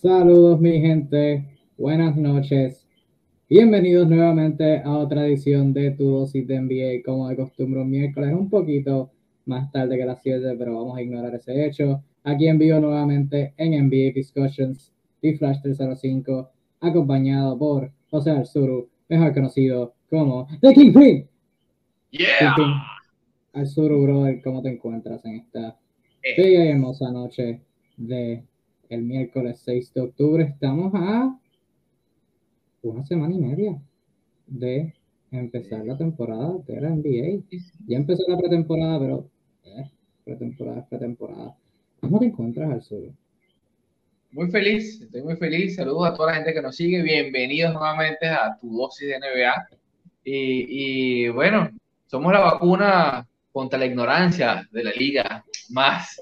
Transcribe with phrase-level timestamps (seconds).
[0.00, 1.44] Saludos mi gente,
[1.76, 2.86] buenas noches.
[3.50, 8.32] Bienvenidos nuevamente a otra edición de Tu Dosis de NBA, como de costumbre un miércoles
[8.32, 9.10] un poquito
[9.46, 12.00] más tarde que las 7, pero vamos a ignorar ese hecho.
[12.22, 16.48] Aquí en vivo nuevamente en NBA Discussions, D-Flash 305,
[16.80, 21.26] acompañado por José Arzuru, mejor conocido como The Kingpin.
[22.12, 22.54] Yeah.
[23.52, 25.76] Arzuru, brother, ¿cómo te encuentras en esta
[26.22, 27.62] bella y hermosa noche
[27.96, 28.44] de
[28.88, 30.44] el miércoles 6 de octubre?
[30.44, 31.38] Estamos a
[32.82, 33.80] una semana y media
[34.46, 34.94] de
[35.30, 37.44] empezar la temporada de la NBA.
[37.86, 39.30] Ya empezó la pretemporada, pero
[39.64, 39.90] eh,
[40.24, 41.56] pretemporada pretemporada.
[42.00, 43.12] ¿Cómo te encuentras, Arzuru?
[44.30, 45.76] Muy feliz, estoy muy feliz.
[45.76, 47.02] Saludos a toda la gente que nos sigue.
[47.02, 49.68] Bienvenidos nuevamente a tu dosis de NBA.
[50.24, 51.70] Y, y bueno,
[52.06, 56.20] somos la vacuna contra la ignorancia de la liga más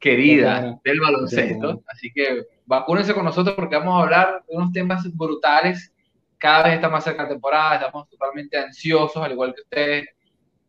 [0.00, 1.82] querida del baloncesto.
[1.86, 5.92] Así que vacúnense con nosotros porque vamos a hablar de unos temas brutales.
[6.38, 10.08] Cada vez está más cerca la temporada, estamos totalmente ansiosos, al igual que ustedes.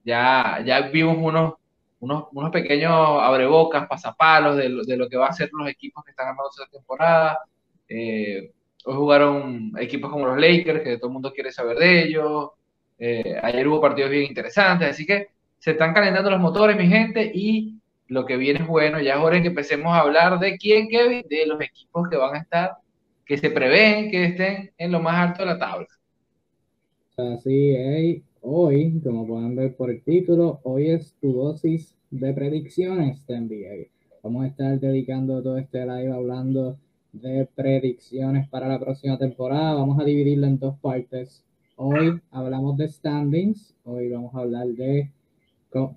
[0.03, 1.53] Ya, ya vimos unos,
[2.01, 6.03] unos, unos pequeños abrebocas, pasapalos de lo, de lo que va a ser los equipos
[6.03, 7.39] que están armando esta temporada.
[7.87, 8.51] Eh,
[8.83, 12.49] hoy jugaron equipos como los Lakers, que todo el mundo quiere saber de ellos.
[12.99, 17.31] Eh, ayer hubo partidos bien interesantes, así que se están calentando los motores, mi gente,
[17.33, 17.80] y
[18.11, 18.99] lo que viene es bueno.
[18.99, 22.35] Ya es hora que empecemos a hablar de quién, Kevin, de los equipos que van
[22.35, 22.71] a estar,
[23.25, 25.87] que se prevén que estén en lo más alto de la tabla.
[27.15, 28.21] Así es.
[28.41, 33.89] Hoy, como pueden ver por el título, hoy es tu dosis de predicciones de.
[34.21, 36.77] Vamos a estar dedicando todo este live hablando
[37.13, 39.75] de predicciones para la próxima temporada.
[39.75, 41.45] Vamos a dividirlo en dos partes.
[41.77, 43.73] Hoy hablamos de standings.
[43.85, 45.09] Hoy vamos a hablar de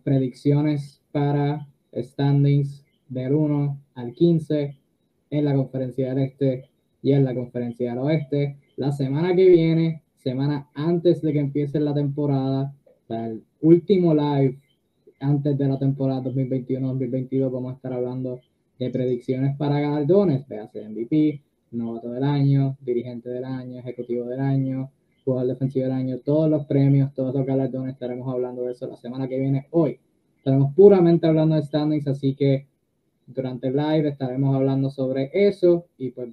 [0.05, 4.77] predicciones para standings del 1 al 15
[5.31, 6.65] en la conferencia del este
[7.03, 8.57] y en la conferencia del oeste.
[8.77, 12.75] La semana que viene, semana antes de que empiece la temporada,
[13.09, 14.59] el último live
[15.21, 18.41] antes de la temporada 2021-2022, vamos a estar hablando
[18.79, 21.43] de predicciones para galardones, véase MVP,
[21.73, 24.91] novato del año, dirigente del año, ejecutivo del año,
[25.25, 28.97] jugador defensivo del año, todos los premios, todos los galardones, estaremos hablando de eso la
[28.97, 29.99] semana que viene, hoy.
[30.45, 32.67] Estaremos puramente hablando de standings, así que
[33.27, 36.29] durante el live estaremos hablando sobre eso y pues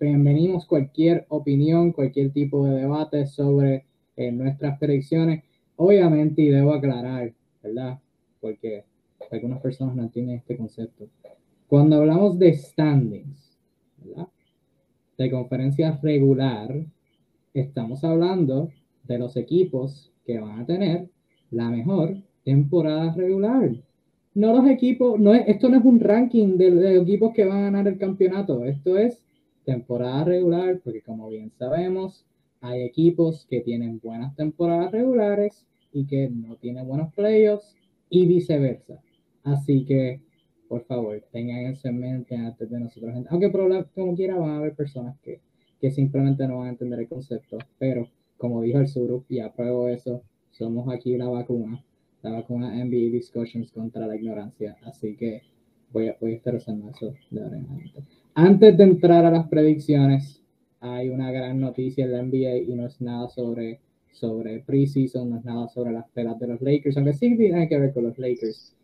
[0.00, 3.84] bienvenidos cualquier opinión, cualquier tipo de debate sobre
[4.16, 5.44] eh, nuestras predicciones.
[5.76, 7.98] Obviamente, y debo aclarar, ¿verdad?
[8.40, 8.86] Porque
[9.30, 11.08] algunas personas no entienden este concepto.
[11.68, 13.54] Cuando hablamos de standings,
[14.02, 14.28] ¿verdad?
[15.18, 16.86] De conferencia regular,
[17.52, 18.70] estamos hablando
[19.04, 21.10] de los equipos que van a tener
[21.50, 23.70] la mejor temporada regular.
[24.34, 27.58] No los equipos, no es, esto no es un ranking de, de equipos que van
[27.58, 29.22] a ganar el campeonato, esto es
[29.64, 32.24] temporada regular, porque como bien sabemos,
[32.60, 37.76] hay equipos que tienen buenas temporadas regulares y que no tienen buenos playoffs
[38.08, 39.00] y viceversa.
[39.44, 40.20] Así que,
[40.68, 43.14] por favor, tengan eso en mente antes de nosotros.
[43.28, 43.52] Aunque
[43.94, 45.40] como quiera van a haber personas que,
[45.80, 49.88] que simplemente no van a entender el concepto, pero como dijo el Suru, y apruebo
[49.88, 51.84] eso, somos aquí la vacuna
[52.22, 55.42] estaba con una NBA Discussions contra la ignorancia, así que
[55.92, 58.04] voy a, voy a estar usando eso de ahora en adelante.
[58.34, 60.40] Antes de entrar a las predicciones,
[60.78, 63.80] hay una gran noticia en la NBA y no es nada sobre,
[64.12, 67.80] sobre preseason, no es nada sobre las pelas de los Lakers, aunque sí tiene que
[67.80, 68.76] ver con los Lakers.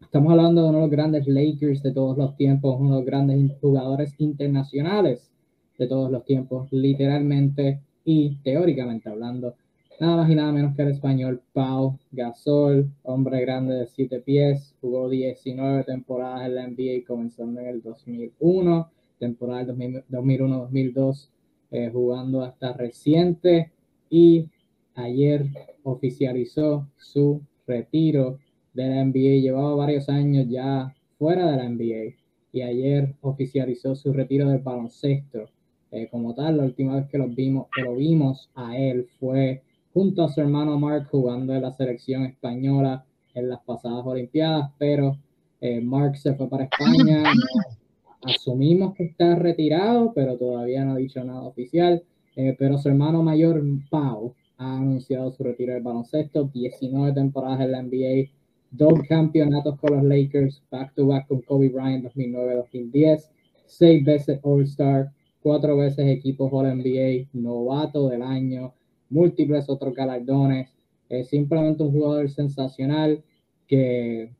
[0.00, 3.06] Estamos hablando de uno de los grandes Lakers de todos los tiempos, uno de los
[3.06, 5.28] grandes jugadores internacionales
[5.76, 9.56] de todos los tiempos, literalmente y teóricamente hablando
[10.00, 14.74] nada más y nada menos que el español Pau Gasol, hombre grande de 7 pies,
[14.80, 21.28] jugó 19 temporadas en la NBA, comenzando en el 2001, temporada 2001-2002,
[21.70, 23.70] eh, jugando hasta reciente
[24.08, 24.48] y
[24.94, 25.46] ayer
[25.82, 28.38] oficializó su retiro
[28.72, 29.42] de la NBA.
[29.42, 32.16] Llevaba varios años ya fuera de la NBA
[32.52, 35.50] y ayer oficializó su retiro del baloncesto.
[35.92, 39.62] Eh, como tal, la última vez que lo vimos, que lo vimos a él fue
[39.92, 43.04] junto a su hermano Mark jugando en la selección española
[43.34, 45.16] en las pasadas Olimpiadas, pero
[45.60, 47.22] eh, Mark se fue para España.
[48.22, 52.02] asumimos que está retirado, pero todavía no ha dicho nada oficial.
[52.36, 57.72] Eh, pero su hermano mayor, Pau, ha anunciado su retiro del baloncesto, 19 temporadas en
[57.72, 58.30] la NBA,
[58.70, 63.30] dos campeonatos con los Lakers, back to back con Kobe Bryant 2009-2010,
[63.66, 65.10] seis veces All-Star,
[65.42, 68.74] cuatro veces equipo All NBA, novato del año,
[69.10, 70.70] múltiples otros galardones.
[71.08, 73.22] Es simplemente un jugador sensacional
[73.66, 74.30] que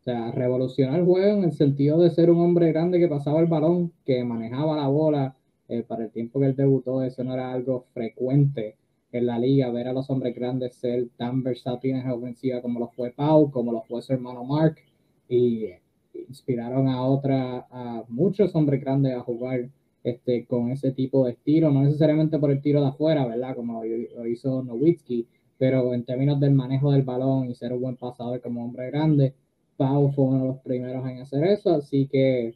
[0.00, 3.46] sea, revolucionó el juego en el sentido de ser un hombre grande que pasaba el
[3.46, 5.36] balón, que manejaba la bola.
[5.68, 8.76] Eh, para el tiempo que él debutó, eso no era algo frecuente
[9.12, 12.88] en la liga, ver a los hombres grandes ser tan versátiles en ofensiva como lo
[12.88, 14.76] fue Pau, como lo fue su hermano Mark,
[15.28, 15.66] y
[16.28, 19.68] inspiraron a otra, a muchos hombres grandes a jugar
[20.02, 23.54] este, con ese tipo de estilo, no necesariamente por el tiro de afuera, ¿verdad?
[23.54, 25.26] Como lo hizo Nowitzki,
[25.58, 29.34] pero en términos del manejo del balón y ser un buen pasador como hombre grande,
[29.76, 32.54] Pau fue uno de los primeros en hacer eso, así que,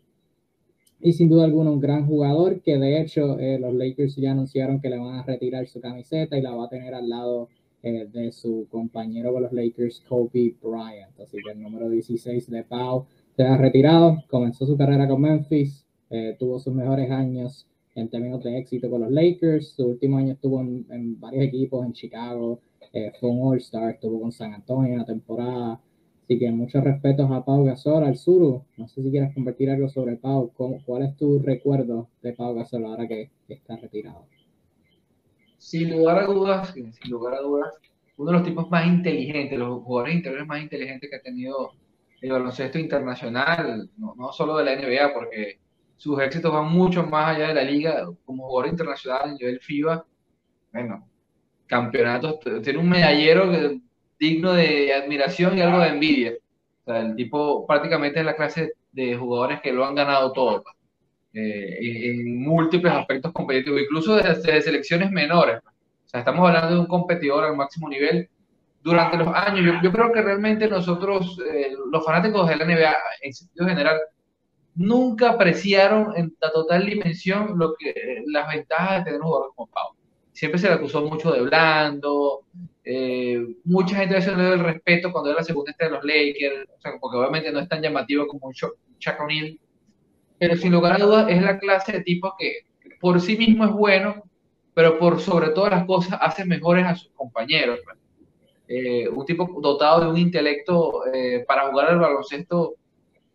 [1.00, 4.81] y sin duda alguna un gran jugador que de hecho eh, los Lakers ya anunciaron
[4.81, 7.49] que le van a retirar su camiseta y la va a tener al lado
[7.82, 12.62] eh, de su compañero con los Lakers, Kobe Bryant, así que el número 16 de
[12.62, 13.05] Pau
[13.37, 15.83] se ha retirado, comenzó su carrera con Memphis,
[16.14, 17.66] eh, tuvo sus mejores años
[17.96, 21.93] en términos de éxito con los Lakers, su último año estuvo en, varios equipos, en
[21.93, 22.61] Chicago,
[22.93, 25.81] eh, fue un All-Star, estuvo con San Antonio una temporada,
[26.22, 29.88] así que muchos respetos a Pau Gasol, al Suru, no sé si quieres compartir algo
[29.88, 34.25] sobre Pau, ¿cuál es tu recuerdo de Pau Gasol ahora que está retirado?
[35.58, 37.75] Sin lugar a dudas, sin lugar a dudas,
[38.19, 41.72] uno de los tipos más inteligentes, los jugadores interiores más inteligentes que ha tenido
[42.20, 45.63] el baloncesto internacional, no, no, solo de la NBA, porque
[45.96, 50.05] sus éxitos van mucho más allá de la liga, como jugador internacional en nivel FIBA,
[50.73, 51.08] bueno,
[51.67, 53.50] campeonatos, tiene un medallero
[54.19, 56.32] digno de admiración y algo de envidia.
[56.87, 60.64] El tipo prácticamente es la clase de jugadores que lo han ganado todo,
[61.32, 65.61] eh, en, múltiples aspectos competitivos, incluso desde selecciones menores.
[65.64, 68.29] O sea, estamos hablando de un competidor al máximo nivel
[68.85, 73.32] durante los años, yo, creo que realmente nosotros, eh, los fanáticos de la NBA, en
[73.32, 73.99] sentido general,
[74.75, 79.71] nunca apreciaron en la total dimensión lo que, las ventajas de tener un jugador como
[79.71, 79.94] Pau.
[80.32, 82.41] Siempre se le acusó mucho de blando,
[82.85, 86.69] eh, mucha gente le dio el respeto cuando era la segunda estrella de los Lakers,
[86.76, 89.59] o sea, porque obviamente no es tan llamativo como un Chuck O'Neal,
[90.38, 92.67] pero sin lugar a dudas es la clase de tipo que
[93.00, 94.25] por sí mismo es bueno,
[94.75, 97.81] pero por sobre todas las cosas hace mejores a sus compañeros.
[97.85, 97.99] Pues.
[98.67, 102.75] Eh, un tipo dotado de un intelecto eh, para jugar al baloncesto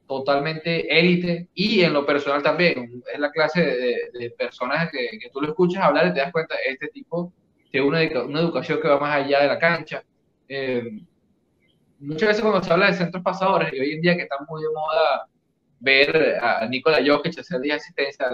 [0.10, 3.04] totalmente élite y en lo personal también.
[3.14, 6.56] Es la clase de, personas que, que, tú lo escuchas hablar y te das cuenta,
[6.68, 7.32] este tipo
[7.70, 10.04] tiene una, una educación que va más allá de la cancha.
[10.48, 10.84] Eh,
[12.00, 14.64] muchas veces cuando se habla de centros pasadores, y hoy en día que está muy
[14.64, 15.28] de moda
[15.80, 18.32] ver a Nikola Jokic hacer 10 asistencias,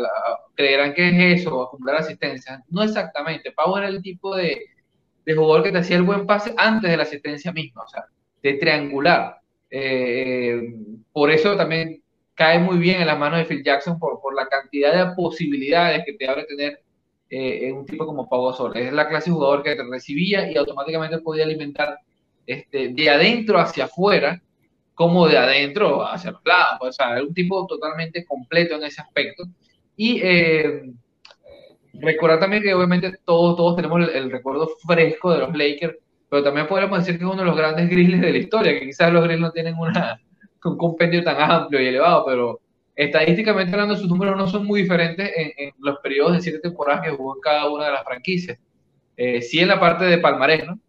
[0.56, 2.62] creerán que es eso, acumular asistencias.
[2.70, 3.52] No exactamente.
[3.52, 4.62] Pau era el tipo de,
[5.26, 8.06] de jugador que te hacía el buen pase antes de la asistencia misma, o sea,
[8.42, 9.42] de triangular.
[9.78, 10.74] Eh,
[11.12, 12.02] por eso también
[12.34, 16.04] cae muy bien en las manos de Phil Jackson por, por la cantidad de posibilidades
[16.06, 16.82] que te abre tener
[17.30, 18.78] eh, un tipo como Pau Gasol.
[18.78, 21.98] Es la clase de jugador que te recibía y automáticamente podía alimentar
[22.48, 24.42] este, de adentro hacia afuera
[24.94, 26.78] como de adentro hacia los lados.
[26.80, 29.44] O sea, es un tipo totalmente completo en ese aspecto.
[29.98, 30.84] Y eh,
[31.96, 35.98] recordar también que obviamente todos, todos tenemos el, recuerdo fresco de los Lakers,
[36.30, 38.86] pero también podríamos decir que es uno de los grandes Grizzlies de la historia, que
[38.86, 40.20] quizás los Grizzlies no tienen una,
[40.66, 42.62] un compendio tan amplio y elevado, pero
[42.96, 47.12] estadísticamente hablando sus números no son muy diferentes en, los periodos de siete temporadas que
[47.12, 48.58] jugó en cada una de las franquicias.
[49.18, 50.80] Eh, sí en la parte de palmarés, ¿no?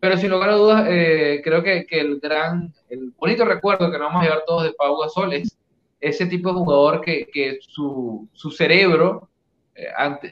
[0.00, 3.98] Pero sin lugar a dudas, eh, creo que, que, el gran, el bonito recuerdo que
[3.98, 5.58] nos vamos a llevar todos de Pau Gasol es
[6.00, 9.28] ese tipo de jugador que, que su, su cerebro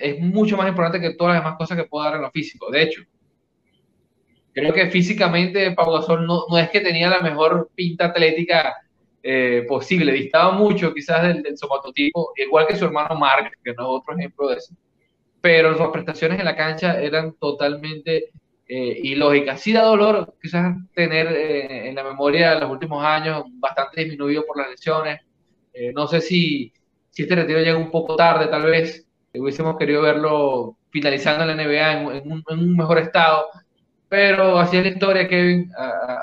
[0.00, 2.70] es mucho más importante que todas las demás cosas que puedo dar en lo físico.
[2.70, 3.02] De hecho,
[4.60, 8.74] creo que físicamente Pau Gasol no, no es que tenía la mejor pinta atlética
[9.22, 13.82] eh, posible, distaba mucho quizás del, del somatotipo, igual que su hermano Mark, que no
[13.82, 14.74] es otro ejemplo de eso.
[15.40, 18.30] Pero sus prestaciones en la cancha eran totalmente
[18.66, 19.60] eh, ilógicas.
[19.60, 24.44] Sí da dolor quizás tener eh, en la memoria de los últimos años bastante disminuido
[24.46, 25.20] por las lesiones.
[25.94, 26.72] no sé si,
[27.10, 31.64] si este retiro llega un poco tarde, tal vez, hubiésemos querido verlo finalizando en la
[31.64, 33.46] NBA en, un, mejor estado,
[34.08, 35.70] pero así es la historia, Kevin,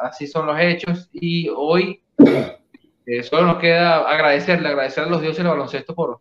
[0.02, 2.02] así son los hechos y hoy
[3.06, 6.20] eh, solo nos queda agradecerle, agradecer a los dioses del baloncesto por,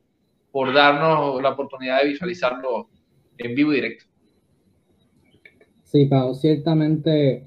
[0.50, 2.88] por darnos la oportunidad de visualizarlo
[3.38, 4.04] en vivo y directo.
[5.85, 7.47] Sí, Pau, ciertamente,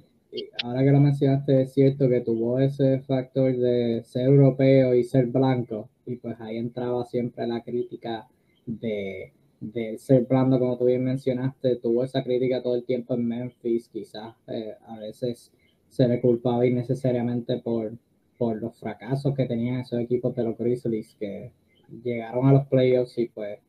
[0.63, 5.27] ahora que lo mencionaste, es cierto que tuvo ese factor de ser europeo y ser
[5.27, 8.25] blanco, y pues ahí entraba siempre la crítica
[8.65, 13.27] de, de ser blando, como tú bien mencionaste, tuvo esa crítica todo el tiempo en
[13.27, 15.51] Memphis, quizás eh, a veces
[15.89, 17.97] se le culpaba innecesariamente por,
[18.37, 21.51] por los fracasos que tenían esos equipos de los Grizzlies que
[22.03, 23.59] llegaron a los playoffs y pues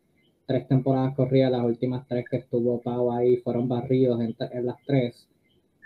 [0.49, 5.28] tres temporadas corridas, las últimas tres que estuvo Pau ahí fueron barridos en, las tres.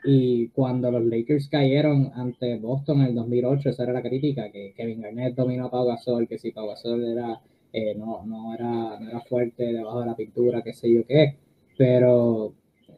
[0.05, 4.73] Y cuando los Lakers cayeron ante Boston en el 2008, esa era la crítica, que
[4.77, 7.41] Kevin Garnett dominó a Pau Gasol, que si Pau Gasol era,
[7.73, 11.37] eh, no, no, era, no era fuerte debajo de la pintura, qué sé yo qué.
[11.77, 12.55] Pero,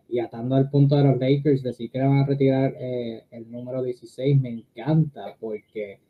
[0.08, 3.82] y atando al punto de los Lakers, decir que van a retirar eh, el número
[3.82, 6.00] 16 me encanta, porque,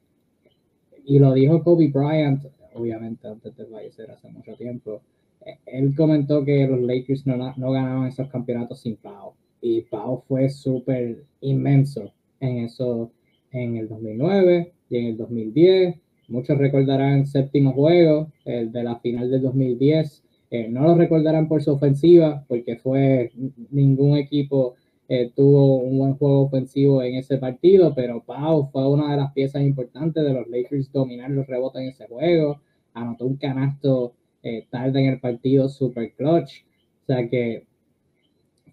[1.04, 2.44] y lo dijo Kobe Bryant,
[2.74, 5.02] obviamente antes de fallecer hace mucho tiempo,
[5.44, 10.22] eh, él comentó que los Lakers no, no ganaban esos campeonatos sin Pau y Pau
[10.28, 13.10] fue súper inmenso en eso
[13.50, 15.96] en el 2009 y en el 2010.
[16.28, 20.22] Muchos recordarán el séptimo juego, el de la final del 2010.
[20.50, 23.32] Eh, no lo recordarán por su ofensiva, porque fue
[23.70, 24.76] ningún equipo
[25.06, 29.32] eh, tuvo un buen juego ofensivo en ese partido, pero Pau fue una de las
[29.34, 32.60] piezas importantes de los Lakers dominar los rebotes en ese juego.
[32.94, 36.64] Anotó un canasto eh, tarde en el partido, super clutch.
[37.02, 37.66] O sea que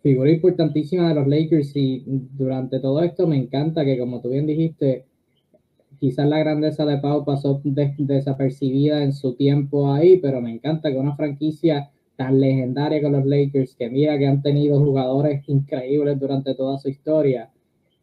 [0.01, 4.47] figura importantísima de los Lakers y durante todo esto me encanta que como tú bien
[4.47, 5.05] dijiste,
[6.01, 10.97] quizás la grandeza de Pau pasó desapercibida en su tiempo ahí, pero me encanta que
[10.97, 16.55] una franquicia tan legendaria con los Lakers, que mira que han tenido jugadores increíbles durante
[16.55, 17.51] toda su historia,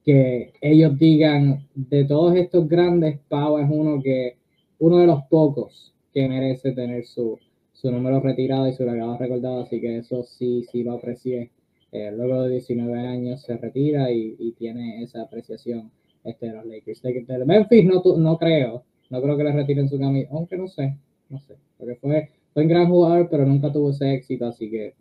[0.05, 4.37] que ellos digan de todos estos grandes, Pau es uno que,
[4.79, 7.39] uno de los pocos que merece tener su,
[7.73, 11.51] su número retirado y su legado recordado, así que eso sí, sí lo aprecié
[11.91, 15.91] eh, luego de 19 años se retira y, tiene esa apreciación
[16.25, 17.03] este, de los Lakers.
[17.03, 20.97] De, Memphis no, no creo, no creo que le retiren su camino, aunque no sé,
[21.29, 24.95] no sé, porque fue, fue un gran jugador, pero nunca tuvo ese éxito, así que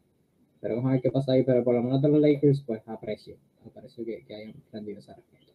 [0.61, 3.35] veremos a ver qué pasa ahí, pero por lo menos de los Lakers, pues aprecio,
[3.65, 5.53] aprecio que, que hayan aprendido esa respuesta.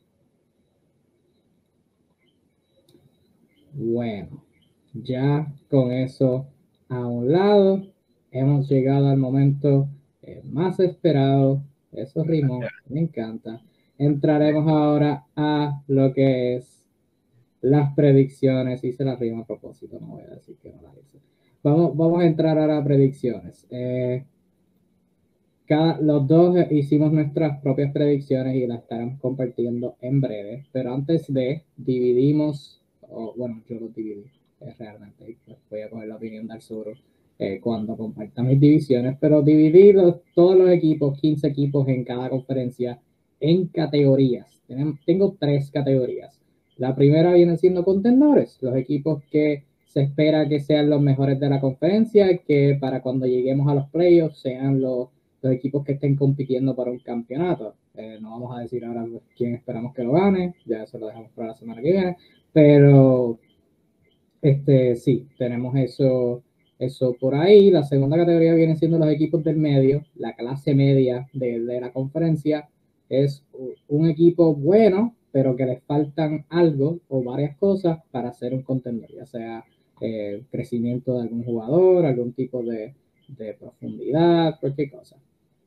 [3.75, 4.45] Bueno,
[4.93, 6.47] ya con eso
[6.89, 7.83] a un lado,
[8.31, 9.89] hemos llegado al momento
[10.23, 11.63] eh, más esperado.
[11.93, 13.63] Eso rimó, me encanta.
[14.03, 16.85] Entraremos ahora a lo que es
[17.61, 18.83] las predicciones.
[18.83, 21.19] Hice la rima a propósito, no voy a decir que no la hice.
[21.63, 23.65] Vamos, vamos a entrar ahora a predicciones.
[23.71, 24.25] Eh,
[25.67, 30.67] cada, los dos hicimos nuestras propias predicciones y las estaremos compartiendo en breve.
[30.73, 32.83] Pero antes de, dividimos,
[33.37, 34.25] bueno, yo los dividí
[34.59, 35.37] eh, realmente.
[35.71, 36.93] Voy a coger la opinión del sur
[37.39, 43.01] eh, cuando compartan mis divisiones, pero divididos todos los equipos, 15 equipos en cada conferencia,
[43.43, 44.63] en categorías.
[45.05, 46.41] tengo tres categorías.
[46.79, 51.51] La primera viene siendo contendores, los equipos que se espera que sean los mejores de
[51.51, 55.09] la conferencia, que para cuando lleguemos a los playoffs sean los,
[55.43, 57.75] los equipos que estén compitiendo para un campeonato.
[57.95, 59.05] Eh, no vamos a decir ahora
[59.37, 62.17] quién esperamos que lo gane, ya eso lo dejamos para la semana que viene,
[62.53, 63.39] pero
[64.41, 66.43] este sí, tenemos eso
[66.85, 67.71] eso por ahí.
[67.71, 72.69] La segunda categoría viene siendo los equipos del medio, la clase media de, la conferencia.
[73.13, 73.45] Es
[73.89, 79.11] un equipo bueno, pero que les faltan algo o varias cosas para ser un contendor,
[79.13, 79.65] ya sea
[80.01, 82.95] eh, crecimiento de algún jugador, algún tipo de,
[83.59, 85.17] profundidad, cualquier cosa.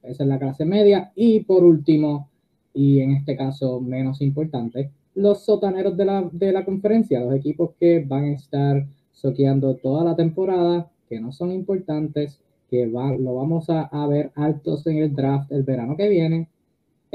[0.01, 1.11] Esa es la clase media.
[1.15, 2.29] Y por último,
[2.73, 7.71] y en este caso menos importante, los sotaneros de la, de la conferencia, los equipos
[7.79, 13.35] que van a estar soqueando toda la temporada que no son importantes, que va, lo
[13.35, 16.49] vamos a, ver altos en el draft el verano que viene.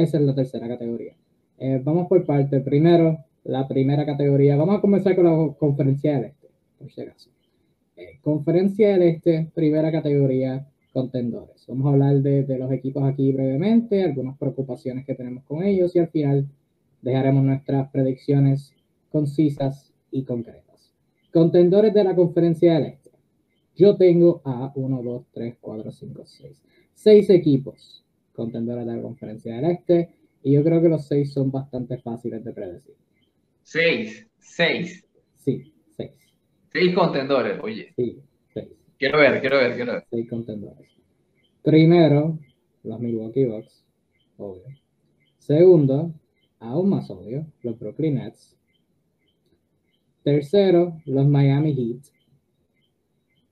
[0.00, 1.14] Esa es la tercera categoría.
[1.58, 2.60] Eh, vamos por parte.
[2.60, 4.56] Primero, la primera categoría.
[4.56, 7.28] Vamos a comenzar con la conferencia del este, por si acaso.
[7.98, 11.66] Eh, conferencia del este, primera categoría, contendores.
[11.68, 15.94] Vamos a hablar de, de, los equipos aquí brevemente, algunas preocupaciones que tenemos con ellos
[15.94, 16.48] y al final
[17.02, 18.72] dejaremos nuestras predicciones
[19.10, 20.94] concisas y concretas.
[21.30, 23.10] Contendores de la conferencia del este.
[23.76, 26.62] Yo tengo a 1, 2, 3, 4, 5, 6.
[26.94, 28.00] Seis equipos
[28.32, 30.14] contendores de la conferencia del Este.
[30.42, 32.94] Y yo creo que los seis son bastante fáciles de predecir.
[33.62, 35.06] Seis, seis.
[35.36, 36.12] Sí, seis.
[36.72, 37.92] Seis contendores, oye.
[37.96, 38.18] Sí,
[38.52, 38.68] seis.
[38.98, 40.04] Quiero ver, quiero ver, quiero ver.
[40.10, 40.88] Seis contendores.
[41.62, 42.38] Primero,
[42.82, 43.84] los Milwaukee Bucks,
[44.38, 44.64] obvio.
[45.38, 46.12] Segundo,
[46.58, 48.56] aún más obvio, los Brooklyn Nets.
[50.22, 52.04] Tercero, los Miami Heat.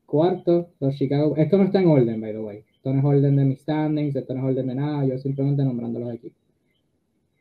[0.06, 1.36] Cuarto, los Chicago.
[1.36, 2.64] Esto no está en orden, by the way.
[2.78, 5.04] Esto no es orden de mis standings, esto no es orden de nada.
[5.04, 6.38] Yo simplemente nombrando los equipos.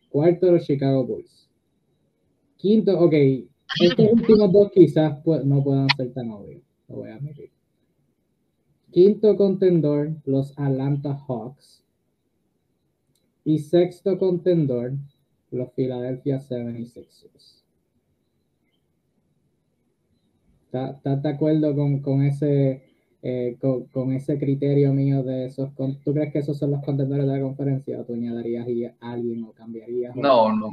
[0.10, 1.48] Cuarto, los Chicago Bulls.
[2.58, 3.13] Quinto, ok.
[3.13, 6.63] Estos últimos dos quizás no puedan ser tan obvios.
[6.88, 7.51] Lo voy a admitir.
[8.89, 11.84] Quinto contendor, los Atlanta Hawks.
[13.46, 14.94] Y sexto contendor,
[15.51, 17.62] los Philadelphia 76ers.
[20.74, 22.87] ¿Estás de acuerdo con, ese,
[23.29, 23.57] eh,
[23.91, 27.41] con, ese criterio mío de esos, ¿tú crees que esos son los contendores de la
[27.41, 28.65] conferencia o tú añadirías
[29.01, 30.15] a alguien o cambiarías?
[30.15, 30.72] No, no.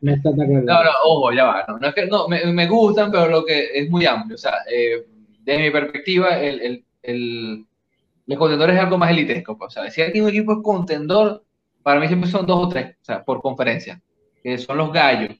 [0.00, 0.66] no estás de acuerdo.
[0.72, 1.66] No, no, ojo, ya va.
[1.80, 4.36] No, es que no, me, me, gustan, pero lo que es muy amplio.
[4.36, 5.04] O sea, eh,
[5.44, 7.66] desde mi perspectiva, el, el, el,
[8.26, 9.58] los contendores es algo más elitesco.
[9.58, 11.42] Pues, o sea, si alguien un equipo es contendor,
[11.82, 14.00] para mí siempre son dos o tres, o sea, por conferencia,
[14.44, 15.36] que son los gallos.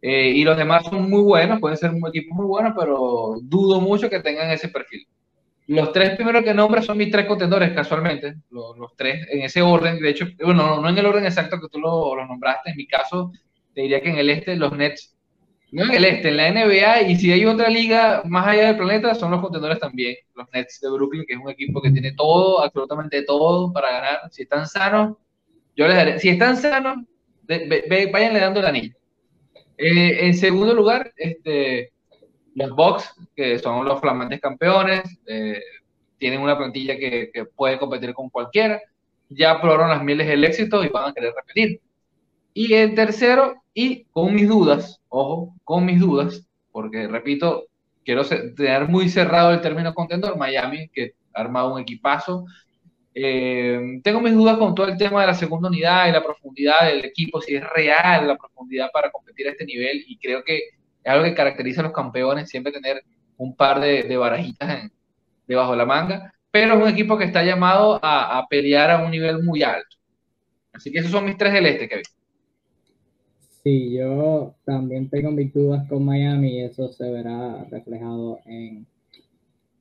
[0.00, 3.82] Eh, y los demás son muy buenos, pueden ser un equipo muy buenos, pero dudo
[3.82, 5.06] mucho que tengan ese perfil.
[5.66, 9.62] Los tres primeros que nombras son mis tres contendores, casualmente, los, los, tres en ese
[9.62, 9.98] orden.
[9.98, 12.70] De hecho, bueno, no, en el orden exacto que tú lo, lo, nombraste.
[12.70, 13.32] En mi caso,
[13.72, 15.16] te diría que en el este, los Nets,
[15.72, 18.76] no en el este, en la NBA, y si hay otra liga más allá del
[18.76, 20.16] planeta, son los contendores también.
[20.34, 24.18] Los Nets de Brooklyn, que es un equipo que tiene todo, absolutamente todo para ganar.
[24.30, 25.16] Si están sanos,
[25.74, 26.18] yo les daré.
[26.18, 26.98] Si están sanos,
[27.48, 28.94] váyanle dando el anillo.
[29.78, 31.93] Eh, en segundo lugar, este
[32.54, 35.60] los Bucks, que son los flamantes campeones, eh,
[36.18, 38.80] tienen una plantilla que, puede competir con cualquiera,
[39.28, 41.80] ya probaron las mieles del éxito y van a querer repetir.
[42.52, 47.64] Y en tercero, y con mis dudas, ojo, con mis dudas, porque repito,
[48.04, 52.44] quiero tener muy cerrado el término contendor, Miami, que ha armado un equipazo.
[53.12, 56.86] Eh, tengo mis dudas con todo el tema de la segunda unidad y la profundidad
[56.86, 60.60] del equipo, si es real la profundidad para competir a este nivel, y creo que
[61.04, 63.02] es algo que caracteriza a los campeones, siempre tener
[63.36, 64.90] un par de, barajitas
[65.46, 69.10] debajo de la manga, pero es un equipo que está llamado a, pelear a un
[69.10, 69.96] nivel muy alto.
[70.72, 72.04] Así que esos son mis tres del este, Kevin.
[73.62, 78.86] Sí, yo también tengo mis dudas con Miami y eso se verá reflejado en,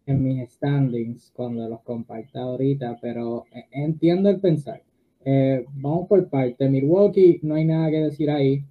[0.06, 4.82] en mis standings cuando los comparta ahorita, pero entiendo el pensar.
[5.26, 6.70] Eh, vamos por parte.
[6.70, 8.64] Milwaukee, no hay nada que decir ahí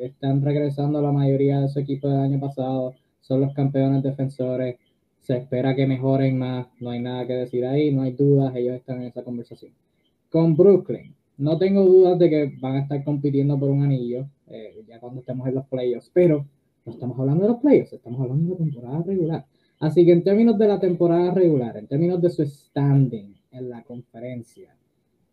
[0.00, 4.76] están regresando la mayoría de su equipo del año pasado, son los campeones defensores,
[5.20, 8.76] se espera que mejoren más, no hay nada que decir ahí, no hay dudas, ellos
[8.76, 9.72] están en esa conversación.
[10.28, 14.84] Con Brooklyn, no tengo dudas de que van a estar compitiendo por un anillo, eh,
[14.86, 16.46] ya cuando estemos en los playoffs, pero
[16.84, 19.46] no estamos hablando de los playoffs, estamos hablando de temporada regular.
[19.80, 23.82] Así que en términos de la temporada regular, en términos de su standing en la
[23.82, 24.76] conferencia,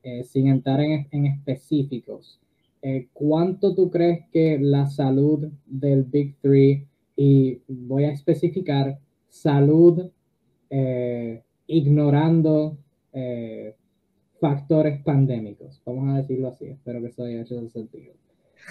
[0.03, 2.39] eh, sin entrar en, en específicos,
[2.81, 8.97] eh, ¿cuánto tú crees que la salud del Big Three, y voy a especificar
[9.29, 10.09] salud
[10.69, 12.77] eh, ignorando
[13.13, 13.75] eh,
[14.39, 18.13] factores pandémicos, vamos a decirlo así, espero que eso haya hecho sentido.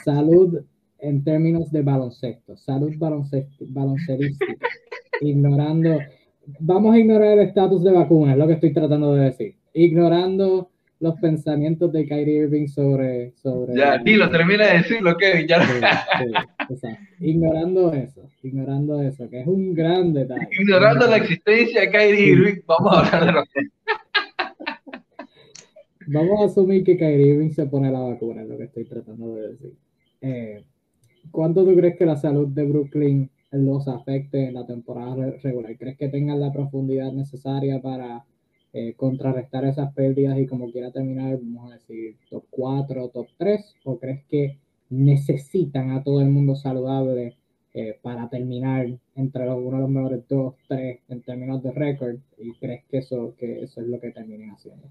[0.05, 0.61] Salud
[0.99, 4.67] en términos de baloncesto, salud baloncelística,
[5.21, 5.99] ignorando,
[6.59, 10.70] vamos a ignorar el estatus de vacuna, es lo que estoy tratando de decir, ignorando
[11.01, 13.33] los pensamientos de Kyrie Irving sobre...
[13.37, 15.49] sobre ya, dilo, termina de decirlo, Kevin.
[15.49, 15.67] Ya.
[17.21, 20.49] ignorando eso, ignorando eso, que es un gran detalle.
[20.53, 23.61] Ignorando la existencia de Kyrie Irving, vamos a hablar de lo que...
[26.09, 29.37] Vamos a asumir que Kyrie Irving se pone la vacuna, es lo que estoy tratando
[29.37, 29.73] de decir.
[30.21, 30.65] Eh,
[31.31, 35.77] ¿Cuánto tú crees que la salud de Brooklyn los afecte en la temporada regular?
[35.79, 38.25] ¿Crees que tengan la profundidad necesaria para
[38.73, 43.77] eh, contrarrestar esas pérdidas y como quiera terminar, vamos a decir, top 4, top 3?
[43.85, 44.59] ¿O crees que
[44.91, 47.37] necesitan a todo el mundo saludable
[47.75, 52.17] eh, para terminar entre uno de los mejores 2, 3 en términos de récord?
[52.39, 54.89] ¿Y crees que eso, que eso es lo que terminen haciendo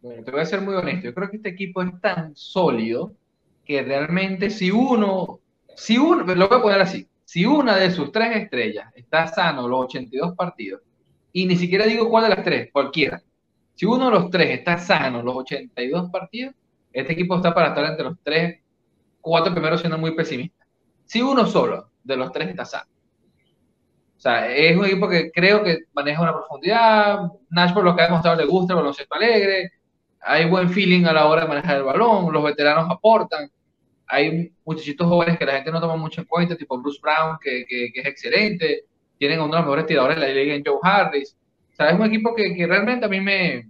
[0.00, 1.06] Bueno, te voy a ser muy honesto.
[1.06, 3.14] Yo creo que este equipo es tan sólido
[3.64, 5.40] que realmente si uno,
[5.74, 9.66] si uno, lo voy a poner así, si una de sus tres estrellas está sano
[9.66, 10.82] los 82 partidos,
[11.32, 13.22] y ni siquiera digo cuál de las tres, cualquiera.
[13.74, 16.54] Si uno de los tres está sano los 82 partidos,
[16.92, 18.60] este equipo está para estar entre los tres,
[19.20, 20.66] cuatro primeros siendo muy pesimista.
[21.06, 22.90] Si uno solo de los tres está sano.
[24.16, 27.32] O sea, es un equipo que creo que maneja una profundidad.
[27.50, 29.72] Nash, por lo que ha demostrado, le gusta el baloncesto alegre.
[30.20, 32.32] Hay buen feeling a la hora de manejar el balón.
[32.32, 33.50] Los veteranos aportan.
[34.06, 37.64] Hay muchachitos jóvenes que la gente no toma mucho en cuenta, tipo Bruce Brown, que,
[37.66, 38.84] que es excelente
[39.22, 41.36] tienen uno de los mejores tiradores de la liga en Joe Harris.
[41.72, 43.68] O sea, es un equipo que, que realmente a mí me,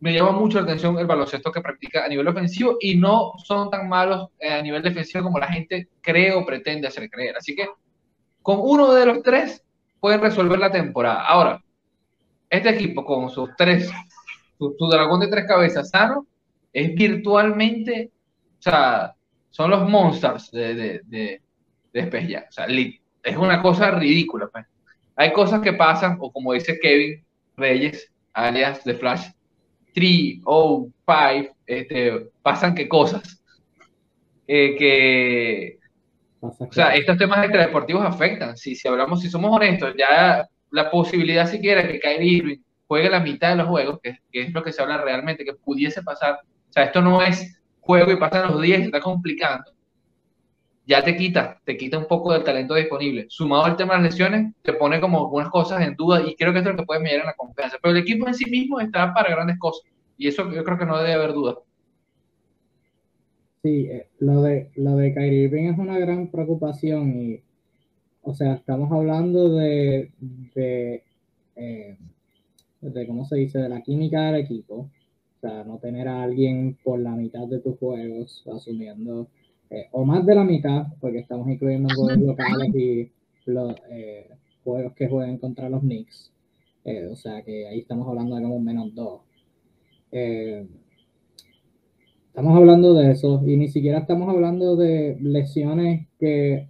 [0.00, 3.68] me llama mucho la atención el baloncesto que practica a nivel ofensivo y no son
[3.68, 7.36] tan malos eh, a nivel defensivo como la gente cree o pretende hacer creer.
[7.36, 7.68] Así que
[8.40, 9.62] con uno de los tres
[10.00, 11.26] pueden resolver la temporada.
[11.26, 11.62] Ahora,
[12.48, 13.90] este equipo con sus tres,
[14.56, 16.26] su, dragón de tres cabezas sano,
[16.72, 18.10] es virtualmente,
[18.60, 19.14] o sea,
[19.50, 21.42] son los monsters de, de, de,
[21.92, 22.66] de O sea,
[23.22, 24.48] es una cosa ridícula.
[24.48, 24.66] Pues.
[25.16, 27.24] Hay cosas que pasan, o como dice Kevin
[27.56, 29.28] Reyes, alias de Flash,
[29.94, 33.42] 3 o 5, este, pasan que cosas.
[34.46, 35.78] Eh, que,
[36.40, 38.56] o sea, estos temas extradeportivos afectan.
[38.56, 42.58] Si, si hablamos, si somos honestos, ya la posibilidad siquiera que Kyrie Irving
[42.88, 46.02] juegue la mitad de los juegos, que, es lo que se habla realmente, que pudiese
[46.02, 46.40] pasar.
[46.68, 49.70] O sea, esto no es juego y pasan los días y se está complicando.
[50.86, 53.26] Ya te quita, te quita un poco del talento disponible.
[53.28, 56.52] Sumado al tema de las lesiones, te pone como algunas cosas en duda y creo
[56.52, 57.78] que esto es lo que puede medir en la confianza.
[57.80, 59.84] Pero el equipo en sí mismo está para grandes cosas
[60.18, 61.58] y eso yo creo que no debe haber duda.
[63.62, 67.40] Sí, eh, lo de, lo de Kyrie Irving es una gran preocupación y,
[68.22, 70.10] o sea, estamos hablando de
[71.54, 71.96] eh,
[72.80, 74.74] de cómo se dice, de la química del equipo.
[74.74, 79.28] O sea, no tener a alguien por la mitad de tus juegos, asumiendo,
[79.72, 83.10] eh, o más de la mitad, porque estamos incluyendo juegos locales y
[83.46, 84.28] los eh,
[84.62, 86.30] juegos que jueguen contra los Knicks.
[86.84, 89.22] Eh, o sea, que ahí estamos hablando de como menos dos.
[90.10, 90.68] estamos
[92.54, 96.68] hablando de eso y ni siquiera estamos hablando de lesiones que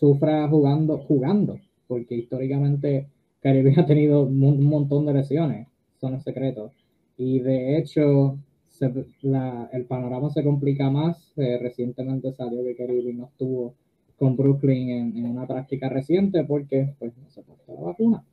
[0.00, 3.06] sufra jugando, jugando, porque históricamente
[3.40, 5.68] Caribe ha tenido un montón de lesiones,
[6.00, 6.72] son el secreto.
[7.16, 8.38] Y de hecho,
[8.86, 11.32] el panorama se complica más.
[11.36, 13.74] Eh, recientemente salió que Caribe no estuvo
[14.18, 18.24] con Brooklyn en, una práctica reciente porque pues, no se puso la vacuna.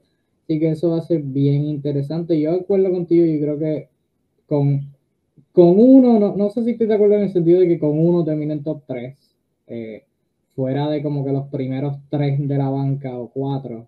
[0.44, 2.40] Así que eso va a ser bien interesante.
[2.40, 3.90] Yo acuerdo contigo y creo que
[4.48, 4.94] con,
[5.52, 7.98] con uno, no, no sé si estoy de acuerdo en el sentido de que con
[7.98, 9.18] uno termine en top 3,
[9.68, 10.04] eh,
[10.56, 13.88] fuera de como que los primeros tres de la banca o cuatro,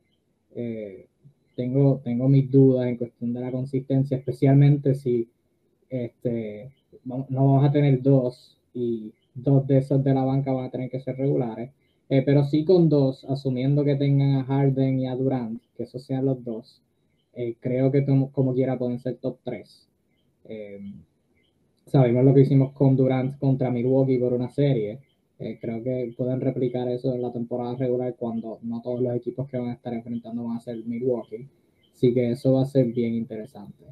[0.55, 1.07] eh,
[1.55, 5.29] tengo, tengo mis dudas en cuestión de la consistencia, especialmente si
[5.89, 6.71] este,
[7.05, 10.89] no vamos a tener dos y dos de esos de la banca van a tener
[10.89, 11.71] que ser regulares,
[12.09, 16.03] eh, pero sí con dos, asumiendo que tengan a Harden y a Durant, que esos
[16.03, 16.81] sean los dos,
[17.33, 19.87] eh, creo que como, quiera pueden ser top 3.
[21.85, 24.99] sabemos lo que hicimos con Durant contra Milwaukee por una serie.
[25.39, 29.47] Eh, creo que pueden replicar eso en la temporada regular cuando no todos los equipos
[29.47, 31.47] que van a estar enfrentando van a ser Milwaukee.
[31.93, 33.85] Así que eso va a ser bien interesante.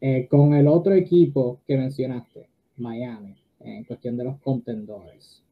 [0.00, 5.42] Eh, con el otro equipo que mencionaste, Miami, en cuestión de los contendores.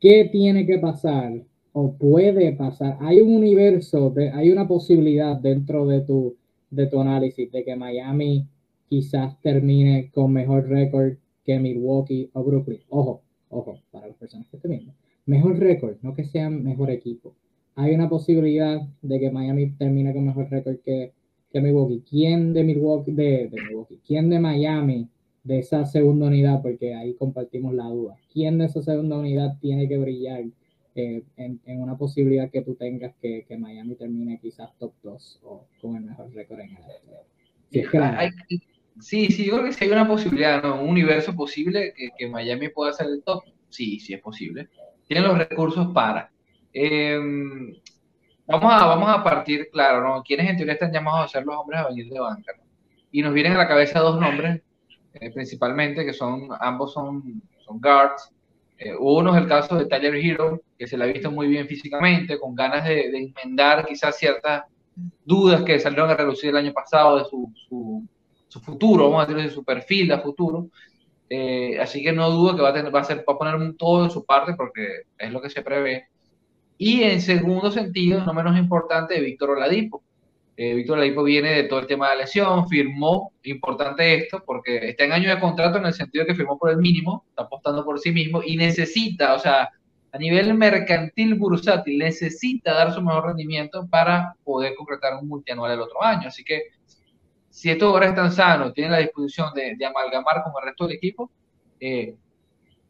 [0.00, 1.32] ¿Qué tiene que pasar
[1.72, 2.98] o puede pasar?
[3.00, 6.36] Hay un universo, hay una posibilidad dentro de tu,
[6.70, 8.46] de tu análisis de que Miami
[8.88, 11.14] quizás termine con mejor récord
[11.44, 12.80] que Milwaukee o Brooklyn.
[12.88, 14.92] Ojo, ojo, para las personas que estén viendo,
[15.26, 17.34] mejor récord, no que sean mejor equipo.
[17.76, 21.12] Hay una posibilidad de que Miami termine con mejor récord que,
[21.56, 22.02] que Milwaukee.
[22.08, 25.08] ¿Quién de Milwaukee, de, Milwaukee, quién de Miami,
[25.42, 29.88] de esa segunda unidad, porque ahí compartimos la duda, quién de esa segunda unidad tiene
[29.88, 30.44] que brillar
[30.94, 35.66] eh, en, una posibilidad que tú tengas que, que, Miami termine quizás top 2 o
[35.80, 36.76] con el mejor récord en el
[37.70, 37.98] si es que
[39.00, 40.82] Sí, sí, yo creo que sí hay una posibilidad, ¿no?
[40.82, 43.44] Un universo posible que, que Miami pueda ser el top.
[43.68, 44.68] Sí, sí es posible.
[45.06, 46.32] Tienen los recursos para.
[46.72, 47.74] Em,
[48.46, 50.22] vamos, a, vamos a partir, claro, ¿no?
[50.22, 52.52] ¿Quiénes en teoría están llamados a ser los hombres a venir de banca?
[53.10, 54.62] Y nos vienen a la cabeza dos nombres,
[55.14, 58.30] eh, principalmente, que son, ambos son, son guards.
[58.78, 61.66] Eh, uno es el caso de Tyler Hero, que se le ha visto muy bien
[61.66, 64.64] físicamente, con ganas de, de enmendar quizás ciertas
[65.24, 68.06] dudas que salieron a relucir el año pasado de su, su
[68.48, 70.68] su futuro, vamos a decir, de su perfil a futuro.
[71.28, 73.74] Eh, así que no dudo que va a, tener, va, a ser, va a poner
[73.76, 76.08] todo de su parte porque es lo que se prevé.
[76.78, 80.02] Y en segundo sentido, no menos importante, Víctor Oladipo.
[80.56, 84.88] Eh, Víctor Oladipo viene de todo el tema de la lesión, firmó, importante esto, porque
[84.88, 87.42] está en año de contrato en el sentido de que firmó por el mínimo, está
[87.42, 89.70] apostando por sí mismo y necesita, o sea,
[90.12, 95.80] a nivel mercantil bursátil, necesita dar su mejor rendimiento para poder concretar un multianual el
[95.80, 96.28] otro año.
[96.28, 96.62] Así que
[97.50, 101.30] si estos jugadores están sanos, tienen la disposición de, amalgamar con el resto del equipo,
[101.80, 102.14] eh,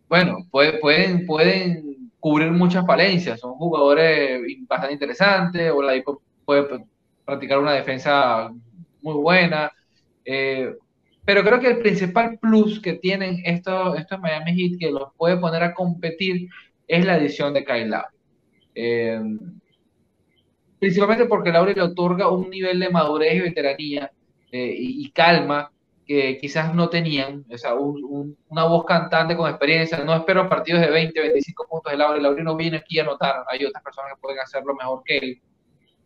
[0.08, 3.38] bueno, pueden, pueden cubrir muchas falencias.
[3.38, 5.92] Son jugadores bastante interesantes, o la
[6.44, 6.84] puede
[7.24, 8.50] practicar una defensa
[9.00, 9.70] muy buena.
[10.24, 10.74] Eh,
[11.24, 15.36] pero creo que el principal plus que tienen estos, estos Miami Heat que los puede
[15.36, 16.48] poner a competir
[16.88, 18.16] es la edición de Kyle Lowry.
[18.74, 19.20] Eh,
[20.80, 24.10] principalmente porque Lowry le otorga un nivel de madurez y veteranía
[24.50, 25.70] eh, y, calma
[26.06, 29.98] que quizás no tenían, o sea, una voz cantante con experiencia.
[30.04, 32.20] No espero partidos de 20, 25 puntos de Laura.
[32.20, 35.42] Laura no viene aquí a anotar, hay otras personas que pueden hacerlo mejor que él.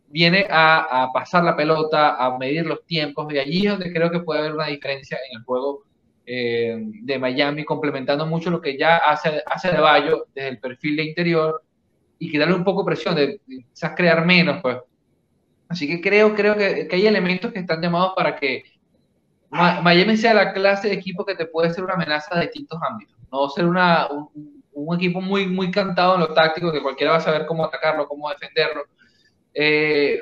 [0.07, 4.19] Viene a, pasar la pelota, a medir los tiempos, y allí es donde creo que
[4.19, 5.83] puede haber una diferencia en el juego
[6.25, 10.97] eh, de Miami, complementando mucho lo que ya hace, hace de Bayo desde el perfil
[10.97, 11.63] de interior
[12.19, 14.77] y que darle un poco presión, de quizás crear menos, pues
[15.71, 18.65] Así que creo, creo que, hay elementos que están llamados para que
[19.51, 23.17] Miami sea la clase de equipo que te puede ser una amenaza de distintos ámbitos.
[23.31, 24.07] No ser una,
[24.73, 28.07] un, equipo muy, muy cantado en lo táctico, que cualquiera va a saber cómo atacarlo,
[28.07, 28.83] cómo defenderlo.
[29.53, 30.21] Eh,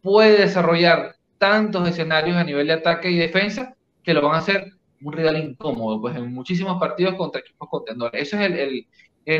[0.00, 4.72] puede desarrollar tantos escenarios a nivel de ataque y defensa que lo van a hacer
[5.00, 8.22] un rival incómodo, pues en muchísimos partidos contra equipos contendores.
[8.22, 8.86] Eso es el,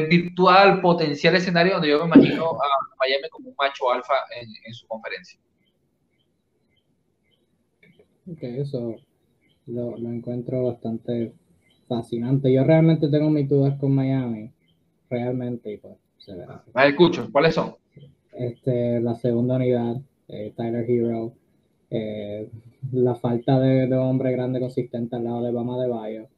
[0.08, 4.86] virtual potencial escenario donde yo me imagino a Miami como un macho alfa en, su
[4.86, 5.40] conferencia.
[8.26, 8.96] Ok, eso
[9.68, 11.32] lo, encuentro bastante
[11.86, 12.52] fascinante.
[12.52, 14.50] Yo realmente tengo mis dudas con Miami,
[15.08, 16.62] realmente, y pues se verá.
[16.86, 17.74] escucho, ¿cuáles son?
[18.32, 21.32] Este, la segunda unidad, eh, Tyler Hero,
[21.90, 22.48] eh,
[22.92, 26.28] la falta de, de, hombre grande consistente al lado de Bama de Bayo,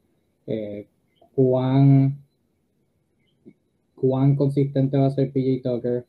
[0.47, 0.87] eh,
[1.35, 2.17] cuán,
[3.95, 6.05] cuán consistente va a ser PJ Tucker,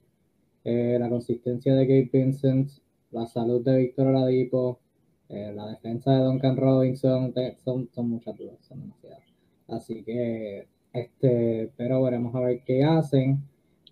[0.65, 2.71] la consistencia de Gabe Vincent,
[3.11, 4.79] la salud de Víctor Oladipo,
[5.33, 7.33] la defensa de Duncan Robinson,
[7.65, 9.23] son, son muchas dudas, son demasiadas.
[9.69, 13.43] Así que, este, pero veremos a ver qué hacen.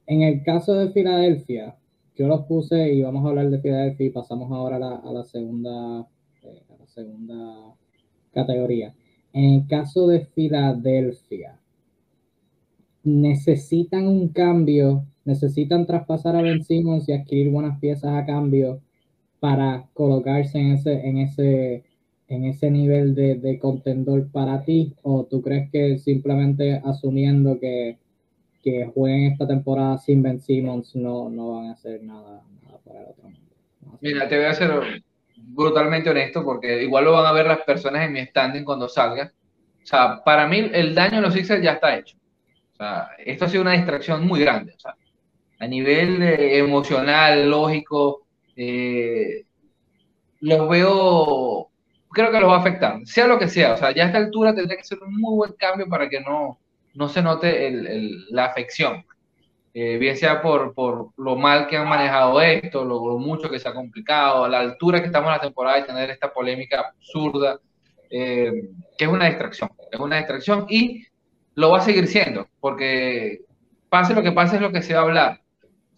[0.07, 1.77] En el caso de Filadelfia,
[2.17, 6.07] yo los puse y vamos a hablar de Filadelfia y pasamos ahora a la, segunda,
[6.43, 7.75] eh, segunda
[8.33, 8.95] categoría.
[9.33, 11.59] En el caso de Filadelfia,
[13.03, 18.83] necesitan un cambio, necesitan traspasar a Ben Simmons y adquirir buenas piezas a cambio
[19.41, 21.85] para colocarse en ese, en ese,
[22.29, 24.95] en ese nivel de, de contendor para ti?
[25.03, 27.99] ¿O tú crees que simplemente asumiendo que
[28.63, 32.43] que jueguen esta temporada sin Ben Simmons no, no van a hacer nada,
[32.85, 33.39] para el otro mundo.
[34.01, 35.03] Mira, te voy a ser
[35.37, 39.33] brutalmente honesto porque igual lo van a ver las personas en mi standing cuando salga.
[39.83, 42.17] O sea, para mí el daño en los Sixers ya está hecho.
[42.73, 44.75] O sea, esto ha sido una distracción muy grande.
[44.77, 44.95] O sea,
[45.59, 49.45] a nivel emocional, lógico, eh,
[50.41, 51.71] los veo,
[52.11, 53.75] creo que los va a afectar, sea lo que sea.
[53.75, 56.21] O sea, ya a esta altura tendría que ser un muy buen cambio para que
[56.21, 56.59] no,
[56.95, 59.05] no se note el, la afección.
[59.73, 63.69] Eh, bien sea por, por, lo mal que han manejado esto, lo, mucho que se
[63.69, 67.61] ha complicado, la altura que estamos en la temporada de tener esta polémica absurda,
[68.11, 68.51] eh,
[68.99, 71.07] que es una distracción, es una distracción y
[71.55, 73.43] lo va a seguir siendo, porque
[73.89, 75.41] pase lo que pase es lo que se va a hablar.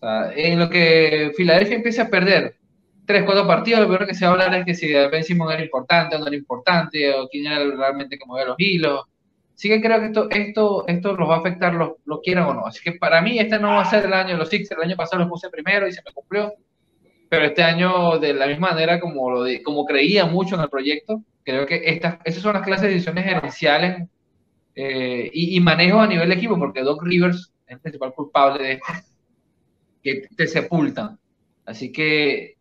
[0.03, 2.57] En lo que Filadelfia empiece a perder
[3.05, 5.53] tres, cuatro partidos, lo primero que se va a hablar es que si Ben Simon
[5.53, 9.03] era importante o no era importante, o quién era realmente que movía los hilos,
[9.55, 12.55] sí que creo que esto, esto, esto los va a afectar, lo, lo quieran o
[12.55, 12.67] no.
[12.67, 14.81] Así que para mí este no va a ser el año de los Sixers.
[14.81, 16.53] El año pasado los puse primero y se me cumplió.
[17.29, 21.23] Pero este año, de la misma manera como, lo como creía mucho en el proyecto,
[21.45, 24.09] creo que estas, esas son las clases de decisiones gerenciales
[24.75, 28.73] eh, y, manejo a nivel de equipo, porque Doc Rivers es el principal culpable de
[28.73, 28.93] esto,
[30.03, 31.19] que te sepultan.
[31.65, 32.57] Así que,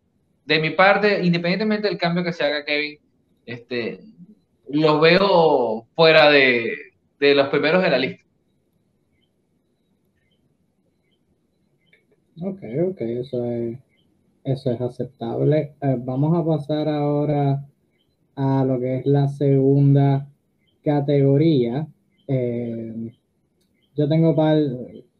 [0.45, 2.99] de mi parte, independientemente del cambio que se haga, Kevin,
[3.45, 3.99] este,
[4.69, 6.75] los veo fuera de,
[7.19, 8.23] los primeros de la lista.
[12.41, 13.77] Ok, ok, eso es,
[14.43, 15.75] eso es aceptable.
[15.81, 17.65] Eh, vamos a pasar ahora
[18.35, 20.27] a lo que es la segunda
[20.83, 21.87] categoría.
[22.27, 23.11] Eh,
[23.95, 24.59] yo tengo para,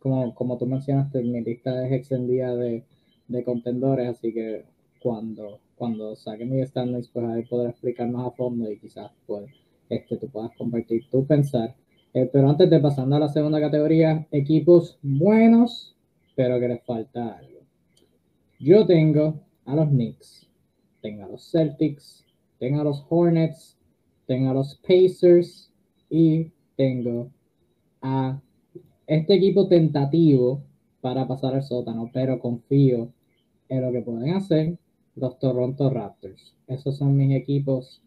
[0.02, 2.84] como, como tú mencionaste, mi lista es extendida de,
[3.28, 4.66] de contendores, así que
[5.02, 9.50] cuando cuando saque mi standings, pues ahí podré explicar más a fondo y quizás pues,
[9.90, 11.76] este, tú puedas compartir tu pensar.
[12.14, 15.96] Eh, pero antes de pasando a la segunda categoría, equipos buenos,
[16.36, 17.62] pero que les falta algo.
[18.60, 20.48] Yo tengo a los Knicks,
[21.02, 22.28] tengo a los Celtics,
[22.60, 23.76] tengo a los Hornets,
[24.28, 25.74] tengo a los Pacers
[26.12, 27.32] y tengo
[28.04, 28.40] a
[29.12, 30.64] este equipo tentativo
[31.02, 33.12] para pasar al sótano, pero confío
[33.68, 34.78] en lo que pueden hacer
[35.18, 36.56] los Toronto Raptors.
[36.68, 38.02] Esos son mis equipos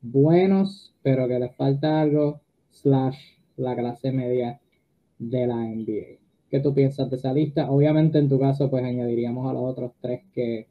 [0.00, 2.40] buenos, pero que les falta algo,
[2.70, 3.18] slash
[3.58, 4.58] la clase media
[5.18, 6.20] de la NBA.
[6.50, 7.70] ¿Qué tú piensas de esa lista?
[7.70, 10.68] Obviamente en tu caso, pues añadiríamos a los otros tres que,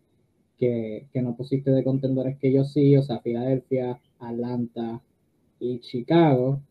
[0.57, 4.99] que, que no pusiste de contendores que yo sí, o sea, Filadelfia, Atlanta
[5.59, 6.61] y Chicago.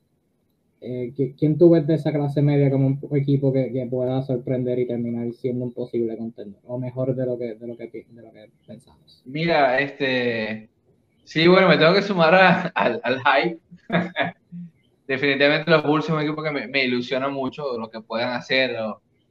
[0.87, 4.87] Eh, ¿Quién tú ves de esa clase media como un equipo que, pueda sorprender y
[4.87, 6.61] terminar siendo un posible contendor?
[6.67, 9.23] O mejor de lo que, de lo que, de lo que pensamos.
[9.25, 10.69] Mira, este.
[11.25, 12.35] Sí, bueno, me tengo que sumar
[12.75, 13.59] al, al, hype.
[15.09, 18.77] Definitivamente los Bulls son un equipo que me, me ilusiona mucho lo que puedan hacer.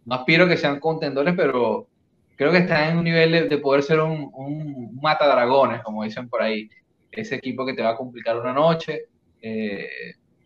[0.06, 1.88] No, aspiro que sean contendores, pero
[2.36, 6.28] creo que están en un nivel de, poder ser un, un mata dragones, como dicen
[6.30, 6.68] por ahí.
[7.12, 9.04] Ese equipo que te va a complicar una noche.
[9.40, 9.88] Eh,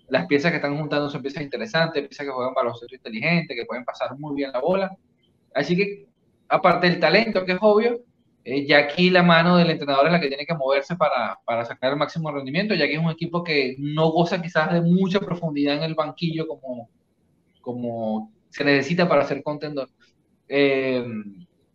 [0.10, 3.84] las piezas que están juntando son piezas interesantes, piezas que juegan baloncesto inteligente, que pueden
[3.84, 4.96] pasar muy bien la bola.
[5.54, 6.08] Así que,
[6.48, 8.02] aparte del talento, que es obvio,
[8.44, 11.66] eh, ya aquí la mano del entrenador es la que tiene que moverse para, para,
[11.66, 15.20] sacar el máximo rendimiento, ya que es un equipo que no goza quizás de mucha
[15.20, 16.90] profundidad en el banquillo como,
[17.60, 19.90] como se necesita para ser contendor.
[20.48, 21.06] Eh,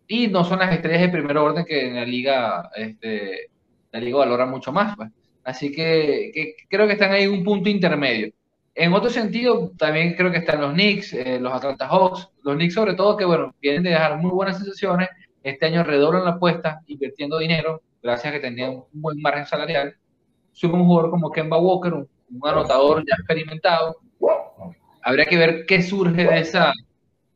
[0.09, 3.51] y no son las estrellas de primer orden que en la liga, este,
[3.91, 4.97] la liga valora mucho más.
[4.97, 5.11] Pues.
[5.45, 8.33] Así que, creo que están ahí un punto intermedio.
[8.75, 12.75] En otro sentido, también creo que están los Knicks, eh, los Atlanta Hawks, los Knicks
[12.75, 15.09] sobre todo que, bueno, vienen de dejar muy buenas sensaciones,
[15.43, 19.97] este año redoblan la apuesta, invirtiendo dinero, gracias a que tenían un buen margen salarial.
[20.53, 22.09] Sube un jugador como Kemba Walker, un,
[22.43, 23.97] anotador ya experimentado.
[25.03, 26.73] Habría que ver qué surge de, esa,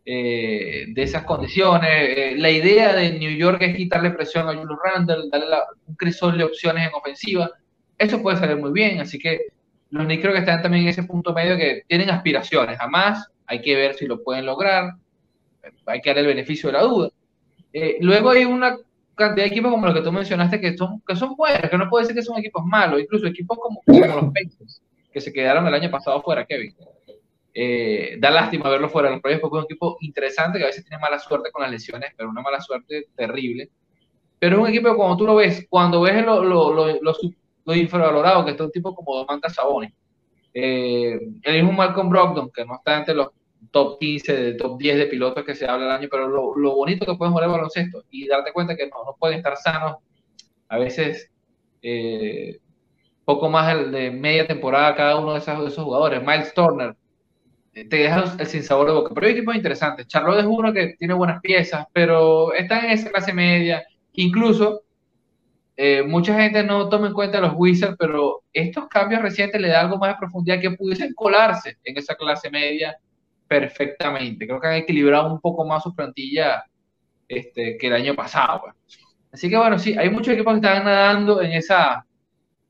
[0.04, 1.90] eh, de esas condiciones.
[1.90, 5.46] Eh, la idea de New York es quitarle presión a Julius Randle, darle
[5.86, 7.50] un crisol de opciones en ofensiva.
[7.98, 9.46] Eso puede salir muy bien, así que
[9.90, 12.78] los Knicks creo que están también en ese punto medio que tienen aspiraciones.
[12.78, 14.92] Jamás hay que ver si lo pueden lograr.
[15.86, 17.10] Hay que dar el beneficio de la duda.
[17.72, 18.76] Eh, luego hay una
[19.14, 21.88] cantidad de equipos como los que tú mencionaste que son, que son buenos, que no
[21.88, 24.82] puede ser que son equipos malos, incluso equipos como, los Pacers,
[25.12, 26.74] que se quedaron el año pasado fuera, Kevin.
[27.54, 30.66] Eh, da lástima verlo fuera de los proyectos porque es un equipo interesante que a
[30.66, 33.70] veces tiene mala suerte con las lesiones, pero una mala suerte terrible.
[34.38, 37.14] Pero es un equipo que cuando tú lo ves, cuando ves lo, lo, lo, lo
[37.74, 39.92] infravalorado que está un tipo como Domantas Sabonis,
[40.54, 43.28] eh, el mismo Malcolm Brogdon, que no está entre los
[43.70, 46.74] top 15, de top 10 de pilotos que se habla el año, pero lo, lo
[46.74, 49.96] bonito que pueden jugar baloncesto y darte cuenta que no, no pueden estar sanos,
[50.68, 51.30] a veces
[51.82, 52.58] eh,
[53.24, 56.22] poco más de media temporada cada uno de esos, de esos jugadores.
[56.22, 56.96] Miles Turner,
[57.74, 60.06] eh, te deja el sin sabor de boca, pero hay equipos interesantes.
[60.06, 64.82] Charlotte es uno que tiene buenas piezas, pero están en esa clase media, incluso
[65.76, 69.86] eh, mucha gente no toma en cuenta los Wizards, pero estos cambios recientes le dan
[69.86, 72.96] algo más de profundidad que pudiesen colarse en esa clase media
[73.46, 74.46] perfectamente.
[74.46, 76.64] Creo que han equilibrado un poco más su plantilla
[77.28, 78.62] este, que el año pasado.
[78.62, 78.74] Pues.
[79.32, 82.06] Así que bueno, sí, hay muchos equipos que están nadando en, esa,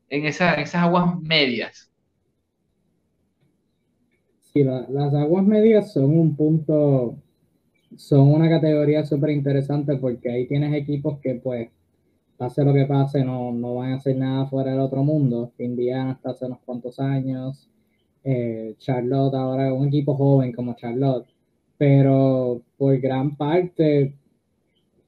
[0.09, 1.88] en, esa, esas aguas medias.
[4.53, 7.14] Sí, las aguas medias son un punto,
[7.97, 11.69] son una categoría súper interesante porque ahí tienes equipos que pues
[12.37, 15.53] pase lo que pase, no, no van a hacer nada fuera del otro mundo.
[15.59, 17.68] Indiana hasta hace unos cuantos años,
[18.25, 21.27] eh, Charlotte ahora un equipo joven como Charlotte,
[21.79, 24.14] pero por gran parte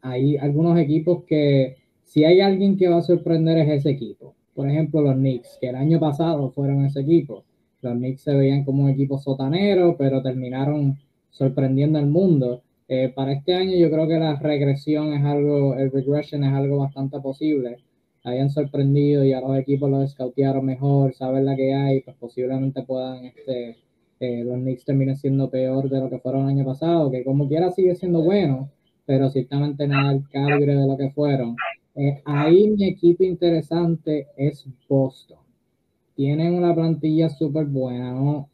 [0.02, 4.34] hay algunos equipos que si hay alguien que va a sorprender es ese equipo.
[4.54, 7.44] Por ejemplo, los Knicks, que el año pasado fueron ese equipo.
[7.82, 10.98] Los Knicks se veían como un equipo sotanero, pero terminaron
[11.30, 12.62] sorprendiendo al mundo.
[12.88, 16.78] Eh, para este año yo creo que la regresión es algo, el regression es algo
[16.78, 17.76] bastante posible.
[18.24, 22.82] Hayan sorprendido y a los equipos los scoutearon mejor, saben la que hay, pues posiblemente
[22.82, 23.76] puedan, este,
[24.20, 27.46] eh, los Knicks terminen siendo peor de lo que fueron el año pasado, que como
[27.46, 28.70] quiera sigue siendo bueno,
[29.06, 31.56] pero ciertamente nada al calibre de lo que fueron.
[31.94, 35.38] Eh, ahí mi equipo interesante es Boston.
[36.14, 38.48] Tienen una plantilla súper buena, ¿no?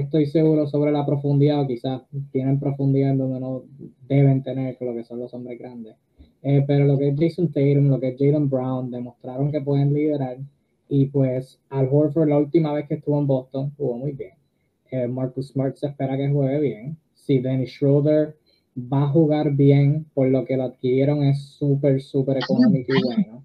[0.00, 3.64] Estoy seguro sobre la profundidad, o quizás tienen profundidad en donde no
[4.08, 5.96] deben tener lo que son los hombres grandes.
[6.42, 9.92] Eh, pero lo que es Jason Tatum, lo que es Jalen Brown, demostraron que pueden
[9.92, 10.38] liderar.
[10.88, 14.34] Y pues Al Horford la última vez que estuvo en Boston jugó muy bien.
[14.90, 16.96] Eh, Marcus Smart se espera que juegue bien.
[17.14, 18.36] Si Dennis Schroeder
[18.76, 23.44] va a jugar bien, por lo que lo adquirieron es súper, súper económico y bueno.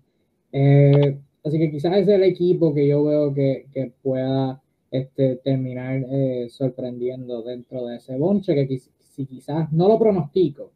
[0.52, 4.62] Eh, así que quizás es el equipo que yo veo que, que pueda
[4.92, 10.72] este, terminar eh, sorprendiendo dentro de ese bonche, que si quizás no lo pronostico,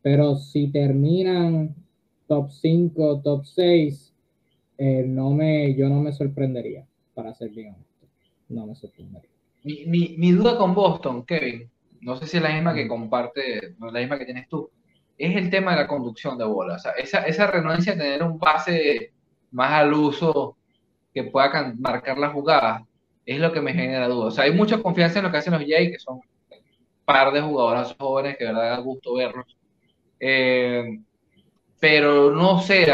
[0.00, 1.74] pero si terminan
[2.26, 4.14] top 5, top 6,
[4.78, 8.06] eh, no me, yo no me sorprendería, para ser bien honesto.
[8.48, 9.30] No me sorprendería.
[9.64, 11.68] Mi, mi, mi, duda con Boston, Kevin,
[12.00, 14.70] no sé si es la misma que comparte, no es la misma que tienes tú,
[15.18, 16.76] es el tema de la conducción de bola.
[16.76, 19.12] O sea, esa, esa renuencia a tener un pase
[19.50, 20.56] más al uso
[21.12, 22.86] que pueda marcar la jugada
[23.28, 24.32] es lo que me genera dudas.
[24.32, 26.22] O sea, hay mucha confianza en lo que hacen los Jay, que son un
[27.04, 29.54] par de jugadores jóvenes que de verdad da gusto verlos.
[30.18, 30.98] Eh,
[31.78, 32.86] pero no sé,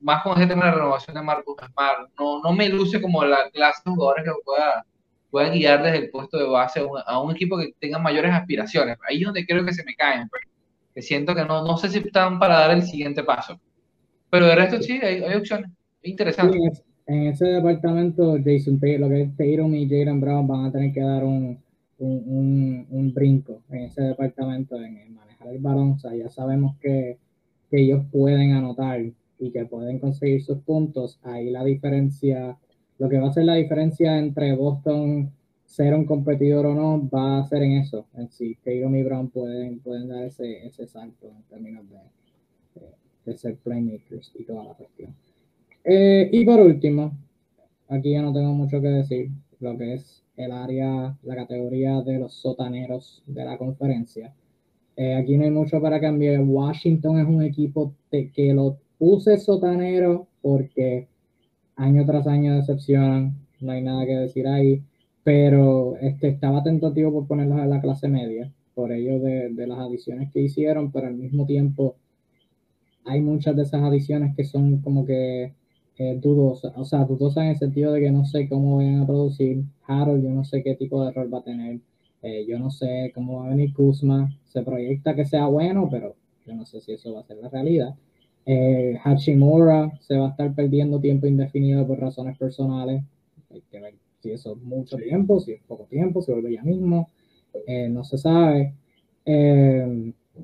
[0.00, 3.24] más con ese tema de la renovación de Marcos Smart, no, no me luce como
[3.24, 4.86] la clase de jugadores que pueda,
[5.32, 8.98] pueda guiar desde el puesto de base a un, equipo que tenga mayores aspiraciones.
[9.08, 10.42] Ahí es donde creo que se me caen, pues.
[10.94, 13.60] que siento que no, no sé si están para dar el siguiente paso.
[14.30, 15.70] Pero de resto sí, hay, hay opciones.
[16.02, 16.56] Interesante
[17.06, 21.00] en ese departamento, Jason lo que es Tatum y Jalen Brown van a tener que
[21.00, 21.58] dar un,
[21.98, 25.92] un, un, brinco en ese departamento, en, manejar el balón.
[25.92, 27.18] O sea, ya sabemos que,
[27.70, 29.00] que, ellos pueden anotar
[29.38, 31.20] y que pueden conseguir sus puntos.
[31.22, 32.58] Ahí la diferencia,
[32.98, 35.30] lo que va a ser la diferencia entre Boston
[35.64, 39.28] ser un competidor o no, va a ser en eso, en si Tatum y Brown
[39.28, 42.86] pueden, pueden dar ese, ese salto en términos de, de,
[43.24, 45.14] de ser playmakers y toda la cuestión.
[45.88, 47.16] Eh, y por último,
[47.88, 49.30] aquí ya no tengo mucho que decir,
[49.60, 54.34] lo que es el área, la categoría de los sotaneros de la conferencia.
[54.96, 56.40] Eh, aquí no hay mucho para cambiar.
[56.40, 61.06] Washington es un equipo que lo puse sotanero porque
[61.76, 63.36] año tras año decepcionan.
[63.60, 64.82] No hay nada que decir ahí.
[65.22, 69.78] Pero este, estaba tentativo por ponerlos en la clase media, por ello de, de las
[69.78, 71.96] adiciones que hicieron, pero al mismo tiempo
[73.04, 75.52] hay muchas de esas adiciones que son como que
[75.98, 79.06] eh, dudosas, o sea, dudosas en el sentido de que no sé cómo van a
[79.06, 79.64] producir.
[79.86, 81.80] Harold, yo no sé qué tipo de rol va a tener.
[82.22, 84.30] Eh, yo no sé cómo va a venir Kuzma.
[84.44, 86.14] Se proyecta que sea bueno, pero
[86.46, 87.94] yo no sé si eso va a ser la realidad.
[88.44, 93.02] Eh, Hachimura se va a estar perdiendo tiempo indefinido por razones personales.
[93.50, 96.62] Hay que ver si eso es mucho tiempo, si es poco tiempo, si vuelve ya
[96.62, 97.08] mismo.
[97.66, 98.74] Eh, no se sabe.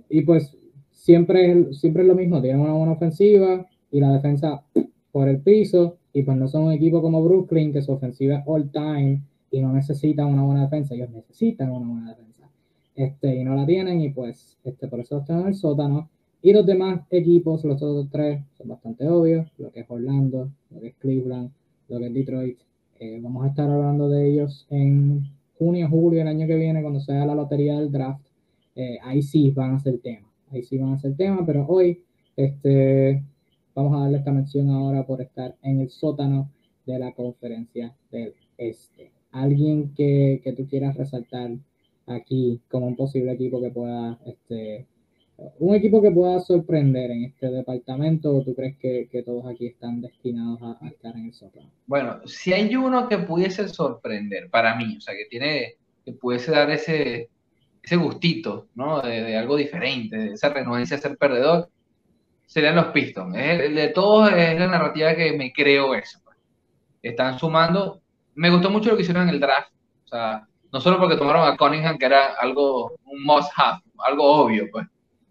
[0.08, 0.56] y pues
[0.92, 2.40] siempre, siempre es lo mismo.
[2.40, 4.64] Tienen una buena ofensiva y la defensa
[5.12, 5.98] por el piso.
[6.12, 9.60] Y pues no son un equipo como Brooklyn, que su ofensiva es all time y
[9.60, 12.48] no necesitan una buena defensa, ellos necesitan una buena defensa.
[12.96, 16.08] Este, y no la tienen, y pues este, por eso están en el sótano.
[16.42, 20.80] Y los demás equipos, los otros tres, son bastante obvios, lo que es Orlando, lo
[20.80, 21.50] que es Cleveland,
[21.88, 22.58] lo que es Detroit.
[22.98, 25.22] Eh, vamos a estar hablando de ellos en
[25.58, 28.24] junio, julio, el año que viene, cuando sea la lotería del draft.
[28.74, 32.02] Eh, ahí sí van a ser tema, ahí sí van a ser tema, pero hoy
[32.36, 33.22] este,
[33.74, 36.50] vamos a darle esta mención ahora por estar en el sótano
[36.86, 41.50] de la conferencia del Este alguien que, que tú quieras resaltar
[42.06, 44.86] aquí como un posible equipo que pueda, este,
[45.58, 49.66] un equipo que pueda sorprender en este departamento o tú crees que, que todos aquí
[49.66, 51.70] están destinados a, estar en el sótano?
[51.86, 56.50] Bueno, si hay uno que pudiese sorprender para mí, o sea, que tiene, que pudiese
[56.50, 57.30] dar ese,
[57.82, 59.00] ese gustito, ¿no?
[59.00, 61.70] De, de algo diferente, de esa renuencia a ser perdedor,
[62.52, 63.36] serían los Pistons.
[63.36, 66.20] Es, de todos es la narrativa que me creo eso.
[66.24, 66.36] Pues.
[67.02, 68.02] Están sumando
[68.34, 69.72] me gustó mucho lo que hicieron en el draft.
[70.04, 74.24] O sea, no solo porque tomaron a Cunningham, que era algo, un must have, algo
[74.24, 74.86] obvio, pues,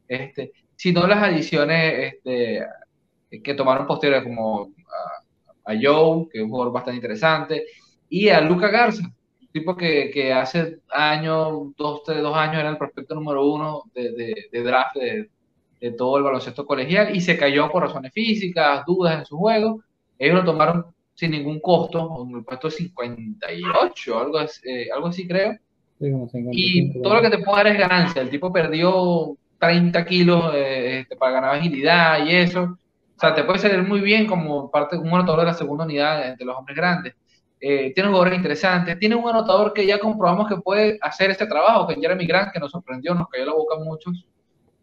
[0.07, 2.65] este, sino las adiciones este,
[3.43, 4.69] que tomaron posteriores, como
[5.65, 7.65] a, Joe, que es un jugador bastante interesante,
[8.09, 9.03] y a Luca Garza,
[9.53, 14.11] tipo que, que hace años, dos, tres, dos años era el prospecto número uno de,
[14.11, 15.29] de, de draft de,
[15.81, 19.83] de todo el baloncesto colegial y se cayó por razones físicas, dudas en su juego.
[20.19, 25.57] Ellos lo tomaron sin ningún costo, en el puesto 58, algo, eh, algo así creo.
[26.51, 28.21] y todo lo que te puedo dar es ganancia.
[28.21, 32.63] El tipo perdió 30 kilos eh, este, para ganar agilidad y eso.
[32.63, 36.27] O sea, te puede salir muy bien como parte un anotador de la segunda unidad
[36.27, 37.15] entre los hombres grandes.
[37.59, 38.97] Eh, tiene jugadores interesantes.
[38.99, 42.59] Tiene un anotador que ya comprobamos que puede hacer este trabajo, que Jeremy Grant, que
[42.59, 44.25] nos sorprendió, nos cayó la boca a muchos.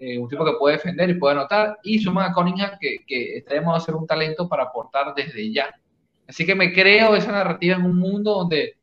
[0.01, 1.79] Eh, un tipo que puede defender y puede anotar.
[1.83, 5.69] Y suma a Cunningham, que, que a hacer un talento para aportar desde ya.
[6.29, 8.77] Así que me creo esa narrativa en un mundo donde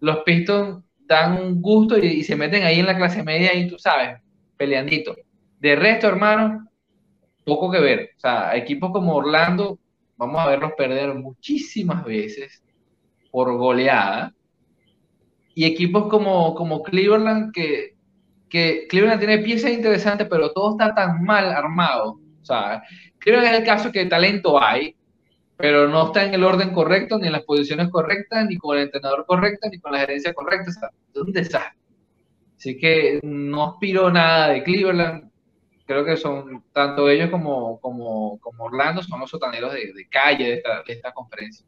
[0.00, 3.78] los Pistons dan un gusto y, se meten ahí en la clase media y tú
[3.78, 4.20] sabes,
[4.56, 5.16] peleandito.
[5.58, 6.68] De resto, hermano,
[7.44, 8.10] poco que ver.
[8.16, 9.78] O sea, equipos como Orlando,
[10.16, 12.62] vamos a verlos perder muchísimas veces
[13.30, 14.34] por goleada.
[15.54, 17.93] Y equipos como, como Cleveland, que,
[18.54, 22.20] que Cleveland tiene piezas interesantes, pero todo está tan mal armado.
[22.40, 22.84] O sea,
[23.18, 24.94] Cleveland es el caso que talento hay,
[25.56, 28.84] pero no está en el orden correcto, ni en las posiciones correctas, ni con el
[28.84, 30.70] entrenador correcto, ni con la gerencia correcta.
[30.70, 31.80] O sea, es un desastre.
[32.56, 35.32] Así que no aspiro nada de Cleveland.
[35.84, 40.44] Creo que son tanto ellos como, como, como Orlando, son los sotaneros de, de calle
[40.44, 41.66] de esta, de esta conferencia.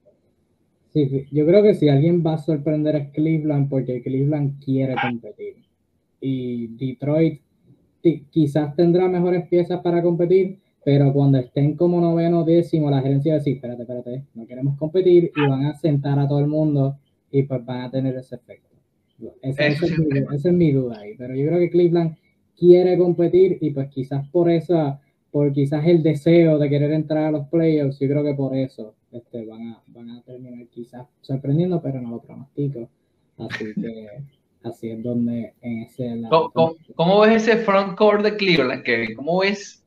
[0.92, 5.65] Sí, yo creo que si alguien va a sorprender es Cleveland porque Cleveland quiere competir.
[6.20, 7.40] Y Detroit
[8.30, 13.36] quizás tendrá mejores piezas para competir, pero cuando estén como noveno décimo, la gerencia va
[13.36, 16.98] a decir, espérate, espérate, no queremos competir y van a sentar a todo el mundo
[17.30, 18.76] y pues van a tener ese efecto.
[19.42, 22.16] Esa, es, mi, duda ahí, pero yo creo que Cleveland
[22.56, 24.98] quiere competir y pues quizás por eso,
[25.30, 28.94] por quizás el deseo de querer entrar a los playoffs, yo creo que por eso
[29.10, 32.88] este, van, a, van a terminar quizás sorprendiendo, pero no lo pronostico.
[33.38, 34.08] Así que
[34.66, 36.22] así es donde en ese...
[36.30, 39.14] ¿Cómo, ¿Cómo, ves ese front court de Cleveland, Kevin?
[39.14, 39.84] ¿Cómo ves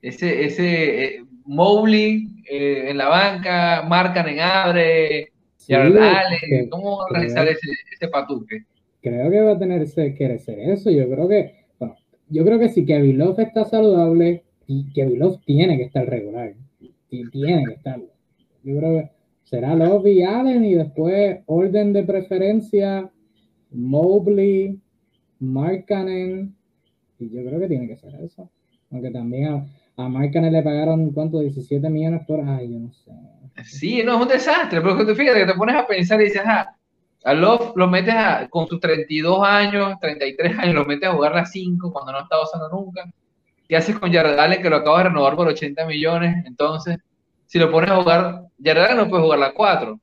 [0.00, 5.74] ese, ese eh, Mowgli eh, en la banca, marcan en abre, sí,
[6.70, 8.64] ¿cómo va a organizar ese, ese, patuque?
[9.00, 10.90] Creo que va a tener que ser eso.
[10.90, 11.96] Yo creo que, bueno,
[12.28, 16.54] yo creo que si Kevin Love está saludable, y Kevin Love tiene que estar regular.
[17.08, 18.00] Tiene que estar.
[18.62, 19.10] Yo creo que
[19.44, 23.10] será Love y Allen y después orden de preferencia,
[23.74, 24.78] Mobley,
[25.40, 26.54] Markkanen,
[27.18, 28.50] y yo creo que tiene que ser eso.
[28.90, 29.66] Aunque también
[29.96, 31.40] a Markkanen le pagaron, ¿cuánto?
[31.40, 32.40] 17 millones por...
[32.40, 33.12] Ay, yo no sé.
[33.64, 36.42] Sí, no, es un desastre, pero te fíjate que te pones a pensar y dices,
[36.44, 36.74] ah,
[37.24, 41.34] a Love lo metes a, con sus 32 años, 33 años, lo metes a jugar
[41.34, 43.04] las 5 cuando no está usando nunca.
[43.68, 46.44] ¿Qué haces con Jared que lo acabas de renovar por 80 millones?
[46.46, 46.98] Entonces,
[47.46, 50.00] si lo pones a jugar, Jared no puede jugar la 4.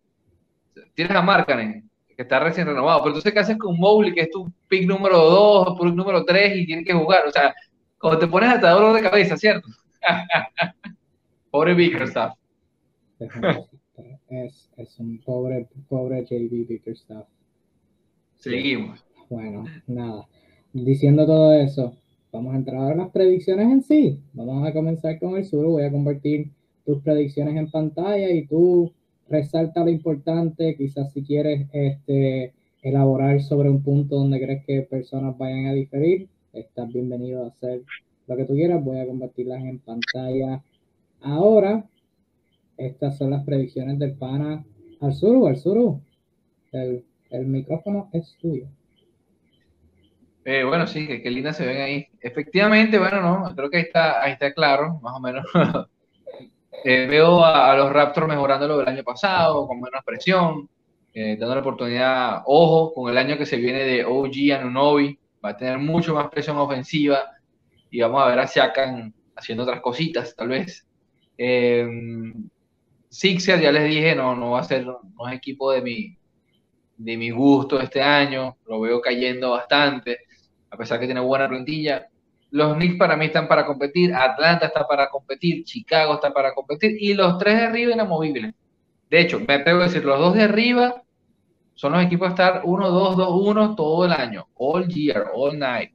[0.93, 1.88] Tienes a Markkanen,
[2.19, 2.99] que está recién renovado.
[2.99, 6.57] Pero entonces, ¿qué haces con Mowgli, que es tu pick número 2 pick número 3
[6.57, 7.25] y tiene que jugar?
[7.25, 7.55] O sea,
[7.97, 9.69] cuando te pones hasta dolor de cabeza, ¿cierto?
[11.49, 12.35] Pobre Bickerstaff.
[14.27, 17.25] Es, es un pobre, pobre JB Bickerstaff.
[18.35, 19.01] Seguimos.
[19.29, 20.27] Bueno, nada.
[20.73, 21.95] Diciendo todo eso,
[22.33, 24.19] vamos a entrar a las predicciones en sí.
[24.33, 25.65] Vamos a comenzar con el sur.
[25.65, 26.51] Voy a convertir
[26.85, 28.91] tus predicciones en pantalla y tú
[29.29, 35.37] resalta lo importante, quizás si quieres este, elaborar sobre un punto donde crees que personas
[35.37, 37.81] vayan a diferir, estás bienvenido a hacer
[38.27, 38.83] lo que tú quieras.
[38.83, 40.63] Voy a convertirlas en pantalla
[41.21, 41.85] ahora.
[42.77, 44.63] Estas son las predicciones del pana
[45.01, 45.99] al sur al sur.
[46.71, 48.67] El, el micrófono es tuyo.
[50.45, 52.07] Eh, bueno, sí, qué linda se ven ahí.
[52.21, 55.45] Efectivamente, bueno, no, creo que ahí está, ahí está claro, más o menos.
[56.83, 60.69] Eh, veo a, los Raptors mejorando lo del año pasado, con menos presión,
[61.13, 65.49] eh, dando la oportunidad, ojo, con el año que se viene de OG Anunobi, va
[65.49, 67.31] a tener mucho más presión ofensiva
[67.89, 70.85] y vamos a ver a Siakam haciendo otras cositas, tal vez.
[71.37, 71.87] Eh,
[73.09, 76.17] Sixer, ya les dije, no, no va a ser, no es equipo de mi,
[76.97, 80.19] de mi gusto este año, lo veo cayendo bastante,
[80.69, 82.07] a pesar que tiene buena plantilla,
[82.51, 86.97] los Knicks para mí están para competir, Atlanta está para competir, Chicago está para competir
[86.99, 88.53] y los tres de arriba inamovibles.
[89.09, 91.03] De hecho, me atrevo a decir, los dos de arriba
[91.73, 95.57] son los equipos a estar 1, 2, 2, 1 todo el año, all year, all
[95.57, 95.91] night.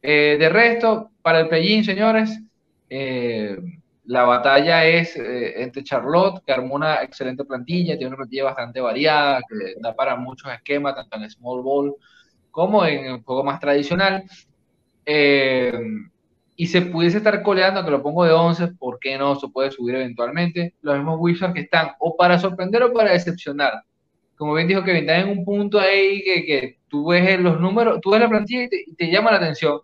[0.00, 2.40] Eh, de resto, para el play señores,
[2.88, 3.58] eh,
[4.04, 8.80] la batalla es eh, entre Charlotte, que armó una excelente plantilla, tiene una plantilla bastante
[8.80, 11.94] variada, que da para muchos esquemas, tanto en small ball
[12.50, 14.24] como en el juego más tradicional.
[15.10, 15.72] Eh,
[16.54, 19.36] y se pudiese estar coleando, que lo pongo de 11, ¿por qué no?
[19.36, 20.74] Se puede subir eventualmente.
[20.82, 23.72] Los mismos Wizards que están o para sorprender o para decepcionar.
[24.36, 28.00] Como bien dijo que están en un punto ahí que, que tú ves los números,
[28.02, 29.80] tú ves la plantilla y te, llama la atención.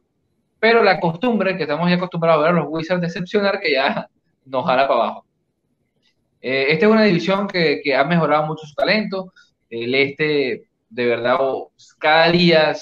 [0.60, 4.06] Pero la costumbre, que estamos ya acostumbrados a ver a los Wizards decepcionar, que ya
[4.44, 5.26] nos jala para abajo.
[6.42, 9.32] Eh, esta es una división que, que, ha mejorado mucho su talento.
[9.70, 11.38] El este, de verdad,
[11.98, 12.74] cada día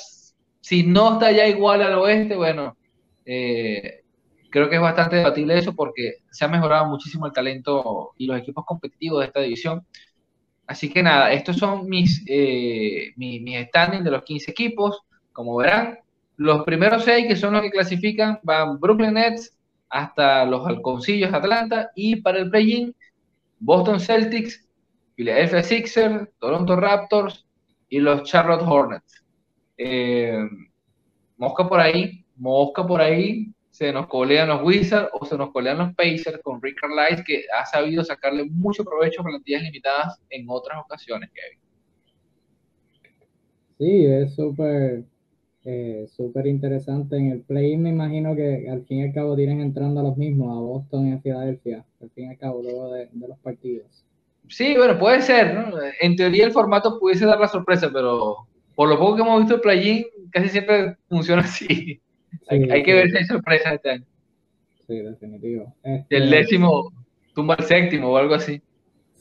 [0.63, 2.77] si no está ya igual al oeste, bueno,
[3.27, 4.05] eh,
[4.49, 8.39] creo que es bastante debatible eso porque se ha mejorado muchísimo el talento y los
[8.39, 9.85] equipos competitivos de esta división.
[10.69, 15.03] Así que nada, estos son mis, eh, mis, standings de los 15 equipos.
[15.33, 15.99] Como verán,
[16.37, 19.59] los primeros seis que son los que clasifican van Brooklyn Nets
[19.89, 22.95] hasta los Halconcillos Atlanta y para el play-in
[23.59, 24.65] Boston Celtics,
[25.17, 27.47] Philadelphia Sixers, Toronto Raptors
[27.89, 29.22] y los Charlotte Hornets.
[29.77, 30.39] Eh,
[31.37, 35.79] mosca por ahí, mosca por ahí, se nos colean los Wizards o se nos colean
[35.79, 40.45] los Pacers con Rick Carlisle, que ha sabido sacarle mucho provecho a plantillas limitadas en
[40.49, 41.59] otras ocasiones, Kevin.
[43.79, 45.05] Sí, es súper
[45.65, 47.17] eh, súper interesante.
[47.17, 50.17] En el play me imagino que al fin y al cabo tienen entrando a los
[50.17, 53.39] mismos, a Boston y a Filadelfia, al fin y al cabo, luego de, de los
[53.39, 54.05] partidos.
[54.49, 55.79] Sí, bueno, puede ser, ¿no?
[56.01, 59.57] En teoría el formato pudiese dar la sorpresa, pero por lo poco que hemos visto
[59.57, 62.01] el play casi siempre funciona así.
[62.49, 64.05] hay, que ver si hay sorpresas este año.
[64.87, 65.75] Sí, definitivo.
[65.83, 66.17] Este...
[66.17, 66.93] El décimo
[67.35, 68.61] tumba al séptimo o algo así.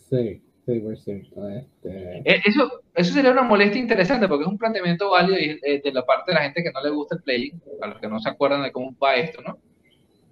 [0.09, 1.49] Sí, sí, por cierto.
[1.49, 2.17] Este...
[2.25, 6.05] Eh, eso, eso sería una molestia interesante porque es un planteamiento válido eh, de la
[6.05, 8.29] parte de la gente que no le gusta el play a los que no se
[8.29, 9.57] acuerdan de cómo va esto, ¿no?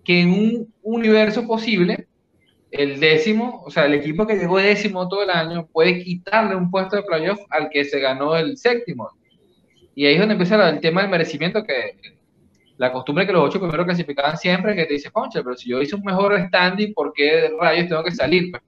[0.03, 2.07] Que en un universo posible,
[2.71, 6.69] el décimo, o sea, el equipo que llegó décimo todo el año puede quitarle un
[6.69, 9.09] puesto de playoff al que se ganó el séptimo.
[9.95, 11.97] Y ahí es donde empieza el tema del merecimiento, que
[12.77, 15.81] la costumbre que los ocho primeros clasificaban siempre, que te dice, concha, pero si yo
[15.81, 18.51] hice un mejor standing, ¿por qué rayos tengo que salir?
[18.51, 18.63] Pues,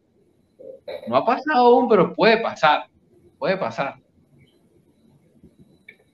[1.08, 2.86] no ha pasado aún, pero puede pasar,
[3.38, 3.96] puede pasar.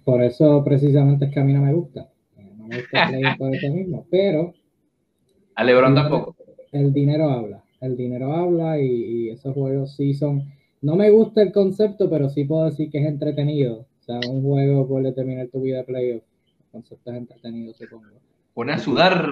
[0.04, 2.10] Por eso precisamente es que a mí no me gusta.
[2.36, 4.54] No me gusta por eso mismo, pero...
[5.56, 6.36] A Lebron tampoco.
[6.72, 10.52] El dinero habla el dinero habla y, esos juegos sí son,
[10.82, 13.86] no me gusta el concepto, pero sí puedo decir que es entretenido.
[14.00, 16.24] O sea, un juego puede terminar tu vida playoff.
[16.60, 18.08] El concepto es entretenido, supongo.
[18.54, 19.30] Pone a sudar.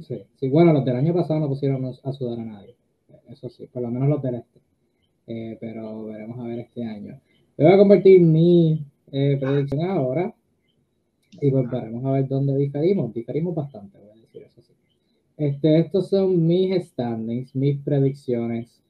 [0.00, 2.76] Sí, sí, bueno, los del año pasado no pusieron a sudar a nadie.
[3.28, 4.60] Eso sí, por lo menos los del este.
[5.26, 7.18] Eh, pero veremos a ver este año.
[7.56, 10.34] Voy a convertir mi eh, predicción ahora
[11.40, 13.12] y pues veremos a ver dónde diferimos.
[13.14, 14.72] Diferimos bastante, voy a decir eso sí.
[15.42, 18.80] Este, estos son mis standings, mis predicciones.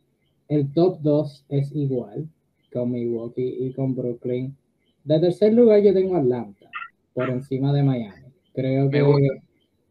[0.49, 2.29] El top 2 es igual.
[2.71, 4.55] con Milwaukee y con Brooklyn.
[5.03, 6.69] De tercer lugar yo tengo Atlanta,
[7.15, 8.27] por encima de Miami.
[8.53, 9.03] Creo que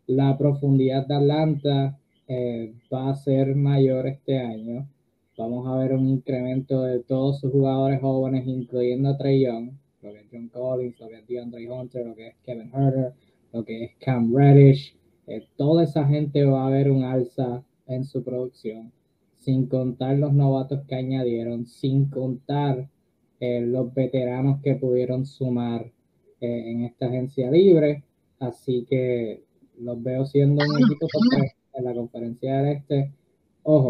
[0.06, 1.98] la profundidad de Atlanta
[2.28, 4.88] eh, va a ser mayor este año.
[5.40, 9.72] Vamos a ver un incremento de todos sus jugadores jóvenes, incluyendo a Trey Young,
[10.04, 13.14] lo que es John Collins, lo que es DeAndre Hunter, lo que es Kevin Herter,
[13.52, 15.01] lo que es Cam Reddish.
[15.32, 18.92] Eh, toda esa gente va a ver un alza en su producción,
[19.38, 22.90] sin contar los novatos que añadieron, sin contar
[23.40, 25.92] eh, los veteranos que pudieron sumar
[26.42, 28.04] en esta agencia libre.
[28.40, 29.44] Así que
[29.80, 31.08] los veo siendo un equipo
[31.74, 33.12] en la conferencia del este.
[33.64, 33.90] Ojo,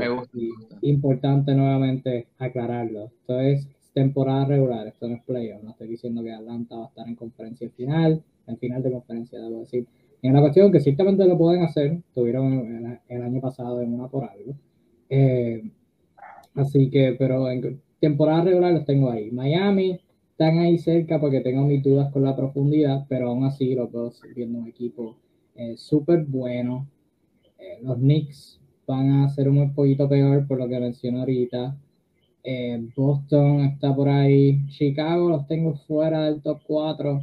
[0.82, 3.06] importante nuevamente aclararlo.
[3.06, 5.64] Esto es temporada regular, esto no es playoff.
[5.64, 9.39] No estoy diciendo que Atlanta va a estar en conferencia final, en final de conferencia,
[9.39, 9.88] debo decir.
[10.22, 14.26] En la cuestión que ciertamente lo pueden hacer, tuvieron el, año pasado en una por
[14.26, 14.56] algo.
[15.10, 15.64] Eh,
[16.56, 19.32] así que, pero en temporada regular los tengo ahí.
[19.32, 20.00] Miami
[20.32, 24.22] están ahí cerca porque tengo mis dudas con la profundidad, pero aún así los dos
[24.36, 25.16] viendo un equipo
[25.56, 26.88] eh, súper bueno.
[27.60, 31.78] Eh, los Knicks van a ser un poquito peor por lo que mencioné ahorita.
[32.44, 34.66] Eh, Boston está por ahí.
[34.70, 37.22] Chicago los tengo fuera del top 4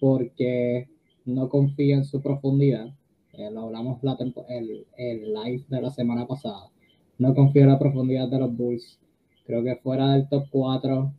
[0.00, 0.88] porque
[1.26, 2.88] no confío en su profundidad.
[3.52, 4.16] lo hablamos la
[4.48, 6.70] el, el live de la semana pasada.
[7.18, 8.98] No confío en la profundidad de los Bulls.
[9.44, 11.12] Creo que fuera del top 4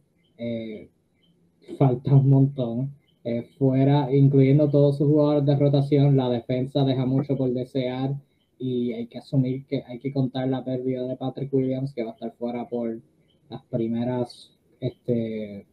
[1.77, 2.93] falta un montón.
[3.23, 8.15] Eh, fuera, incluyendo todos sus jugadores de rotación, la defensa deja mucho por desear
[8.57, 12.11] y hay que asumir que hay que contar la pérdida de Patrick Williams, que va
[12.11, 13.01] a estar fuera por
[13.49, 15.65] las primeras este,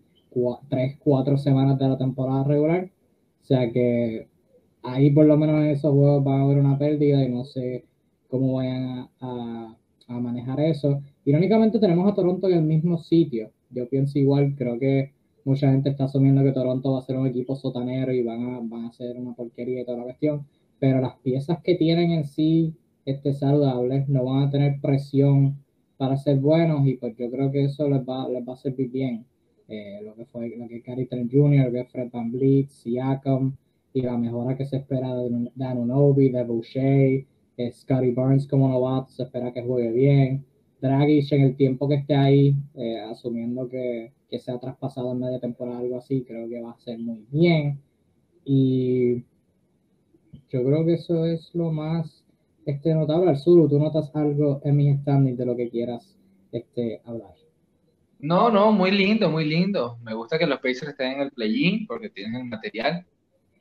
[0.69, 2.91] tres, cuatro semanas de la temporada regular.
[3.45, 4.27] O sea que
[4.83, 7.85] ahí por lo menos en esos juegos va a haber una pérdida y no sé
[8.29, 9.77] cómo vayan a,
[10.09, 11.03] a manejar eso.
[11.27, 13.51] Irónicamente tenemos a Toronto en el mismo sitio.
[13.69, 15.13] Yo pienso igual, creo que
[15.45, 18.61] mucha gente está asumiendo que Toronto va a ser un equipo sotanero y van a,
[18.63, 20.47] van a ser una porquería y toda la cuestión,
[20.79, 22.75] pero las piezas que tienen en sí
[23.05, 25.59] este, saludables no van a tener presión
[25.99, 28.91] para ser buenos y pues yo creo que eso les va, les va a servir
[28.91, 29.27] bien.
[29.69, 33.57] Eh, lo que fue lo que Gary Trent Jr., lo que Fred Van Vliet, Siakam
[33.93, 37.25] y la mejora que se espera de, de Anunobi, de Boucher,
[37.57, 40.45] eh, Scotty Burns como novato, se espera que juegue bien.
[40.81, 45.41] Dragic en el tiempo que esté ahí, eh, asumiendo que, que sea traspasado en media
[45.41, 47.81] temporada, algo así, creo que va a ser muy bien.
[48.45, 49.25] Y
[50.51, 52.25] yo creo que eso es lo más
[52.67, 53.31] este, notable.
[53.31, 56.19] Al sur, ¿tú notas algo en mi standing de lo que quieras
[56.53, 57.44] este, hablar?
[58.25, 59.99] No, no, muy lindo, muy lindo.
[60.03, 63.05] Me gusta que los Pacers estén en el play-in porque tienen el material.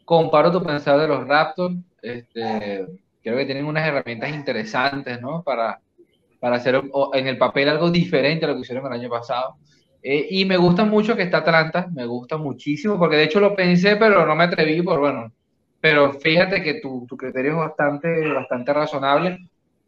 [0.05, 1.75] Comparo tu pensar de los Raptors.
[2.01, 2.85] Este,
[3.21, 5.43] creo que tienen unas herramientas interesantes, ¿no?
[5.43, 5.81] Para,
[6.39, 6.81] para hacer
[7.13, 9.57] en el papel algo diferente a lo que hicieron el año pasado.
[10.01, 13.57] Eh, y me gusta mucho que está Atlanta, me gusta muchísimo, porque de hecho lo
[13.57, 15.33] pensé, pero no me atreví, por bueno.
[15.81, 19.39] Pero fíjate que tu, tu criterio es bastante, bastante razonable.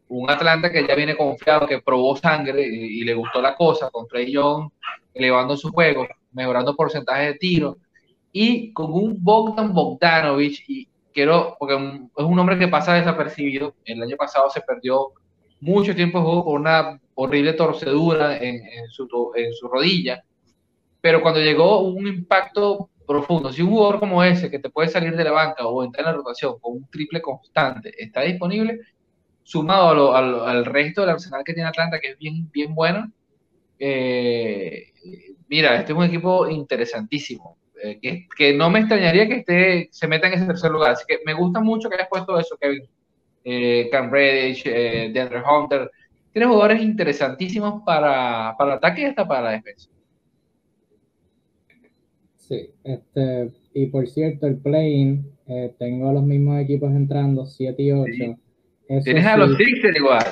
[0.08, 4.06] Un Atlanta que ya viene confiado, que probó sangre y, le gustó la cosa, con
[4.06, 4.70] Trey Young
[5.12, 7.78] elevando su juego, mejorando porcentaje de tiro,
[8.32, 14.02] y con un Bogdan Bogdanovich, y quiero, porque es un hombre que pasa desapercibido, el
[14.02, 15.12] año pasado se perdió
[15.60, 20.22] mucho tiempo de juego una horrible torcedura en, su, en su rodilla,
[21.00, 25.16] pero cuando llegó un impacto profundo, si un jugador como ese que te puede salir
[25.16, 28.80] de la banca o entrar en la rotación con un triple constante está disponible,
[29.46, 33.12] sumado al resto del arsenal que tiene Atlanta, que es bien, bien bueno,
[33.78, 34.92] eh,
[35.48, 40.08] mira, este es un equipo interesantísimo, eh, que, que, no me extrañaría que esté, se
[40.08, 42.88] meta en ese tercer lugar, así que me gusta mucho que hayas puesto eso, Kevin
[43.44, 45.88] eh, Cam Reddish, eh, DeAndre Hunter.
[46.32, 49.88] Tiene jugadores interesantísimos para, para el ataque y hasta para la defensa.
[52.34, 57.92] Sí, este, y por cierto, el playing, eh, tengo los mismos equipos entrando, 7 y
[57.92, 58.36] 8.
[58.86, 60.24] Tienes a los Sixers igual.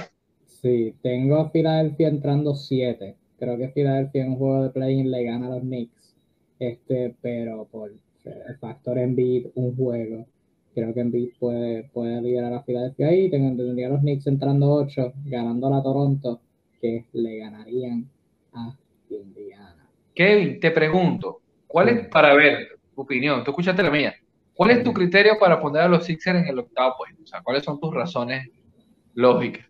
[0.47, 3.17] Sí, tengo a Filadelfia entrando 7.
[3.39, 6.15] Creo que Filadelfia en un juego de playing le gana a los Knicks.
[6.59, 10.27] Este, pero por el factor en beat, un juego
[10.75, 13.31] creo que Embiid puede, puede liderar a Filadelfia ahí.
[13.31, 16.41] Tengo entendido a los Knicks entrando 8, ganando a la Toronto,
[16.81, 18.09] que le ganarían
[18.53, 18.77] a
[19.09, 19.89] Indiana.
[20.15, 24.15] Kevin, te pregunto, ¿cuál es, para ver tu opinión, tú escuchaste la mía,
[24.55, 27.23] ¿cuál es tu criterio para poner a los Sixers en el octavo puesto?
[27.23, 28.49] O sea, ¿cuáles son tus razones
[29.15, 29.67] lógicas?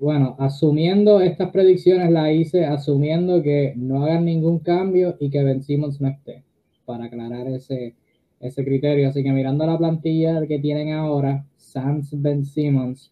[0.00, 5.62] Bueno, asumiendo estas predicciones, la hice asumiendo que no hagan ningún cambio y que Ben
[5.62, 6.44] Simmons no esté,
[6.84, 7.96] para aclarar ese,
[8.38, 9.08] ese criterio.
[9.08, 13.10] Así que mirando la plantilla que tienen ahora, Sans Ben Simmons,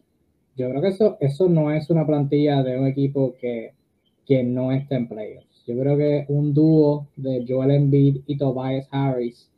[0.57, 3.73] yo creo que eso, eso no es una plantilla de un equipo que,
[4.25, 5.65] que no esté en playoffs.
[5.67, 9.51] Yo creo que un dúo de Joel Embiid y Tobias Harris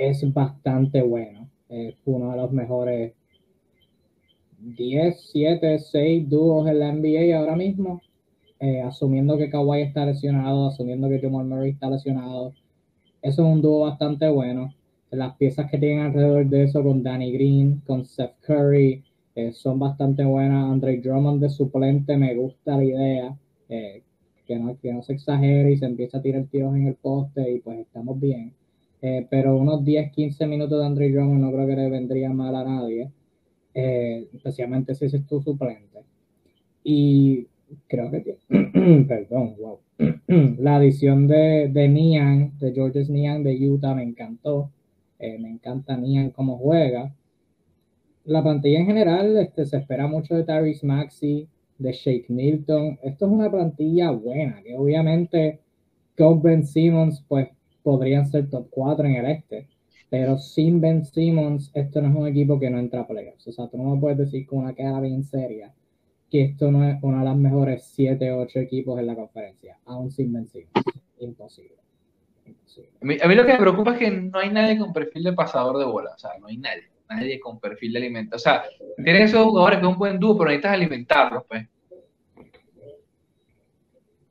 [0.00, 1.50] es bastante bueno.
[1.68, 3.12] Es uno de los mejores
[4.58, 8.00] 10, 7, 6 dúos en la NBA ahora mismo.
[8.58, 12.54] Eh, asumiendo que Kawhi está lesionado, asumiendo que Jamal Murray está lesionado.
[13.20, 14.74] Eso es un dúo bastante bueno.
[15.10, 19.78] Las piezas que tienen alrededor de eso con Danny Green, con Seth Curry, eh, son
[19.78, 20.70] bastante buenas.
[20.70, 23.36] Andre Drummond de suplente, me gusta la idea.
[23.68, 24.02] Eh,
[24.46, 27.52] que, no, que no se exagere y se empieza a tirar tiros en el poste
[27.52, 28.54] y pues estamos bien.
[29.02, 32.54] Eh, pero unos 10, 15 minutos de Andre Drummond no creo que le vendría mal
[32.54, 33.10] a nadie,
[33.72, 36.00] especialmente si ese es tu suplente.
[36.84, 37.46] Y
[37.86, 38.38] creo que,
[39.08, 39.78] perdón, wow.
[40.58, 44.70] la adición de, de Nian, de Georges Nian de Utah me encantó.
[45.18, 47.14] me encanta Nian cómo juega
[48.24, 51.48] la plantilla en general este, se espera mucho de Tyrese Maxi,
[51.78, 52.98] de Shake Milton.
[53.02, 55.60] Esto es una plantilla buena, que obviamente
[56.16, 57.48] con Ben Simmons pues
[57.90, 59.68] podrían ser top 4 en el este.
[60.08, 63.46] Pero sin Ben Simmons, esto no es un equipo que no entra a playoffs.
[63.46, 65.72] O sea, tú no me puedes decir con una cara bien seria
[66.30, 69.78] que esto no es uno de los mejores 7 o 8 equipos en la conferencia,
[69.84, 70.84] aún sin Ben Simmons.
[71.18, 71.76] Imposible.
[73.00, 75.24] A, mí, a mí lo que me preocupa es que no hay nadie con perfil
[75.24, 76.10] de pasador de bola.
[76.14, 78.36] O sea, no hay nadie nadie con perfil de alimento.
[78.36, 78.64] O sea,
[78.96, 81.66] tienes esos jugadores que es un buen dúo, pero necesitas alimentarlos, pues.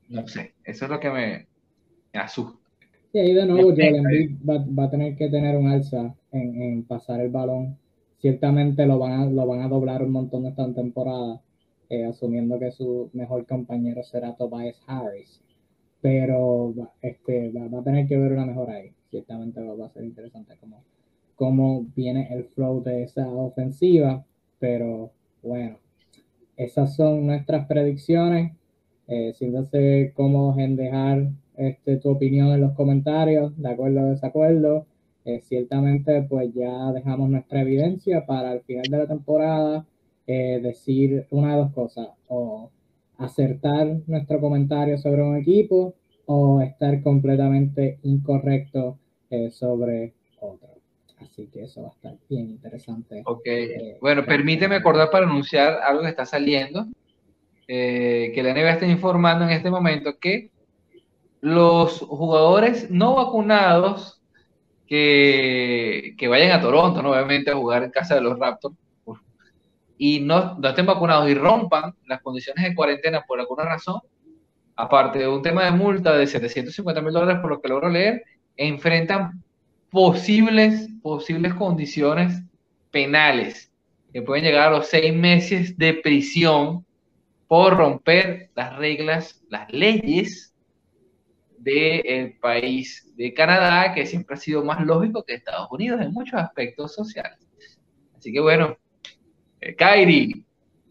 [0.07, 1.47] No sé, eso es lo que me,
[2.13, 2.58] asusta.
[3.11, 6.83] Sí, ahí de nuevo Joel va, va, a tener que tener un alza en, en,
[6.83, 7.77] pasar el balón.
[8.19, 11.41] Ciertamente lo van a, lo van a doblar un montón esta temporada,
[11.89, 15.41] eh, asumiendo que su mejor compañero será Tobias Harris.
[16.01, 18.91] Pero este, va, va, a tener que ver una mejora ahí.
[19.09, 20.83] Ciertamente va, a ser interesante como
[21.35, 24.23] cómo viene el flow de esa ofensiva,
[24.59, 25.77] pero bueno,
[26.57, 28.53] esas son nuestras predicciones.
[29.07, 31.29] Eh, siéntase cómodos en dejar
[31.59, 34.85] este, tu opinión en los comentarios, de acuerdo o desacuerdo.
[35.25, 39.85] Eh, ciertamente, pues ya dejamos nuestra evidencia para el final de la temporada
[40.25, 42.71] eh, decir una de dos cosas, o
[43.17, 45.93] acertar nuestro comentario sobre un equipo
[46.25, 48.97] o estar completamente incorrecto
[49.29, 50.69] eh, sobre otro.
[51.19, 53.23] Así que eso va a estar bien interesante.
[53.25, 56.87] Ok, eh, bueno, permíteme acordar para anunciar algo que está saliendo,
[57.67, 60.49] eh, que la NBA está informando en este momento que
[61.41, 64.21] los jugadores no vacunados
[64.87, 68.75] que, que vayan a Toronto, nuevamente a jugar en casa de los Raptors,
[69.97, 73.99] y no, no estén vacunados y rompan las condiciones de cuarentena por alguna razón,
[74.75, 78.23] aparte de un tema de multa de 750 mil dólares por lo que logro leer,
[78.55, 79.43] enfrentan
[79.91, 82.41] posibles, posibles condiciones
[82.91, 83.71] penales
[84.13, 86.85] que pueden llegar a los seis meses de prisión
[87.47, 90.48] por romper las reglas, las leyes
[91.61, 96.39] del país de Canadá, que siempre ha sido más lógico que Estados Unidos en muchos
[96.39, 97.39] aspectos sociales.
[98.17, 98.77] Así que bueno,
[99.61, 100.45] eh, Kairi,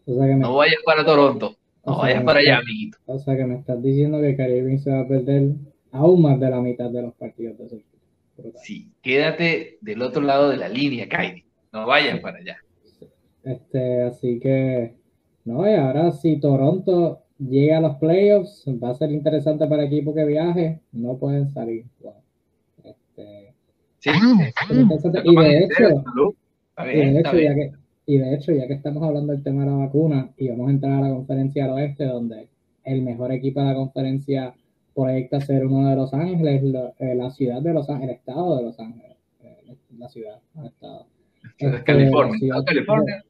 [0.05, 1.55] no vayas para Toronto,
[1.85, 2.97] no vayas para allá, amiguito.
[3.05, 5.53] O sea que me estás diciendo que Kairi se va a perder
[5.91, 7.81] aún más de la mitad de los partidos de su
[8.63, 11.45] Sí, quédate del otro lado de la línea, Kairi.
[11.71, 12.57] No vayas para allá.
[13.43, 14.95] Este, así que,
[15.45, 19.87] no, y ahora si Toronto llega a los playoffs, va a ser interesante para el
[19.87, 21.85] equipo que viaje, no pueden salir.
[22.83, 23.53] Este,
[23.99, 24.09] sí,
[25.25, 25.35] y
[26.95, 27.71] de hecho, ya que,
[28.05, 30.71] y de hecho, ya que estamos hablando del tema de la vacuna y vamos a
[30.71, 32.47] entrar a la conferencia del oeste, donde
[32.83, 34.53] el mejor equipo de la conferencia
[34.93, 36.61] proyecta ser uno de Los Ángeles,
[36.99, 40.65] eh, la, ciudad de Los Ángeles, el estado de Los Ángeles, eh, la ciudad, el
[40.65, 41.05] estado.
[41.57, 43.23] Este, California, California.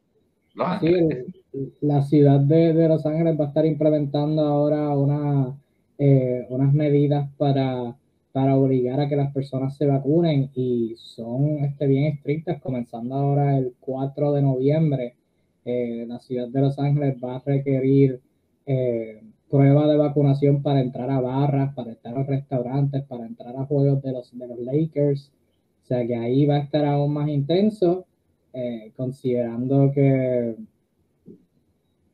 [1.81, 5.57] La ciudad de, Los Ángeles va a estar implementando ahora una,
[5.97, 7.95] eh, unas medidas para,
[8.31, 13.57] para obligar a que las personas se vacunen y son este, bien estrictas, comenzando ahora
[13.57, 15.15] el 4 de noviembre.
[15.65, 18.21] la ciudad de Los Ángeles va a requerir
[19.49, 24.01] prueba de vacunación para entrar a barras, para entrar a restaurantes, para entrar a juegos
[24.03, 25.31] de los, de los Lakers.
[25.83, 28.05] O sea que ahí va a estar aún más intenso,
[28.53, 30.55] eh, considerando que,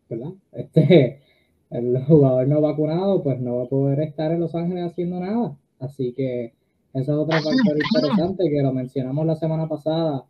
[0.10, 0.32] ¿verdad?
[0.52, 1.20] Este,
[1.70, 5.58] el jugador no vacunado, pues no va a poder estar en Los Ángeles haciendo nada.
[5.80, 6.54] Así que
[6.94, 10.24] eso es otro factor interesante que lo mencionamos la semana pasada,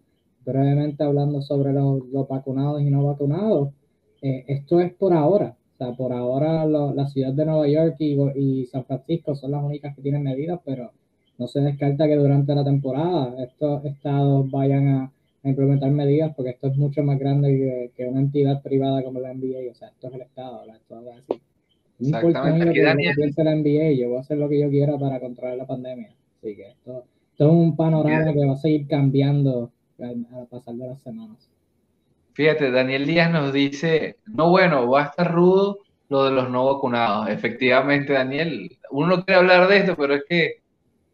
[0.46, 3.70] brevemente hablando sobre los, vacunados y no vacunados.
[4.22, 5.56] Eh, esto es por ahora.
[5.76, 9.96] O sea, por ahora la ciudad de Nueva York y, San Francisco son las únicas
[9.96, 10.92] que tienen medidas, pero
[11.38, 15.12] no se descarta que durante la temporada estos estados vayan a,
[15.50, 19.72] implementar medidas porque esto es mucho más grande que, una entidad privada como la NBA.
[19.72, 21.02] O sea, esto es el estado, esto
[22.00, 22.70] Exactamente.
[22.70, 23.16] Aquí Daniel...
[23.38, 26.10] la NBA, yo voy a hacer lo que yo quiera para controlar la pandemia.
[26.38, 27.06] Así que esto,
[27.38, 31.50] es un panorama que va a seguir cambiando al pasar de las semanas.
[32.34, 35.80] Fíjate, Daniel Díaz nos dice, no bueno, va a estar rudo
[36.10, 37.30] lo de los no vacunados.
[37.30, 40.62] Efectivamente, Daniel, uno no quiere hablar de esto, pero es que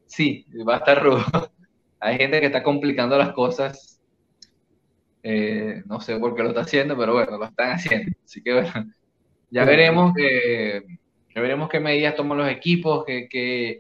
[0.08, 1.24] sí, va a estar rudo.
[2.00, 3.91] Hay gente que está complicando las cosas.
[5.24, 8.12] Eh, no sé por qué lo está haciendo, pero bueno, lo están haciendo.
[8.26, 8.72] Así que bueno,
[9.50, 10.84] ya veremos, que,
[11.36, 13.06] veremos qué medidas toman los equipos.
[13.06, 13.80] Que,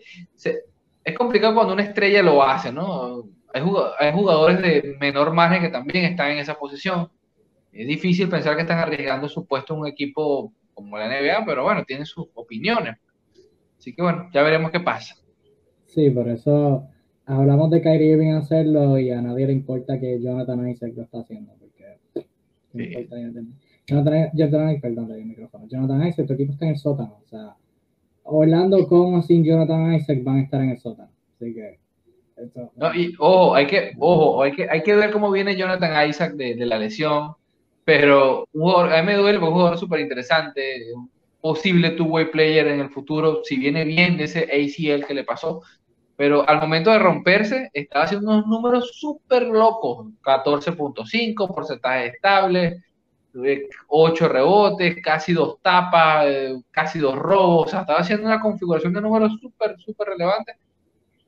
[1.03, 3.23] es complicado cuando una estrella lo hace, ¿no?
[3.53, 7.09] Hay jugadores de menor margen que también están en esa posición.
[7.71, 11.63] Es difícil pensar que están arriesgando su puesto en un equipo como la NBA, pero
[11.63, 12.97] bueno, tienen sus opiniones.
[13.77, 15.15] Así que bueno, ya veremos qué pasa.
[15.87, 16.90] Sí, por eso
[17.31, 21.19] hablamos de Kyrie Irving hacerlo y a nadie le importa que Jonathan Isaac lo está
[21.19, 21.53] haciendo.
[21.59, 21.97] Porque
[23.87, 25.67] Jonathan, Jonathan, perdón, el micrófono.
[25.67, 27.19] Jonathan Isaac, tu equipo está en el sótano.
[27.23, 27.55] O sea,
[28.23, 31.11] Orlando con o sin Jonathan Isaac van a estar en el sótano.
[31.35, 31.79] Así que.
[32.75, 36.33] No, y ojo, hay que, ojo, hay que, hay que ver cómo viene Jonathan Isaac
[36.33, 37.33] de, de la lesión.
[37.85, 40.61] Pero un jugador, a mí me duele un jugador súper interesante,
[41.39, 45.61] posible two-way player en el futuro, si viene bien de ese ACL que le pasó,
[46.21, 52.83] pero al momento de romperse estaba haciendo unos números súper locos, 14.5, porcentaje estable,
[53.87, 58.93] 8 rebotes, casi dos tapas, eh, casi dos robos, o sea, estaba haciendo una configuración
[58.93, 60.53] de números súper, súper relevante,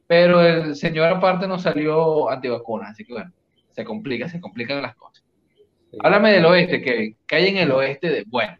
[0.05, 3.31] pero el señor aparte no salió antivacunas, así que bueno,
[3.71, 5.25] se complica, se complican las cosas.
[6.01, 7.17] Háblame del oeste, Kevin.
[7.25, 8.55] ¿Qué hay en el oeste de bueno?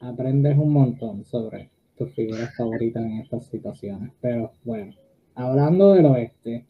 [0.00, 1.68] Aprendes un montón sobre
[1.98, 4.12] tus figuras favoritas en estas situaciones.
[4.22, 4.94] Pero bueno,
[5.34, 6.66] hablando del oeste,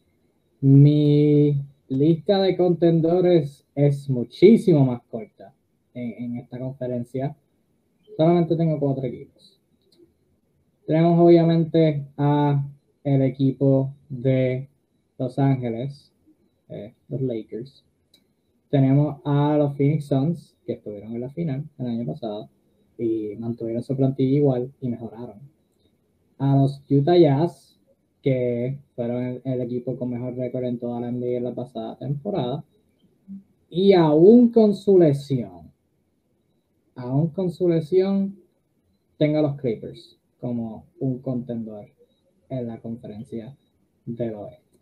[0.61, 5.53] mi lista de contendores es muchísimo más corta
[5.93, 7.35] en, esta conferencia.
[8.17, 9.59] Solamente tengo cuatro equipos.
[10.85, 12.65] Tenemos obviamente a
[13.03, 14.69] el equipo de
[15.17, 16.11] Los Ángeles,
[16.69, 17.83] eh, los Lakers.
[18.69, 22.49] Tenemos a los Phoenix Suns, que estuvieron en la final el año pasado
[22.97, 25.39] y mantuvieron su plantilla igual y mejoraron.
[26.37, 27.74] A los Utah Jazz,
[28.25, 32.63] que fueron el, equipo con mejor récord en toda la NBA en la pasada temporada.
[33.69, 35.71] Y aún con su lesión,
[36.95, 38.35] aún con su lesión,
[39.19, 41.85] tengo a los Clippers como un contendor
[42.49, 43.55] en la conferencia
[44.07, 44.79] del oeste.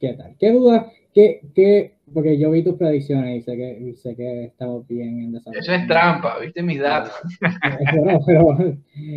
[0.00, 0.34] ¿Qué tal?
[0.36, 0.90] ¿Qué duda?
[1.14, 5.32] ¿Qué, qué, porque yo vi tus predicciones y sé que, sé que estamos bien en
[5.32, 5.60] desarrollo.
[5.60, 7.12] Eso es trampa, viste mis datos.
[8.26, 8.58] pero,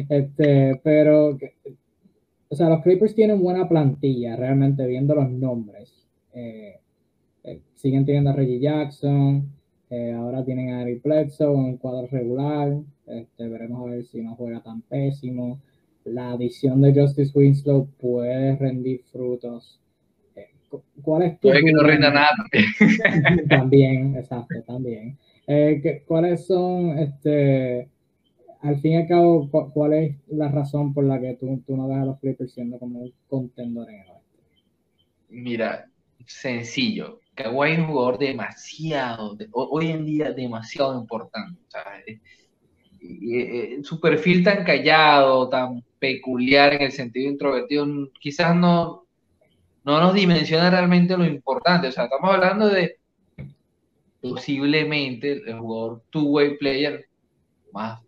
[0.10, 1.38] este, pero,
[2.50, 6.08] o sea, los Clippers tienen buena plantilla, realmente viendo los nombres.
[6.34, 6.80] Eh,
[7.44, 9.48] eh, siguen teniendo a Reggie Jackson,
[9.90, 12.76] eh, ahora tienen a Eric Bledsoe en un cuadro regular.
[13.06, 15.62] Este, veremos a ver si no juega tan pésimo.
[16.06, 19.80] La adición de Justice Winslow puede rendir frutos
[21.02, 21.50] ¿Cuál es tu...
[21.50, 22.30] que no rinda nada.
[23.50, 25.18] también, exacto, también.
[26.06, 27.88] ¿Cuáles son, este,
[28.62, 31.88] al fin y al cabo, cuál es la razón por la que tú, tú no
[31.88, 34.40] ves a los Clippers siendo como un contendor en el oeste?
[35.30, 35.90] Mira,
[36.26, 37.22] sencillo.
[37.36, 41.62] Kawhi es un jugador demasiado, hoy en día demasiado importante.
[43.84, 47.88] su perfil tan callado, tan peculiar en el sentido introvertido,
[48.20, 49.06] quizás no,
[49.86, 51.88] no nos dimensiona realmente lo importante.
[51.88, 52.98] O sea, estamos hablando de
[54.22, 57.06] posiblemente el jugador two-way player
[57.72, 58.02] más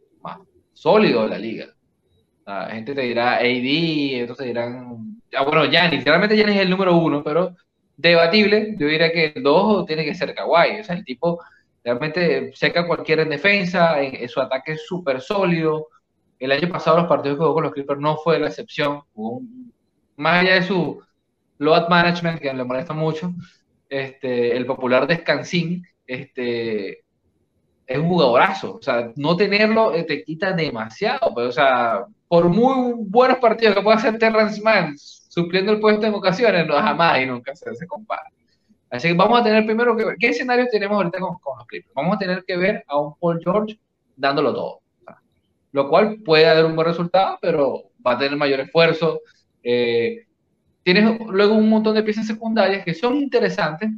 [0.81, 1.67] sólido de la liga.
[2.45, 5.21] La gente te dirá AD, te dirán.
[5.37, 7.55] Ah, bueno, Giannis, realmente Giannis es el número uno, pero
[7.95, 8.75] debatible.
[8.79, 10.79] Yo diría que el dos tiene que ser Kawhi.
[10.79, 11.39] O sea, el tipo
[11.83, 15.87] realmente seca cualquiera en defensa, en, su ataque es súper sólido.
[16.39, 19.03] El año pasado los partidos que jugó con los Clippers no fue la excepción.
[20.17, 20.99] más allá de su
[21.59, 23.31] load management, que le molesta mucho,
[23.87, 27.03] este, el popular descansín, este,
[27.91, 28.75] es un jugadorazo.
[28.75, 31.33] O sea, no tenerlo eh, te quita demasiado.
[31.35, 36.05] Pero, o sea, por muy buenos partidos que pueda hacer Terrence Mann, supliendo el puesto
[36.05, 38.23] en ocasiones, no, jamás y nunca se, compara.
[38.89, 41.93] Así que vamos a tener primero que ver, ¿qué escenario tenemos ahorita con, los Clippers?
[41.93, 43.79] Vamos a tener que ver a un Paul George
[44.15, 44.81] dándolo todo.
[45.71, 49.21] lo cual puede dar un buen resultado, pero va a tener mayor esfuerzo.
[49.63, 50.25] Eh,
[50.83, 53.91] Tienes luego un montón de piezas secundarias que son interesantes,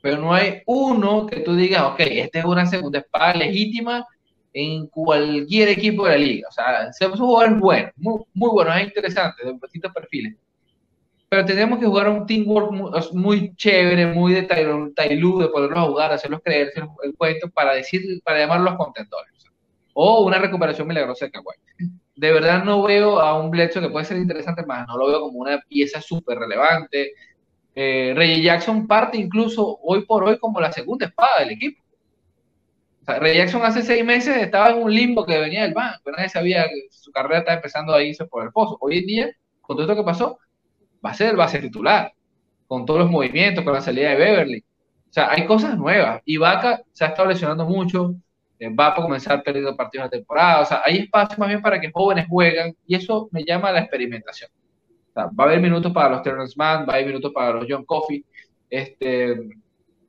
[0.00, 4.06] pero no hay uno que tú digas, ok, esta es una segunda espada legítima
[4.52, 6.48] en cualquier equipo de la liga.
[6.48, 10.36] O sea, somos jugadores buenos, muy, muy buenos, es interesante, de distintos perfiles.
[11.28, 12.72] Pero tenemos que jugar un teamwork
[13.12, 16.72] muy, chévere, muy de Tailú, de poderlos jugar, hacerlos creer
[17.02, 19.32] el cuento para decir, para llamarlos contendores.
[19.92, 21.56] o una recuperación milagrosa de Kawhi.
[22.16, 25.20] De verdad no veo a un Bledsoe que puede ser interesante más, no lo veo
[25.20, 27.12] como una pieza súper relevante.
[27.80, 31.80] Eh, Jackson parte incluso hoy por hoy como la segunda espada del equipo.
[33.06, 36.64] O Jackson hace seis meses estaba en un limbo que venía del banco, nadie sabía
[36.64, 38.76] que su carrera estaba empezando a irse por el pozo.
[38.80, 40.40] Hoy en día, con todo esto que pasó,
[41.06, 42.12] va a ser el base titular,
[42.66, 44.58] con todos los movimientos, con la salida de Beverly.
[44.58, 46.20] O sea, hay cosas nuevas.
[46.24, 48.16] Y Vaca se ha estado lesionando mucho,
[48.58, 50.62] eh, va a comenzar perdiendo partidos de temporada.
[50.62, 53.72] O sea, hay espacio más bien para que jóvenes jueguen y eso me llama a
[53.72, 54.50] la experimentación.
[55.26, 57.84] Va a haber minutos para los Terrence Mann, va a haber minutos para los John
[57.84, 58.24] Coffey.
[58.70, 59.48] Este,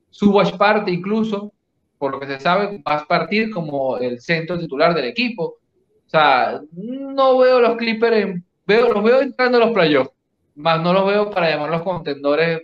[0.09, 1.53] Subash parte incluso,
[1.97, 5.43] por lo que se sabe, va a partir como el centro titular del equipo.
[5.43, 10.11] O sea, no veo los Clippers, veo, los veo entrando a los playoffs,
[10.55, 12.63] más no los veo para llamar los contendores.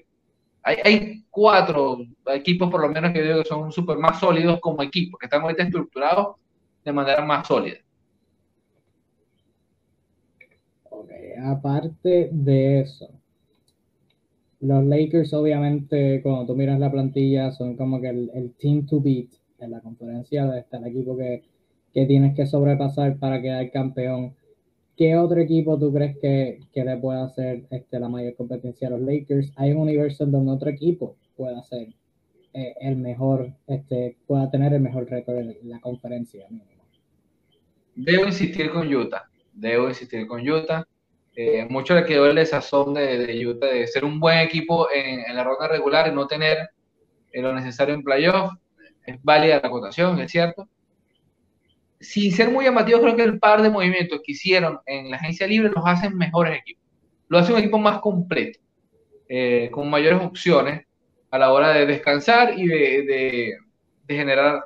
[0.64, 5.18] Hay, cuatro equipos por lo menos que digo que son súper más sólidos como equipo,
[5.18, 6.38] que están ahorita estructurados
[6.84, 7.78] de manera más sólida.
[10.90, 11.12] Ok,
[11.52, 13.10] aparte de eso,
[14.60, 19.28] los Lakers obviamente cuando tú miras la plantilla son como que el, team to beat
[19.60, 21.44] en la conferencia, está el equipo que,
[21.94, 24.36] que tienes que sobrepasar para quedar campeón.
[24.98, 28.92] ¿Qué otro equipo tú crees que, que le puede hacer este, la mayor competencia a
[28.92, 29.52] los Lakers?
[29.58, 31.90] Hay un universo en donde otro equipo pueda ser
[32.54, 36.48] eh, el mejor, este, pueda tener el mejor récord en la conferencia.
[37.96, 40.88] Debo insistir con Utah, debo insistir con Utah.
[41.36, 45.36] Eh, mucho le quedó el desazón de, de, Utah de ser un buen equipo en,
[45.36, 46.70] la ronda regular y no tener
[47.32, 48.54] eh, lo necesario en playoff.
[49.06, 50.68] Es válida la acotación, es cierto.
[52.00, 55.46] Sin ser muy llamativos, creo que el par de movimientos que hicieron en la agencia
[55.48, 56.84] libre los hacen mejores equipos.
[57.28, 58.60] Lo hace un equipo más completo,
[59.28, 60.86] eh, con mayores opciones
[61.32, 63.58] a la hora de descansar y de,
[64.08, 64.64] de generar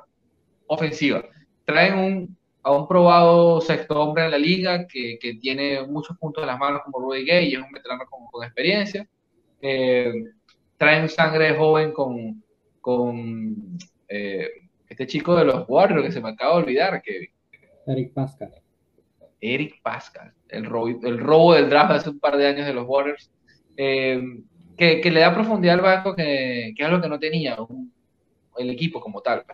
[0.66, 1.24] ofensiva.
[1.64, 6.42] Traen un a un probado sexto hombre en la liga que, que, tiene muchos puntos
[6.42, 9.08] en las manos como Rudy Gay y es un veterano con, con experiencia.
[9.62, 10.12] Eh,
[10.76, 12.42] traen sangre joven con,
[12.80, 14.48] con eh,
[14.88, 17.30] este chico de los Warriors que se me acaba de olvidar, que
[17.86, 18.52] Eric Pascal.
[19.40, 22.86] Eric Pascal, el robo, el robo del draft hace un par de años de los
[22.86, 23.30] Warriors,
[23.76, 24.22] eh,
[24.76, 27.56] que, que, le da profundidad al banco que, que es algo que no tenía
[28.58, 29.44] el equipo como tal.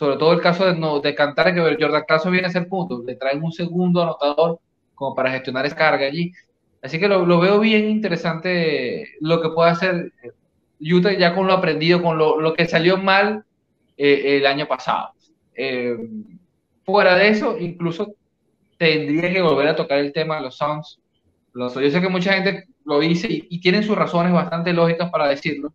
[0.00, 3.02] Sobre todo el caso de, no, de cantar que Jordan Caso viene a ser punto,
[3.06, 4.58] le traen un segundo anotador
[4.94, 6.32] como para gestionar esa carga allí.
[6.80, 10.10] Así que lo, lo, veo bien interesante lo que puede hacer
[10.80, 13.44] Utah ya con lo aprendido, con lo, lo que salió mal
[13.98, 15.10] eh, el año pasado.
[15.54, 15.98] Eh,
[16.82, 18.14] fuera de eso, incluso
[18.78, 20.98] tendría que volver a tocar el tema de los Suns.
[21.52, 25.10] Los, yo sé que mucha gente lo dice y, y tienen sus razones bastante lógicas
[25.10, 25.74] para decirlo,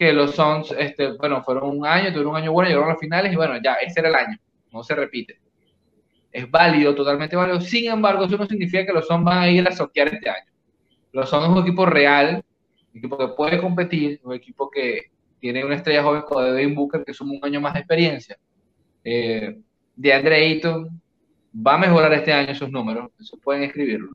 [0.00, 3.00] que los Suns, este, bueno, fueron un año, tuvieron un año bueno, llegaron a las
[3.00, 4.38] finales y bueno, ya, ese era el año,
[4.72, 5.38] no se repite.
[6.32, 7.60] Es válido, totalmente válido.
[7.60, 10.50] Sin embargo, eso no significa que los Suns van a ir a soquear este año.
[11.12, 12.42] Los Suns es un equipo real,
[12.94, 17.04] un equipo que puede competir, un equipo que tiene una estrella joven como Devin Booker,
[17.04, 18.38] que suma un año más de experiencia.
[19.04, 19.54] Eh,
[19.96, 20.88] de Andre Ayton
[21.54, 24.12] va a mejorar este año sus números, eso pueden escribirlo.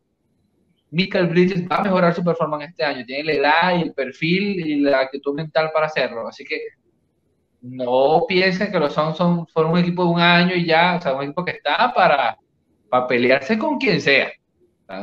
[0.96, 3.06] Michael Bridges va a mejorar su performance este año.
[3.06, 6.26] Tiene la edad y el perfil y la actitud mental para hacerlo.
[6.26, 6.58] Así que
[7.62, 11.14] no piensen que los Suns son, un equipo de un año y ya, o sea,
[11.14, 12.38] un equipo que está para,
[13.10, 14.32] pelearse con quien sea.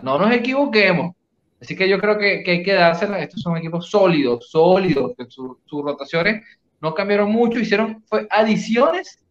[0.03, 1.14] no nos equivoquemos.
[1.61, 3.18] Así que yo creo que, que hay que dársela.
[3.18, 6.43] Estos son equipos sólidos, sólidos, que sus rotaciones
[6.80, 9.22] no cambiaron mucho, hicieron fue adiciones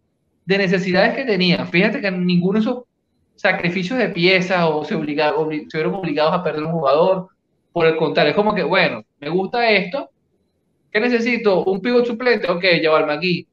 [0.46, 1.68] de necesidades que tenían.
[1.68, 2.84] Fíjate que ninguno de esos
[3.36, 7.30] sacrificios de piezas o se, obligaron, se vieron obligados a perder un jugador.
[7.72, 10.10] Por el contrario, es como que, bueno, me gusta esto.
[10.92, 11.64] ¿Qué necesito?
[11.64, 12.50] ¿Un pivot suplente?
[12.50, 13.48] Ok, llevarme aquí.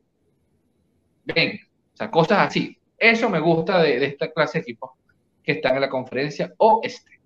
[1.24, 1.60] Ven,
[1.94, 2.76] o sea, cosas así.
[2.98, 4.90] Eso me gusta de, de esta clase de equipos
[5.42, 7.18] que están en la conferencia oeste.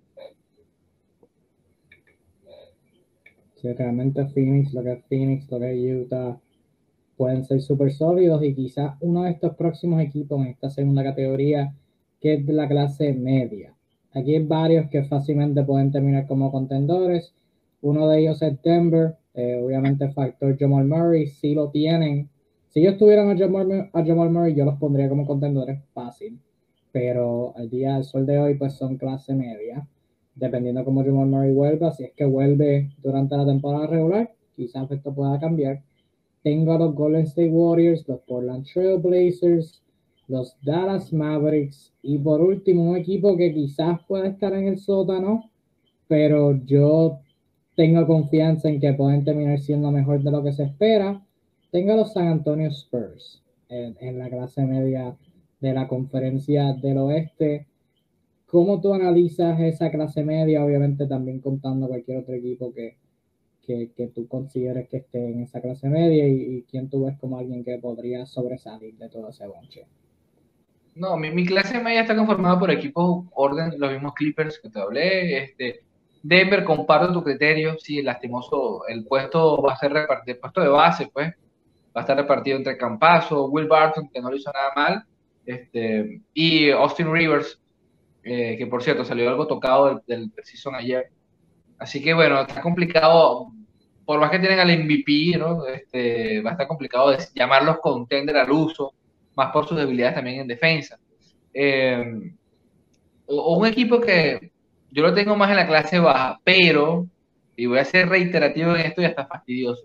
[3.55, 6.39] Sí, realmente Phoenix, lo que es Phoenix, lo que es Utah,
[7.17, 11.73] pueden ser súper sólidos y quizás uno de estos próximos equipos en esta segunda categoría
[12.23, 13.75] que es de la clase media.
[14.13, 17.33] Aquí hay varios que fácilmente pueden terminar como contendores.
[17.81, 19.17] Uno de ellos es Denver.
[19.33, 22.29] Eh, obviamente, factor Jamal Murray, si lo tienen.
[22.69, 26.39] Si ellos tuvieran a Jamal, a Jamal Murray, yo los pondría como contendores fácil.
[26.93, 29.85] Pero al día del sol de hoy, pues son clase media.
[30.33, 35.13] Dependiendo cómo Jamal Murray vuelva, si es que vuelve durante la temporada regular, quizás esto
[35.13, 35.81] pueda cambiar.
[36.41, 39.82] Tengo a los Golden State Warriors, los Portland Trail Blazers,
[40.27, 45.49] los Dallas Mavericks y por último un equipo que quizás pueda estar en el sótano,
[46.07, 47.19] pero yo
[47.75, 51.23] tengo confianza en que pueden terminar siendo mejor de lo que se espera.
[51.71, 55.15] Tengo los San Antonio Spurs en, la clase media
[55.59, 57.67] de la conferencia del oeste.
[58.45, 60.63] ¿Cómo tú analizas esa clase media?
[60.63, 62.97] Obviamente también contando cualquier otro equipo que,
[63.63, 67.39] que, que tú consideres que esté en esa clase media y, quién tú ves como
[67.39, 69.87] alguien que podría sobresalir de todo ese bonche.
[70.95, 75.43] No, mi, clase media está conformada por equipos orden, los mismos Clippers que te hablé.
[75.43, 75.83] Este,
[76.21, 77.77] Denver, comparto tu criterio.
[77.79, 78.87] Sí, lastimoso.
[78.87, 81.33] El puesto va a ser repartido, el puesto de base, pues,
[81.95, 85.05] va a estar repartido entre Campazo, Will Barton, que no lo hizo nada mal,
[85.45, 87.59] este, y Austin Rivers,
[88.23, 91.11] eh, que por cierto salió algo tocado del, del ayer.
[91.77, 93.47] Así que bueno, está complicado,
[94.05, 95.67] por más que tienen al MVP, ¿no?
[95.67, 98.93] Este, va a estar complicado llamarlos contender al uso,
[99.35, 100.97] más por sus debilidades también en defensa.
[101.53, 102.03] Eh,
[103.27, 104.51] un equipo que
[104.91, 107.07] yo lo tengo más en la clase baja, pero,
[107.55, 109.83] y voy a ser reiterativo en esto y hasta fastidioso,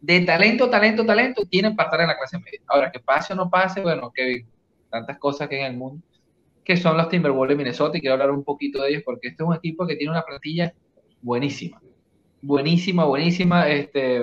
[0.00, 2.60] de talento, talento, talento, tienen para estar en la clase media.
[2.68, 4.44] Ahora, que pase o no pase, bueno, que
[4.90, 6.02] tantas cosas que hay en el mundo
[6.68, 9.42] que son los Timberwolves de Minnesota y quiero hablar un poquito de ellos porque este
[9.42, 10.70] es un equipo que tiene una plantilla
[11.22, 11.80] buenísima,
[12.42, 14.22] buenísima, buenísima, este,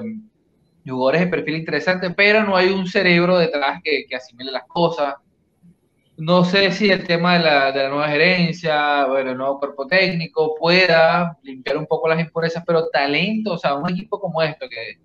[0.91, 5.15] jugadores de perfil interesante, pero no hay un cerebro detrás que, que asimile las cosas.
[6.17, 9.85] No sé si el tema de la, de la nueva gerencia, bueno, el nuevo cuerpo
[9.85, 14.67] técnico pueda limpiar un poco las impurezas, pero talento, o sea, un equipo como esto
[14.69, 14.99] que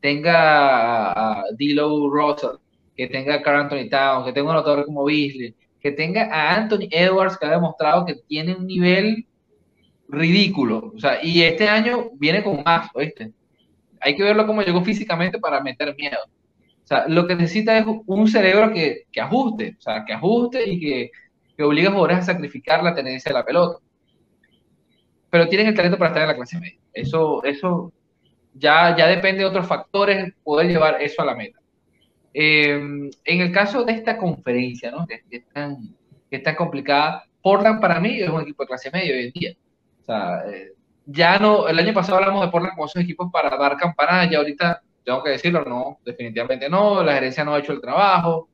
[0.00, 2.58] tenga a, D'Lo Russell,
[2.96, 6.56] que tenga a Carl Anthony Towns, que tenga un anotador como Beasley, que tenga a
[6.56, 9.26] Anthony Edwards, que ha demostrado que tiene un nivel
[10.08, 10.92] ridículo.
[10.94, 13.32] O sea, y este año viene con más, ¿oíste?
[14.02, 16.18] Hay que verlo como llegó físicamente para meter miedo.
[16.82, 20.68] O sea, lo que necesita es un cerebro que, que ajuste, o sea, que ajuste
[20.68, 21.10] y que,
[21.56, 23.78] que obligue a jugadores a sacrificar la tendencia de la pelota.
[25.30, 26.78] Pero tienen el talento para estar en la clase media.
[26.92, 27.92] Eso, eso
[28.54, 31.58] ya, ya depende de otros factores poder llevar eso a la meta.
[32.34, 35.06] Eh, en el caso de esta conferencia, ¿no?
[35.06, 35.76] que, es tan,
[36.30, 39.32] que es tan complicada, Portland para mí es un equipo de clase media hoy en
[39.32, 39.52] día.
[40.00, 40.72] O sea, eh,
[41.06, 44.38] ya no, el año pasado hablamos de Portland como esos equipos para dar campanadas, ya
[44.38, 48.48] ahorita tengo que decirlo, no, definitivamente no, la gerencia no ha hecho el trabajo.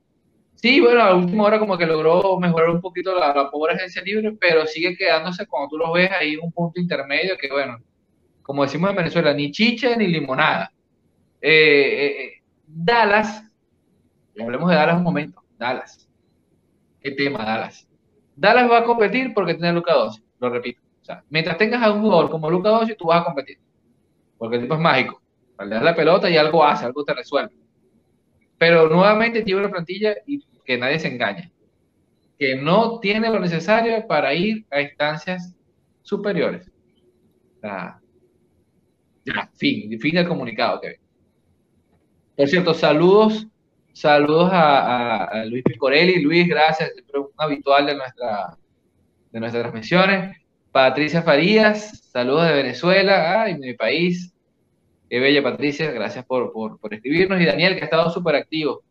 [0.55, 4.33] Sí, bueno, a última hora como que logró mejorar un poquito la, pobre agencia libre,
[4.39, 7.77] pero sigue quedándose cuando tú lo ves ahí un punto intermedio que, bueno,
[8.41, 10.71] como decimos en Venezuela, ni chicha ni limonada.
[11.41, 13.49] Eh, Dallas
[14.43, 15.43] hablemos de Dallas un momento.
[15.57, 16.09] Dallas.
[17.01, 17.87] ¿Qué tema, Dallas?
[18.35, 20.81] Dallas va a competir porque tiene Luca 12, lo repito.
[21.09, 23.57] Sea, mientras tengas a un jugador como Luca 12, tú vas a competir.
[24.37, 25.21] Porque el tipo es mágico.
[25.57, 27.53] Al dar la pelota y algo hace, algo te resuelve.
[28.57, 31.51] Pero nuevamente tiene una plantilla y que nadie se engañe.
[32.37, 35.55] Que no tiene lo necesario para ir a instancias
[36.01, 36.71] superiores.
[37.57, 37.99] O sea,
[39.25, 40.81] ya, fin, fin del comunicado.
[42.35, 43.47] Por cierto, saludos
[43.99, 46.21] Saludos a, Luis Picorelli.
[46.21, 48.57] Luis, gracias, un habitual de, nuestra,
[49.29, 50.38] de nuestras transmisiones.
[50.71, 54.33] Patricia Farías, saludos de Venezuela, ay, mi país.
[55.09, 56.51] Qué bella Patricia, gracias por,
[56.91, 57.41] escribirnos.
[57.41, 58.83] Y Daniel, que ha estado súper activo.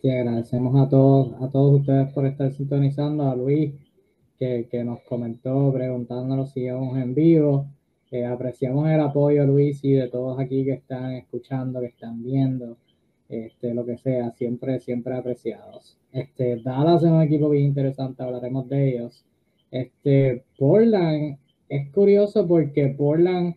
[0.00, 3.74] Sí, agradecemos a todos, a todos ustedes por estar sintonizando, a Luis,
[4.38, 7.68] que, que nos comentó preguntándonos si íbamos en vivo
[8.20, 12.76] apreciamos el apoyo, Luis, y de todos aquí que están escuchando, que están viendo,
[13.32, 15.98] este, lo que sea, siempre, siempre apreciados.
[16.12, 19.24] Este, Dallas es un equipo bien interesante, hablaremos de ellos.
[19.70, 23.54] Este, Portland es curioso porque Portland,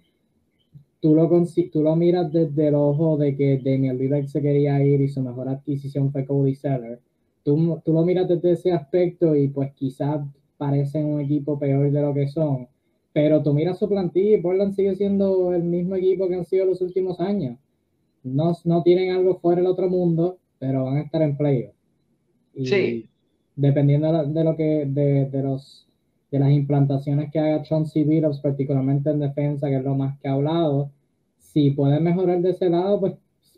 [1.01, 1.30] tú lo,
[1.71, 5.21] tú lo miras desde el ojo de que Daniel Lillard se quería ir y su
[5.21, 6.99] mejor adquisición fue Cody Seller.
[7.43, 10.26] Tú, tú lo miras desde ese aspecto y pues quizás
[10.57, 12.68] parecen un equipo peor de lo que son
[13.15, 16.65] pero tú miras su plantilla y Portland sigue siendo el mismo equipo que han sido
[16.65, 17.57] los últimos años.
[18.26, 21.73] No, no tienen algo fuera del otro mundo, pero van a estar en playoff.
[22.64, 23.10] sí.
[23.57, 25.88] Dependiendo de lo que, de, de, los
[26.30, 30.27] de las implantaciones que haga Chauncey Billups, particularmente en defensa, que es lo más que
[30.27, 30.91] ha hablado,
[31.38, 33.14] si pueden mejorar de ese lado, pues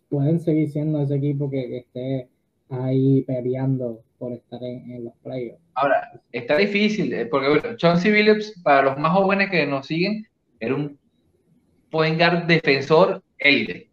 [0.08, 2.30] pueden seguir siendo ese equipo que, que esté
[2.70, 5.62] ahí peleando por estar en, los playoffs.
[5.74, 10.28] Ahora, está difícil, eh, porque bueno, Chauncey Billups, para los más jóvenes que nos siguen,
[10.60, 10.98] era un
[11.90, 13.87] point guard defensor élite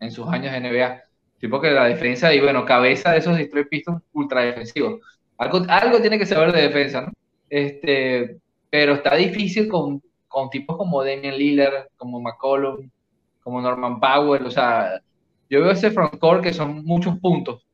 [0.00, 1.02] en sus años de NBA.
[1.38, 5.00] Tipo que la defensa, y bueno, cabeza de esos Detroit Pistons ultra defensivos.
[5.36, 7.12] Algo, algo tiene que saber de defensa, ¿no?
[7.48, 8.38] Este,
[8.70, 12.90] pero está difícil con, con tipos como Damian Lillard, como McCollum,
[13.42, 15.00] como Norman Powell, o sea,
[15.48, 17.64] yo veo ese frontcourt que son muchos puntos,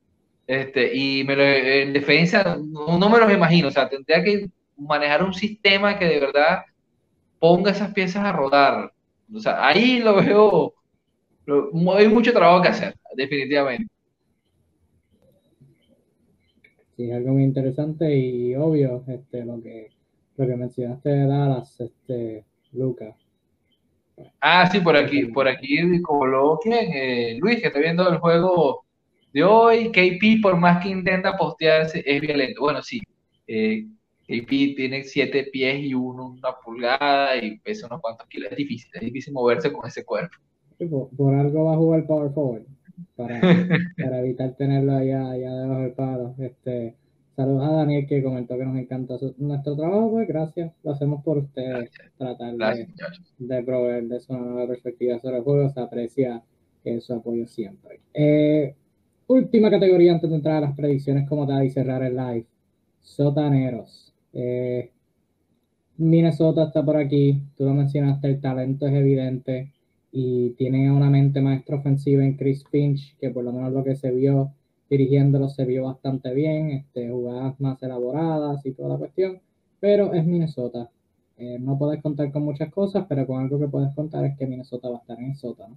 [0.47, 5.25] este, y me lo, en defensa no, me los imagino, o sea, tendría que manejar
[5.25, 6.65] un sistema que de verdad
[7.39, 8.93] ponga esas piezas a rodar.
[9.35, 10.75] O sea, ahí lo veo,
[11.97, 13.95] hay mucho trabajo que hacer, definitivamente.
[16.97, 19.91] sí, es algo muy interesante y obvio, este, lo que,
[20.37, 23.15] lo que mencionaste de Dallas, este, Lucas.
[24.41, 28.85] Ah, sí, por aquí, por aquí coloquen, eh, Luis, que está viendo el juego
[29.33, 32.61] de hoy, KP, por más que intenta postearse, es violento.
[32.61, 33.01] Bueno, sí,
[33.49, 33.87] eh,
[34.29, 38.53] KP tiene siete pies y uno, una pulgada y pesa unos cuantos kilos.
[38.53, 40.37] Es difícil, es difícil moverse con ese cuerpo.
[41.17, 42.65] Por, algo va a jugar Power Forward,
[43.17, 43.41] para,
[43.97, 46.35] para evitar tenerlo allá, allá debajo del palo.
[46.39, 46.95] Este,
[47.37, 51.39] Saludos a Daniel que comentó que nos encanta nuestro trabajo, pues gracias, lo hacemos por
[51.39, 52.55] ustedes, tratar
[53.39, 56.45] de, proveer de su nueva perspectiva sobre el juego, se aprecia
[57.01, 57.99] su apoyo siempre.
[58.13, 58.77] Eh,
[59.27, 62.47] última categoría antes de entrar a las predicciones como tal y cerrar el live,
[63.03, 64.15] sotaneros.
[64.33, 64.93] Eh,
[65.97, 69.73] Minnesota está por aquí, tú lo mencionaste, el talento es evidente
[70.17, 73.97] y tiene una mente maestra ofensiva en Chris Finch, que por lo menos lo que
[73.97, 74.53] se vio
[74.89, 79.41] dirigiéndolo se vio bastante bien, este, jugadas más elaboradas y toda la cuestión,
[79.81, 80.89] pero es Minnesota.
[81.37, 84.47] Eh, no puedes contar con muchas cosas, pero con algo que puedes contar es que
[84.47, 85.77] Minnesota va a estar en el sótano.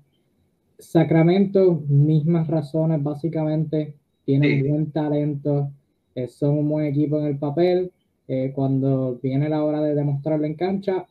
[0.77, 5.71] Sacramento, mismas razones, básicamente, tienen buen talento,
[6.13, 7.91] eh, son un buen equipo en el papel.
[8.27, 11.07] Eh, cuando viene la hora de demostrarlo en cancha,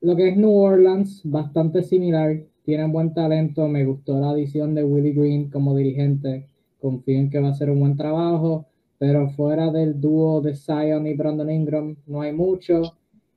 [0.00, 3.68] lo que es New Orleans, bastante similar tienen buen talento.
[3.68, 6.48] Me gustó la adición de Willie Green como dirigente.
[6.80, 8.66] Confío en que va a ser un buen trabajo.
[8.98, 12.82] Pero fuera del dúo de Zion y Brandon Ingram no hay mucho.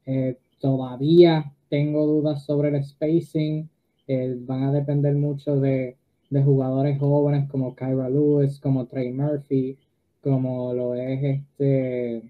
[0.05, 3.69] Eh, todavía tengo dudas sobre el spacing.
[4.07, 5.95] Eh, van a depender mucho de,
[6.31, 9.77] de, jugadores jóvenes como Kyra Lewis, como Trey Murphy,
[10.21, 12.23] como lo es este.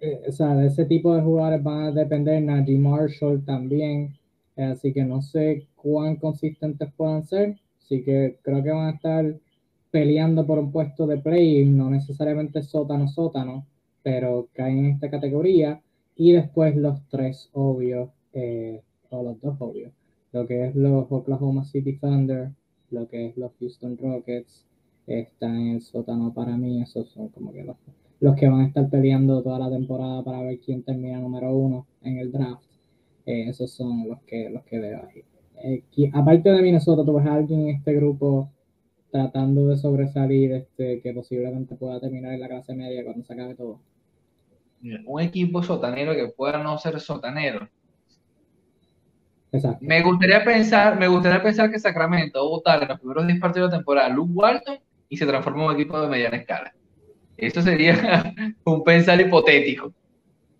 [0.00, 2.42] Eh, o sea, de ese tipo de jugadores van a depender.
[2.42, 4.16] Najee Marshall también.
[4.56, 7.56] Así que no sé cuán consistentes puedan ser.
[7.82, 9.34] Así que creo que van a estar
[9.90, 13.66] peleando por un puesto de play, no necesariamente sótano, sótano,
[14.02, 15.80] pero caen en esta categoría.
[16.16, 19.92] Y después los tres obvios, eh, o los dos obvios,
[20.32, 22.50] lo que es los Oklahoma City Thunder,
[22.90, 24.66] lo que es los Houston Rockets,
[25.06, 26.82] están en el sótano para mí.
[26.82, 27.76] Esos son como que los,
[28.20, 31.86] los que van a estar peleando toda la temporada para ver quién termina número uno
[32.02, 32.64] en el draft.
[33.26, 35.22] Eh, esos son los que, los que veo ahí.
[35.62, 38.50] Eh, aparte de Minnesota, ¿tú ves a alguien en este grupo
[39.10, 43.54] tratando de sobresalir este, que posiblemente pueda terminar en la clase media cuando se acabe
[43.54, 43.80] todo?
[45.06, 47.68] Un equipo sotanero que pueda no ser sotanero.
[49.50, 49.78] Exacto.
[49.80, 53.40] Me gustaría pensar, me gustaría pensar que Sacramento va a votar en los primeros 10
[53.40, 54.78] partidos de temporada Luke Walton
[55.08, 56.74] y se transforma en un equipo de mediana escala.
[57.38, 58.34] Eso sería
[58.64, 59.94] un pensar hipotético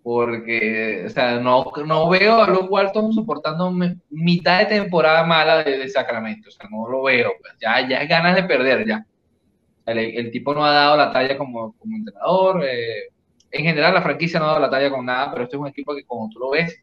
[0.01, 3.71] porque, o sea, no, no veo a Luke Walton soportando
[4.09, 8.09] mitad de temporada mala de, Sacramento, o sea, no lo veo, pues, ya, ya es
[8.09, 9.05] ganas de perder, ya.
[9.85, 13.09] El, tipo no ha dado la talla como, como entrenador, eh,
[13.51, 15.67] en general la franquicia no ha dado la talla con nada, pero este es un
[15.67, 16.75] equipo que como tú lo ves,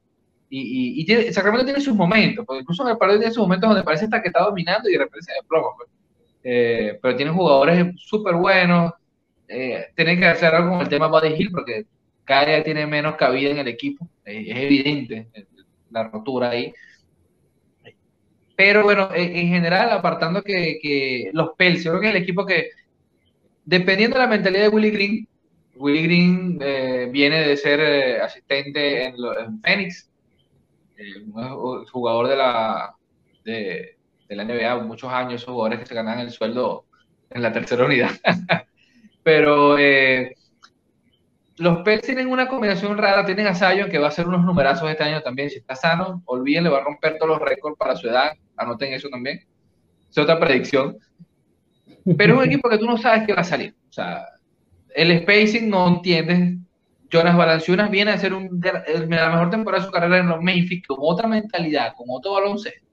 [0.49, 3.83] y, y, Sacramento tiene sus momentos, porque incluso en el partido tiene sus momentos donde
[3.83, 5.89] parece que está dominando y de repente se desploma, pues.
[6.45, 8.93] eh, pero tiene jugadores súper buenos,
[9.49, 11.87] eh, tienen que hacer algo con el tema Buddy Hill, porque
[12.25, 15.29] cada tiene menos cabida en el equipo, es evidente
[15.91, 16.73] la rotura ahí.
[18.57, 22.71] Pero bueno, en general, apartando que, los Pels, yo creo que es el equipo que,
[23.65, 25.29] dependiendo de la mentalidad de Willy Green,
[25.77, 29.17] Willy Green eh, viene de ser eh, asistente en,
[29.61, 30.11] Phoenix,
[30.97, 31.27] eh,
[31.93, 32.95] jugador de la,
[33.45, 33.99] de,
[34.31, 36.87] la NBA, muchos años, jugadores que se ganan el sueldo
[37.29, 38.11] en la tercera unidad.
[39.27, 39.77] Pero
[41.57, 44.89] los Pels tienen una combinación rara, tienen a Zion que va a hacer unos numerazos
[44.89, 47.97] este año también, si está sano, olviden, le va a romper todos los récords para
[47.97, 49.41] su edad, anoten eso también,
[50.09, 50.97] es otra predicción,
[52.17, 54.27] pero es un equipo que tú no sabes que va a salir, o sea,
[54.95, 56.61] el spacing no entiendes,
[57.11, 60.87] Jonas Valanciunas viene a ser un, la mejor temporada de su carrera en los Memphis,
[60.87, 62.87] con otra mentalidad, con otro baloncesto,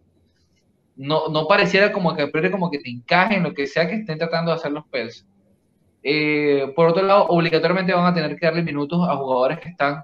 [0.96, 4.18] no, no pareciera como que, como que te encaje en lo que sea que estén
[4.18, 5.28] tratando de hacer los Pels
[6.04, 10.04] eh, por otro lado, obligatoriamente van a tener que darle minutos a jugadores que están,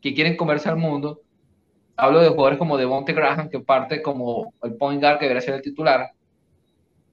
[0.00, 1.20] que quieren comerse al mundo.
[1.96, 5.54] Hablo de jugadores como Devonte Graham, que parte como el point guard que debería ser
[5.54, 6.10] el titular.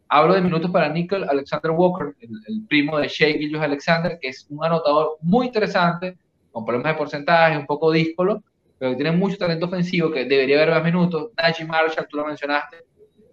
[0.07, 4.45] Hablo de minutos para Nickel Alexander Walker, el, primo de Shea Gillius Alexander, que es
[4.49, 6.17] un anotador muy interesante,
[6.51, 8.43] con problemas de porcentaje, un poco díscolo,
[8.77, 11.31] pero que tiene mucho talento ofensivo, que debería haber más minutos.
[11.37, 12.77] Najee Marshall, tú lo mencionaste.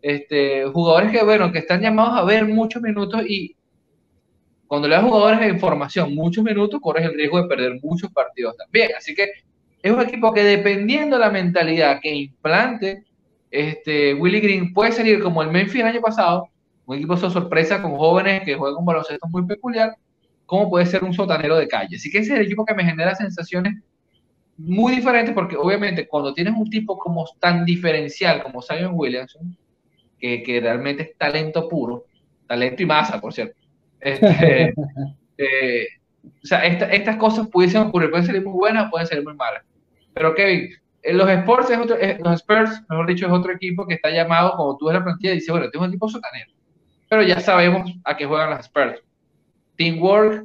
[0.00, 3.56] Este, jugadores que, bueno, que están llamados a ver muchos minutos y
[4.68, 8.54] cuando le das jugadores de formación muchos minutos, corres el riesgo de perder muchos partidos
[8.56, 8.90] también.
[8.96, 9.30] Así que
[9.82, 13.04] es un equipo que dependiendo de la mentalidad que implante,
[13.50, 16.50] este, Willy Green puede salir como el Memphis el año pasado,
[16.84, 19.96] un equipo de sorpresa con jóvenes que juegan un baloncesto muy peculiar,
[20.44, 21.96] como puede ser un sotanero de calle.
[21.96, 23.74] Así que ese es el equipo que me genera sensaciones
[24.58, 29.56] muy diferentes, porque obviamente cuando tienes un tipo como tan diferencial como Zion Williamson,
[30.18, 32.04] que, que realmente es talento puro,
[32.46, 33.56] talento y masa, por cierto.
[34.00, 34.74] Este,
[35.38, 35.86] eh,
[36.24, 39.62] o sea, estas cosas pudiesen ocurrir, pueden ser muy buenas, pueden ser muy malas.
[40.14, 40.70] Pero Kevin,
[41.02, 44.10] eh, los Sports es otro, eh, los Spurs, mejor dicho, es otro equipo que está
[44.10, 46.52] llamado, como tú ves la plantilla, y dice, bueno, tengo un equipo sotanero.
[47.08, 49.02] Pero ya sabemos a qué juegan los Spurs.
[49.76, 50.44] Teamwork,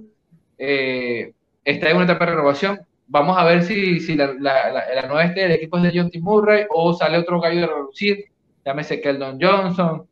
[0.58, 1.34] eh,
[1.66, 2.80] está en una etapa de renovación.
[3.08, 6.10] Vamos a ver si, si la, la, la, nueva este del equipo es de John
[6.10, 6.20] T.
[6.20, 8.26] Murray o sale otro gallo de reducir.
[8.66, 10.08] Llámese Keldon Johnson,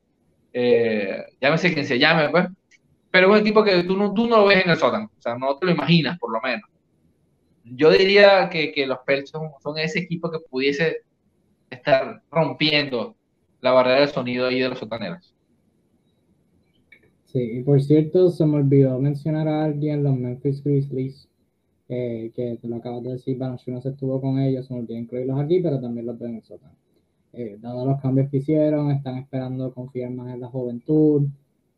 [0.51, 2.47] eh, llámese quien se llame, pues.
[3.11, 5.21] Pero es un equipo que tú no, tú no lo ves en el sótano, o
[5.21, 6.69] sea, no te lo imaginas, por lo menos.
[7.63, 11.01] Yo diría que, que los Pels son, ese equipo que pudiese
[11.69, 13.15] estar rompiendo
[13.59, 15.35] la barrera del sonido ahí de los sotaneros.
[17.25, 21.29] Sí, y por cierto, se me olvidó mencionar a alguien, los Memphis Grizzlies,
[21.87, 23.37] eh, que te lo acabas de decir,
[23.81, 26.43] se estuvo con ellos, se me olvidó incluirlos aquí, pero también los veo en el
[26.43, 26.73] sótano.
[27.33, 31.27] Eh, dado los cambios que hicieron, están esperando confiar más en la juventud,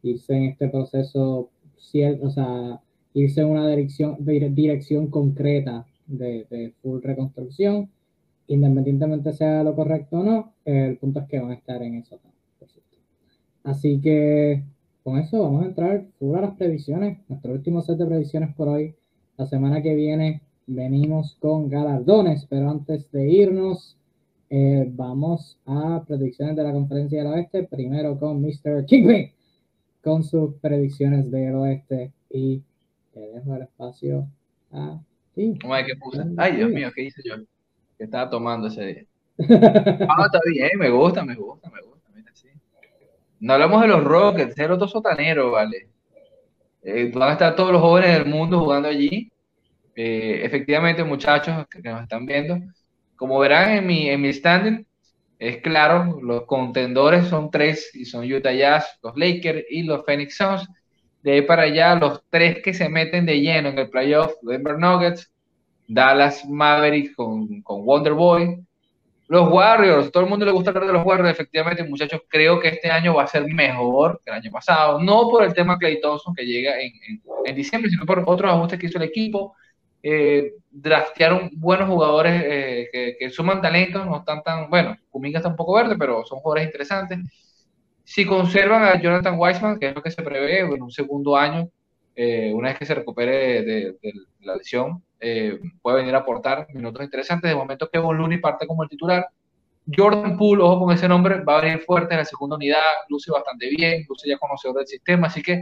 [0.04, 1.50] irse en este proceso,
[2.22, 2.82] o sea,
[3.14, 7.90] irse en una dirección, dirección concreta de, full reconstrucción,
[8.48, 12.20] independientemente sea lo correcto o no, el punto es que van a estar en eso.
[13.64, 14.64] Así que
[15.04, 18.68] con eso vamos a entrar full a las previsiones, nuestro último set de previsiones por
[18.68, 18.96] hoy.
[19.38, 23.98] La semana que viene venimos con galardones, pero antes de irnos,
[24.50, 28.86] eh, vamos a predicciones de la conferencia del oeste, primero con Mr.
[28.86, 29.32] Kingpin,
[30.04, 32.62] con sus predicciones del oeste y
[33.14, 34.28] te dejo el espacio
[34.72, 35.00] a
[35.34, 35.58] ti.
[36.38, 37.36] Ay, Dios mío, ¿qué hice yo?
[37.98, 39.06] Que estaba tomando ese día.
[40.10, 42.10] Ah, está bien, me gusta, me gusta, me gusta.
[42.14, 42.50] Mira, sí.
[43.40, 45.88] No hablamos de los Rockets, ser otro sotanero, ¿vale?
[46.84, 49.32] Eh, van a estar todos los jóvenes del mundo jugando allí.
[49.96, 52.60] Eh, efectivamente, muchachos que, nos están viendo,
[53.16, 54.86] como verán en mi, en mi standing,
[55.40, 60.38] es claro, los contendores son tres y son Utah Jazz, los Lakers y los Phoenix
[60.38, 60.68] Suns.
[61.22, 64.78] De ahí para allá, los tres que se meten de lleno en el playoff, Denver
[64.78, 65.32] Nuggets,
[65.88, 68.58] Dallas Mavericks con, con Wonder Boy,
[69.28, 72.68] los Warriors, todo el mundo le gusta hablar de los Warriors, efectivamente, muchachos, creo que
[72.68, 76.00] este año va a ser mejor que el año pasado, no por el tema Clay
[76.02, 76.92] Thompson que llega en,
[77.46, 79.56] en, diciembre, sino por otros ajustes que hizo el equipo.
[80.06, 80.52] Eh,
[81.54, 85.96] buenos jugadores eh, que, suman talento, no están tan, bueno, Kuminga está un poco verde,
[85.98, 87.20] pero son jugadores interesantes.
[88.04, 91.70] Si conservan a Jonathan Weisman, que es lo que se prevé en un segundo año,
[92.16, 96.68] eh, una vez que se recupere de, de la lesión, eh, puede venir a aportar
[96.74, 97.50] minutos interesantes.
[97.50, 99.26] De momento, Kevin Looney parte como el titular.
[99.96, 103.32] Jordan Poole, ojo con ese nombre, va a venir fuerte en la segunda unidad, luce
[103.32, 105.62] bastante bien, luce ya conocedor del sistema, así que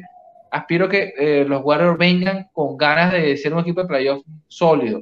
[0.52, 5.02] aspiro que eh, los Warriors vengan con ganas de ser un equipo de playoff sólido.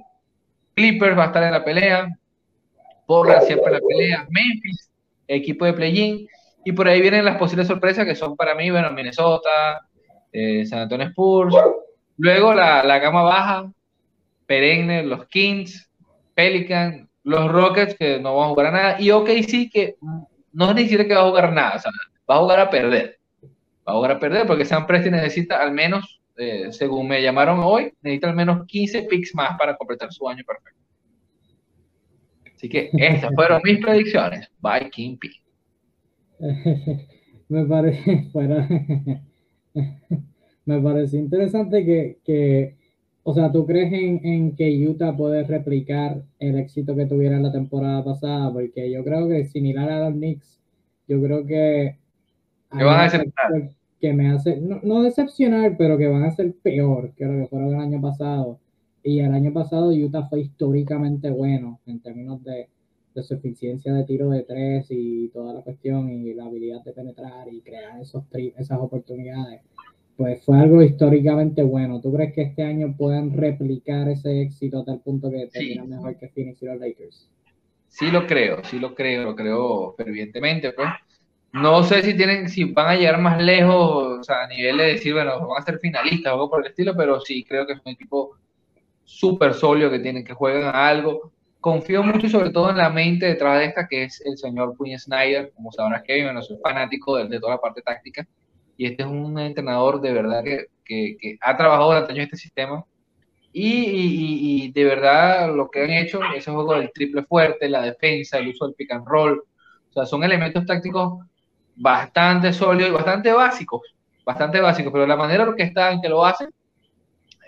[0.75, 2.07] Clippers va a estar en la pelea,
[3.05, 4.89] Portland siempre en la pelea, Memphis,
[5.27, 6.27] equipo de play-in,
[6.63, 9.87] y por ahí vienen las posibles sorpresas que son para mí, bueno, Minnesota,
[10.31, 11.55] eh, San Antonio Spurs,
[12.17, 13.71] luego la, la gama baja,
[14.45, 15.89] perenne, los Kings,
[16.35, 19.95] Pelican, los Rockets, que no van a jugar a nada, y OKC, que
[20.53, 21.91] no es ni siquiera que va a jugar nada, o sea,
[22.29, 23.18] va a jugar a perder.
[23.89, 27.59] Va a jugar a perder porque San Presti necesita al menos, eh, según me llamaron
[27.63, 30.79] hoy, necesita al menos 15 picks más para completar su año perfecto.
[32.55, 34.47] Así que estas fueron mis predicciones.
[34.59, 35.31] Bye, P.
[37.49, 38.29] me parece,
[40.65, 42.75] me parece interesante que, que
[43.23, 48.03] o sea, ¿tú crees en, que Utah puede replicar el éxito que tuviera la temporada
[48.03, 48.53] pasada?
[48.53, 50.61] Porque yo creo que similar a los Knicks,
[51.07, 51.97] yo creo que...
[52.77, 53.78] Que van a decepcionar.
[53.99, 57.75] Que me hace, no, decepcionar, pero que van a ser peor que lo que fueron
[57.75, 58.59] el año pasado.
[59.03, 62.69] Y el año pasado Utah fue históricamente bueno en términos de,
[63.15, 66.93] de su eficiencia de tiro de tres y toda la cuestión y la habilidad de
[66.93, 69.61] penetrar y crear esos esas oportunidades
[70.19, 72.01] pues fue algo históricamente bueno.
[72.01, 76.17] ¿Tú crees que este año puedan replicar ese éxito a tal punto que terminan mejor
[76.17, 77.29] que Phoenix y los Lakers?
[77.87, 80.89] Sí lo creo, sí lo creo, lo creo fervientemente, pues.
[81.51, 85.47] No sé si tienen, si van a llegar más lejos, a nivel de decir, bueno,
[85.47, 87.93] van a ser finalistas o algo por el estilo, pero sí creo que es un
[87.93, 88.37] equipo
[89.03, 91.31] súper sólido que tienen, que juegan a algo.
[91.59, 94.99] Confío mucho sobre todo en la mente detrás de esta, que es el señor Quinn
[94.99, 98.27] Snyder, como sabrás que bueno, soy fanático de, de toda la parte táctica.
[98.77, 102.85] Y este es un entrenador de verdad que, que, ha trabajado durante años este sistema.
[103.51, 108.37] Y, y, de verdad lo que han hecho, ese juego del triple fuerte, la defensa,
[108.37, 109.43] el uso del pick and roll,
[109.89, 111.25] o sea, son elementos tácticos
[111.79, 113.81] bastante sólidos y bastante básicos,
[114.25, 116.49] bastante básicos, pero la manera que están, que lo hacen,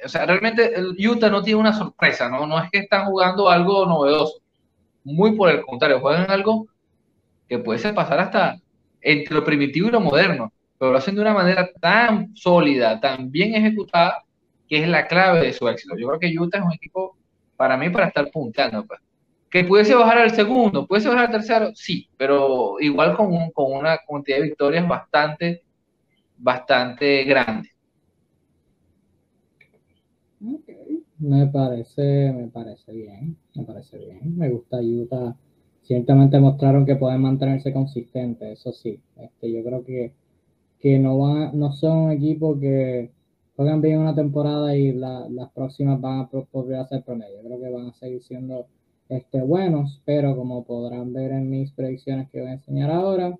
[0.04, 2.48] o sea, realmente Utah no tiene una sorpresa, ¿no?
[2.48, 4.40] No es que están jugando algo novedoso,
[5.04, 6.68] muy por el contrario, juegan algo
[7.48, 8.58] que puede pasar hasta
[9.02, 13.30] entre lo primitivo y lo moderno, pero lo hacen de una manera tan sólida, tan
[13.30, 14.24] bien ejecutada,
[14.70, 15.96] que es la clave de su éxito.
[15.98, 17.18] Yo creo que Utah es un equipo
[17.58, 18.86] para mí para estar punteando.
[18.86, 19.02] Pues.
[19.52, 23.98] Que pudiese bajar al segundo, pudiese bajar al tercero, sí, pero igual con, con una
[24.08, 25.64] cantidad de victorias bastante,
[26.38, 27.70] bastante grande.
[31.20, 34.38] Me parece, me parece bien, me parece bien.
[34.38, 35.36] Me gusta Utah.
[35.84, 39.00] Ciertamente mostraron que pueden mantenerse consistentes, eso sí.
[39.18, 40.14] Este, yo creo que,
[40.80, 43.12] que no van, no son un equipo que
[43.56, 47.42] juegan bien una temporada y las próximas van a poder hacer promedio.
[47.44, 48.66] Creo que van a seguir siendo
[49.12, 53.38] este, buenos, pero como podrán ver en mis predicciones que voy a enseñar ahora,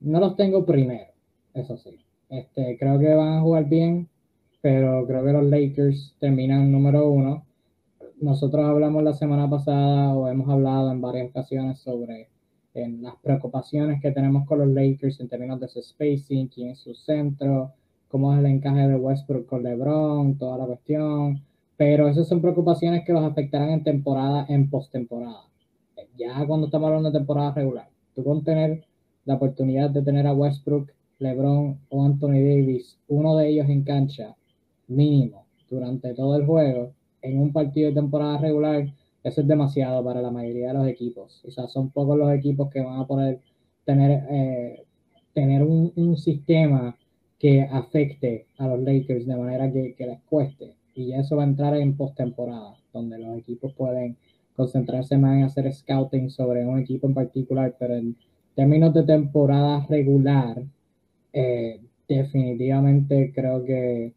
[0.00, 1.10] no los tengo primero,
[1.54, 1.98] eso sí.
[2.30, 4.08] Este, creo que van a jugar bien,
[4.60, 7.44] pero creo que los Lakers terminan número uno.
[8.20, 12.28] Nosotros hablamos la semana pasada o hemos hablado en varias ocasiones sobre
[12.74, 16.94] las preocupaciones que tenemos con los Lakers en términos de su spacing, quién es su
[16.94, 17.72] centro,
[18.06, 21.42] cómo es el encaje de Westbrook con LeBron, toda la cuestión.
[21.76, 25.44] Pero esas son preocupaciones que los afectarán en temporada, en postemporada.
[26.16, 28.84] Ya cuando estamos hablando de temporada regular, tú con tener
[29.26, 34.34] la oportunidad de tener a Westbrook, LeBron o Anthony Davis, uno de ellos en cancha,
[34.88, 36.92] mínimo, durante todo el juego,
[37.22, 38.86] en un partido de temporada regular,
[39.22, 41.42] eso es demasiado para la mayoría de los equipos.
[41.44, 43.40] O sea, son pocos los equipos que van a poder
[43.84, 44.84] tener, eh,
[45.34, 46.96] tener un, un sistema
[47.38, 50.74] que afecte a los Lakers de manera que, les cueste.
[50.96, 54.16] Y eso va a entrar en postemporada, donde los equipos pueden
[54.56, 58.16] concentrarse más en hacer scouting sobre un equipo en particular, pero en
[58.54, 60.62] términos de temporada regular,
[61.34, 64.14] eh, definitivamente creo que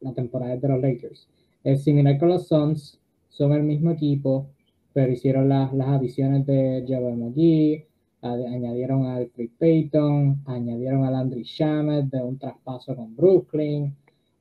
[0.00, 1.28] la temporada es de los Lakers.
[1.64, 4.46] Es similar con los Suns, son el mismo equipo,
[4.92, 7.84] pero hicieron las, las adiciones de Javel McGee,
[8.22, 13.94] añadieron a Alfred Payton, añadieron a Landry Shamet de un traspaso con Brooklyn.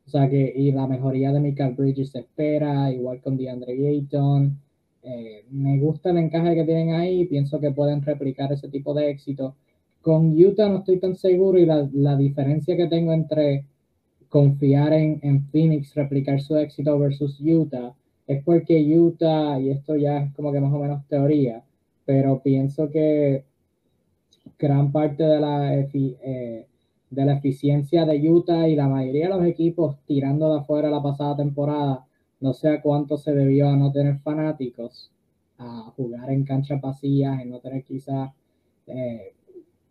[0.09, 4.59] O sea que, y la mejoría de Michael Bridges se espera, igual con DeAndre Ayton.
[5.03, 9.11] Eh, me gusta el encaje que tienen ahí, pienso que pueden replicar ese tipo de
[9.11, 9.53] éxito.
[10.01, 13.65] Con Utah no estoy tan seguro y la, la diferencia que tengo entre
[14.29, 17.93] confiar en, en Phoenix, replicar su éxito versus Utah,
[18.25, 21.61] es porque Utah, y esto ya es como que más o menos teoría,
[22.03, 23.43] pero pienso que
[24.57, 26.65] gran parte de la, eh,
[27.09, 31.01] de la eficiencia de Utah y la mayoría de los equipos tirando de afuera la
[31.01, 32.05] pasada temporada,
[32.39, 35.11] no sé a cuánto se debió a no tener fanáticos,
[35.57, 38.31] a jugar en canchas vacías, en no tener quizás
[38.87, 39.33] eh,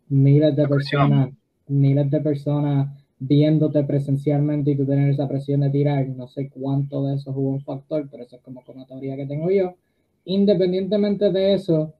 [0.08, 1.30] miles de personas,
[1.66, 2.88] miles de personas
[3.20, 7.50] viéndote presencialmente y tú tener esa presión de tirar, no sé cuánto de eso jugó
[7.50, 9.74] un factor, pero eso es como una teoría que tengo yo.
[10.24, 11.94] Independientemente de eso,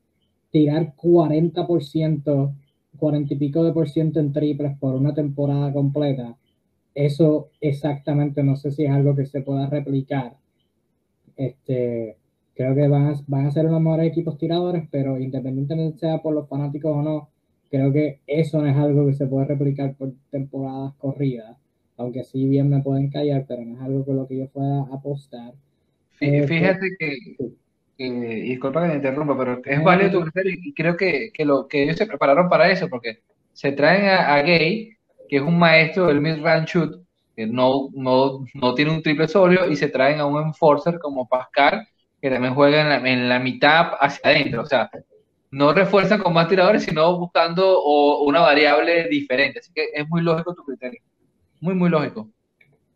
[0.51, 2.55] tirar 40%,
[2.99, 6.37] 40 y pico de por ciento en triples por una temporada completa,
[6.95, 10.37] eso exactamente no sé si es algo que se pueda replicar.
[11.37, 12.17] Este,
[12.55, 16.35] creo que van a, van a ser unos mejores equipos tiradores, pero independientemente sea por
[16.35, 17.29] los fanáticos o no,
[17.71, 21.57] creo que eso no es algo que se puede replicar por temporadas corridas.
[21.97, 24.83] Aunque sí bien me pueden callar, pero no es algo con lo que yo pueda
[24.93, 25.55] apostar.
[26.19, 27.17] Fíjate que,
[27.99, 28.11] y
[28.51, 31.83] disculpa que te interrumpa, pero es válido tu criterio y creo que, que, lo, que
[31.83, 33.19] ellos se prepararon para eso, porque
[33.53, 34.97] se traen a, Gay,
[35.29, 37.03] que es un maestro del mid range shoot,
[37.35, 41.29] que no, no, no, tiene un triple sólido, y se traen a un enforcer como
[41.29, 41.89] Pascal,
[42.23, 44.63] que también juega en la, en la mitad hacia adentro.
[44.63, 44.89] O sea,
[45.51, 47.83] no refuerzan con más tiradores, sino buscando
[48.23, 49.59] una variable diferente.
[49.59, 51.01] Así que es muy lógico tu criterio.
[51.61, 52.29] Muy, muy lógico.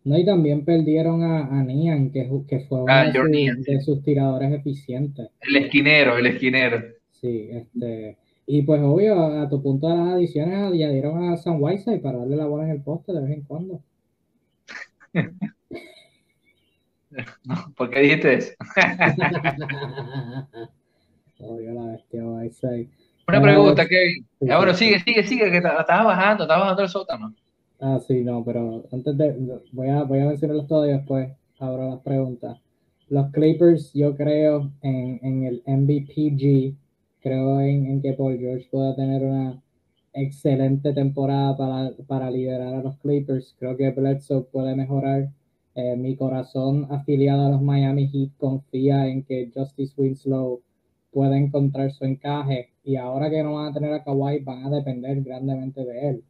[0.04, 4.52] No, y también perdieron a, a Nian, que, que fue ah, uno de, sus tiradores
[4.52, 5.28] eficientes.
[5.40, 6.82] El esquinero, el esquinero.
[7.12, 8.18] Sí, este.
[8.46, 12.34] Y pues obvio, a, tu punto de las adiciones, añadieron a Sam Whiteside para darle
[12.36, 13.80] la bola en el poste de vez en cuando.
[17.76, 18.52] ¿Por qué dijiste eso?
[21.38, 22.88] obvio, la bestia Whiteside.
[23.28, 24.26] Una pregunta, Kevin.
[24.40, 27.32] bueno, sigue, sigue, sigue, que estabas bajando, estabas bajando el sótano.
[27.82, 29.60] Ah, sí, no, pero antes de.
[29.72, 32.58] Voy a, voy a mencionarlos todos y después abro las preguntas.
[33.08, 36.76] Los Clippers, yo creo en, en el MVPG,
[37.20, 39.60] creo en, en, que Paul George pueda tener una
[40.14, 43.54] excelente temporada para, para liderar a los Clippers.
[43.58, 45.30] Creo que Bledsoe puede mejorar.
[45.74, 50.62] Eh, mi corazón afiliado a los Miami Heat confía en que Justice Winslow
[51.12, 54.70] puede encontrar su encaje y ahora que no van a tener a Kawhi van a
[54.70, 56.24] depender grandemente de él.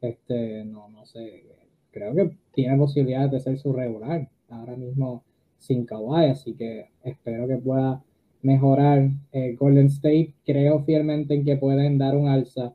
[0.00, 1.44] Este, no, no sé,
[1.90, 5.24] creo que tiene posibilidades de ser su regular ahora mismo
[5.58, 8.02] sin Kawhi, así que espero que pueda
[8.42, 10.34] mejorar eh, Golden State.
[10.44, 12.74] Creo fielmente en que pueden dar un alza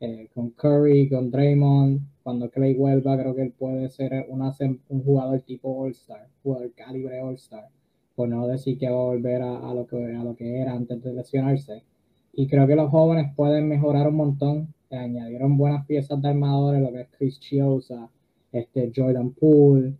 [0.00, 2.00] eh, con Curry, con Draymond.
[2.22, 7.68] Cuando Clay vuelva, creo que él puede ser un jugador tipo All-Star, jugador calibre All-Star,
[8.14, 11.02] por no decir que va a volver a, lo que, a lo que era antes
[11.02, 11.82] de lesionarse.
[12.32, 14.74] Y creo que los jóvenes pueden mejorar un montón.
[14.96, 18.10] Añadieron buenas piezas de armadores, lo que es Chris Chiosa,
[18.52, 19.94] este Jordan Poole,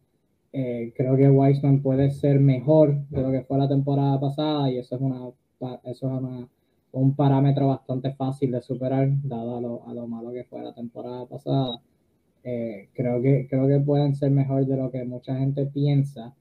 [0.53, 4.79] eh, creo que Wiseman puede ser mejor de lo que fue la temporada pasada y
[4.79, 5.29] eso es, una,
[5.85, 6.47] eso es
[6.93, 10.75] un parámetro bastante fácil de superar, dado a lo, a lo malo que fue la
[10.75, 11.81] temporada pasada.
[12.43, 16.35] Eh, creo, que, creo que pueden ser mejor de lo que mucha gente piensa.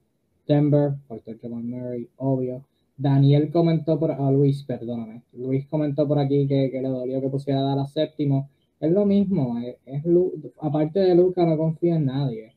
[0.46, 2.64] Denver, por Jamal Murray, obvio.
[3.00, 5.22] Daniel comentó por, ah, Luis, perdóname.
[5.32, 8.50] Luis comentó por aquí que, que le dolió que pusiera a dar a séptimo.
[8.78, 10.04] Es lo mismo, es, es,
[10.60, 12.52] aparte de Luca no confía en nadie.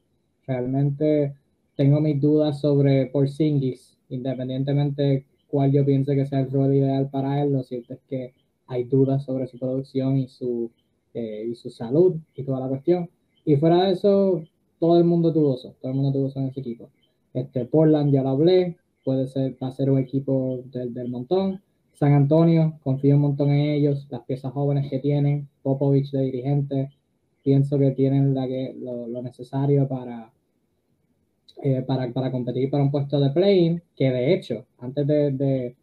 [0.46, 1.34] Realmente
[1.78, 7.42] tengo mis dudas sobre Porzingis, independientemente cuál yo piense que sea el rol ideal para
[7.42, 8.34] él, lo cierto es que
[8.68, 10.72] hay dudas sobre su producción y su,
[11.14, 13.10] eh, y su salud y toda la cuestión.
[13.46, 14.44] Y fuera de eso,
[14.78, 16.90] todo el mundo dudoso, todo el mundo dudoso en ese equipo.
[17.34, 21.62] Este, Portland ya lo hablé, puede ser, va a ser un equipo del, del montón.
[21.94, 26.90] San Antonio, confío un montón en ellos, las piezas jóvenes que tienen, Popovich de dirigente,
[27.44, 30.32] pienso que tienen la que, lo, lo necesario para,
[31.62, 35.76] eh, para, para, competir para un puesto de play que de hecho, antes de,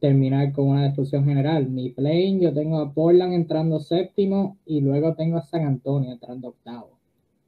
[0.00, 5.14] terminar con una destrucción general, mi play yo tengo a Portland entrando séptimo y luego
[5.14, 6.98] tengo a San Antonio entrando octavo.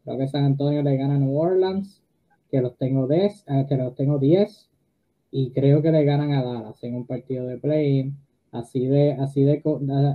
[0.05, 2.03] Creo que San Antonio le gana a New Orleans,
[2.51, 4.69] que los tengo 10, eh, que los tengo 10
[5.33, 8.13] y creo que le ganan a Dallas en un partido de play
[8.53, 9.63] Así de, así de,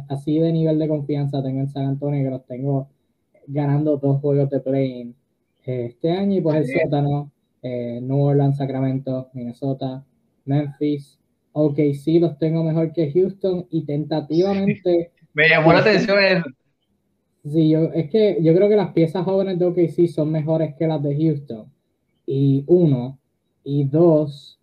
[0.10, 2.88] así de nivel de confianza tengo en San Antonio que los tengo
[3.48, 5.16] ganando dos juegos de play
[5.66, 7.32] este año y pues el sótano
[7.64, 10.06] eh, New Orleans, Sacramento, Minnesota,
[10.46, 11.18] Memphis.
[11.52, 15.12] Ok, sí, los tengo mejor que Houston y tentativamente.
[15.34, 16.46] Me llamó la atención eso.
[17.44, 20.86] Sí, yo, es que yo creo que las piezas jóvenes de OKC son mejores que
[20.86, 21.72] las de Houston.
[22.28, 23.20] Y uno.
[23.64, 24.57] Y dos,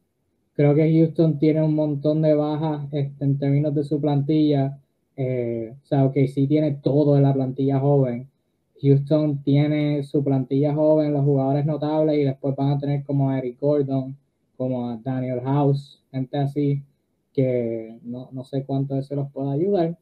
[0.54, 4.78] creo que Houston tiene un montón de bajas este, en términos de su plantilla.
[5.16, 8.28] Eh, o sea, OKC tiene todo en la plantilla joven.
[8.80, 13.38] Houston tiene su plantilla joven, los jugadores notables, y después van a tener como a
[13.38, 14.16] Eric Gordon,
[14.56, 16.82] como a Daniel House, gente así,
[17.32, 19.96] que no, no sé cuánto eso los puede ayudar.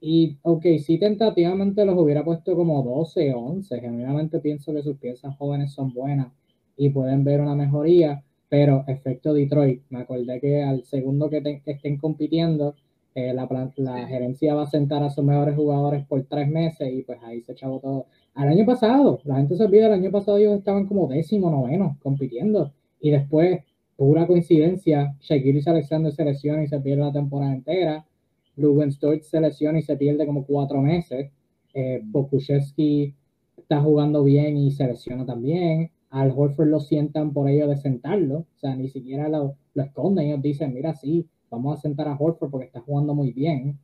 [0.00, 3.80] Y, ok, sí, tentativamente los hubiera puesto como 12, 11.
[3.80, 6.28] Genuinamente pienso que sus piezas jóvenes son buenas
[6.76, 9.82] y pueden ver una mejoría, pero efecto Detroit.
[9.90, 12.74] Me acordé que al segundo que, que estén compitiendo,
[13.14, 17.02] eh, la, la, gerencia va a sentar a sus mejores jugadores por tres meses y
[17.02, 18.06] pues ahí se echaba todo.
[18.34, 21.98] Al año pasado, la gente se olvida, el año pasado ellos estaban como décimo, noveno,
[22.02, 22.72] compitiendo.
[23.00, 23.60] Y después,
[23.96, 28.06] pura coincidencia, Shaquille Alexander se lesiona y se pierde la temporada entera.
[28.56, 31.30] Ruben Storch se lesiona y se pierde como cuatro meses.
[31.74, 32.02] Eh,
[33.56, 35.90] está jugando bien y se lesiona también.
[36.10, 38.38] Al Horford lo sientan por ello de sentarlo.
[38.38, 40.26] O sea, ni siquiera lo, lo esconden.
[40.26, 43.78] Ellos dicen, mira, sí, vamos a sentar a Horford porque está jugando muy bien.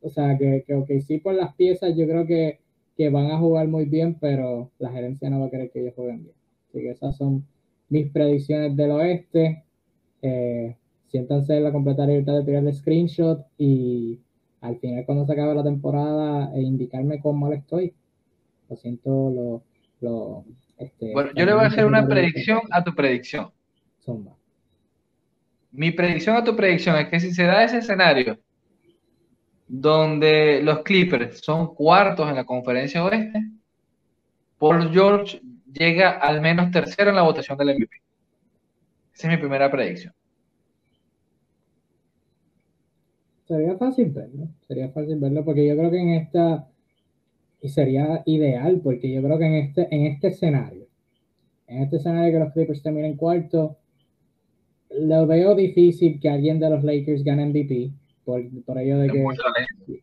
[0.00, 2.60] O sea, que, que sí, por las piezas yo creo que,
[2.96, 5.94] que, van a jugar muy bien, pero la gerencia no va a querer que ellos
[5.94, 6.34] jueguen bien.
[6.68, 7.44] Así que esas son
[7.88, 9.64] mis predicciones del oeste.
[10.22, 10.76] Eh,
[11.08, 14.20] siéntanse en la completa libertad de tirar el screenshot y
[14.60, 17.94] al final cuando se acabe la temporada e indicarme cómo mal estoy.
[18.68, 19.62] Lo siento, lo...
[20.00, 20.44] lo
[20.78, 23.50] este, bueno, yo le voy a hacer una predicción a tu predicción.
[24.04, 24.38] Zumba
[25.72, 28.38] mi predicción a tu predicción es que si se da ese escenario
[29.66, 33.42] donde los Clippers son cuartos en la conferencia oeste,
[34.58, 35.40] Paul George
[35.70, 37.96] llega al menos tercero en la votación del MVP.
[39.14, 40.14] Esa es mi primera predicción.
[43.46, 46.66] Sería fácil verlo, sería fácil verlo porque yo creo que en esta,
[47.60, 50.86] y sería ideal porque yo creo que en este, en este escenario,
[51.66, 53.76] en este escenario que los Clippers terminen cuarto,
[54.90, 57.90] lo veo difícil que alguien de los Lakers gane MVP.
[58.24, 59.24] Por, por ello de que.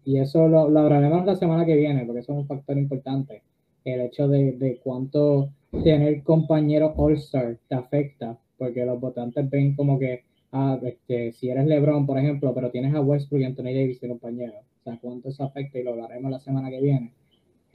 [0.03, 3.43] Y eso lo, lo, hablaremos la semana que viene, porque eso es un factor importante.
[3.83, 5.51] El hecho de, de cuánto
[5.83, 11.67] tener compañeros All-Star te afecta, porque los votantes ven como que, ah, este, si eres
[11.67, 15.29] LeBron, por ejemplo, pero tienes a Westbrook y Anthony Davis de compañero, o sea, cuánto
[15.29, 17.13] eso afecta y lo hablaremos la semana que viene.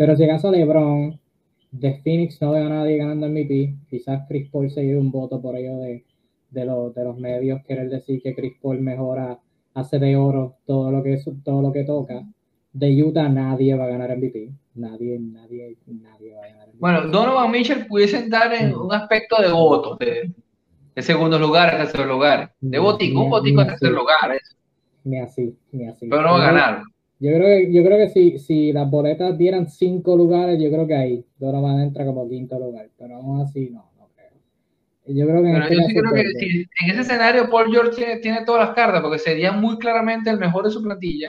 [0.00, 1.20] Pero si acaso LeBron,
[1.72, 5.42] de Phoenix no veo a nadie ganando MVP, quizás Chris Paul se lleve un voto
[5.42, 6.06] por ello de,
[6.48, 9.32] de, los, de los medios querer decir que Chris Paul mejora
[9.74, 12.24] a hace de oro todo lo que, todo lo que toca.
[12.72, 14.50] De Utah nadie va a ganar MVP.
[14.76, 16.78] Nadie, nadie, nadie va a ganar MVP.
[16.78, 20.32] Bueno, Donovan Mitchell pudiese entrar en un aspecto de votos, de,
[20.94, 22.54] de segundo lugar, tercer lugar.
[22.58, 24.40] De botico, un botico en tercer lugar.
[25.04, 26.08] Ni así, ni así.
[26.08, 26.82] Pero no va a ganar.
[27.20, 30.86] Yo creo que, yo creo que si, si las boletas dieran cinco lugares, yo creo
[30.86, 32.88] que ahí Donovan entra como quinto lugar.
[32.96, 34.30] Pero aún así, no, no creo.
[35.06, 38.44] Yo creo que en, este sí creo que si, en ese escenario Paul George tiene,
[38.46, 41.28] todas las cartas, porque sería muy claramente el mejor de su plantilla.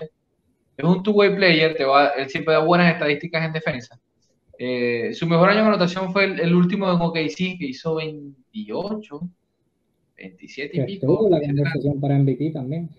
[0.77, 3.99] Es un two-way player, te va, él siempre da buenas estadísticas en defensa.
[4.57, 9.19] Eh, su mejor año en anotación fue el, último de OKC, que hizo 28,
[10.15, 11.27] 27 y pico.
[11.29, 12.89] la conversación para MVP también.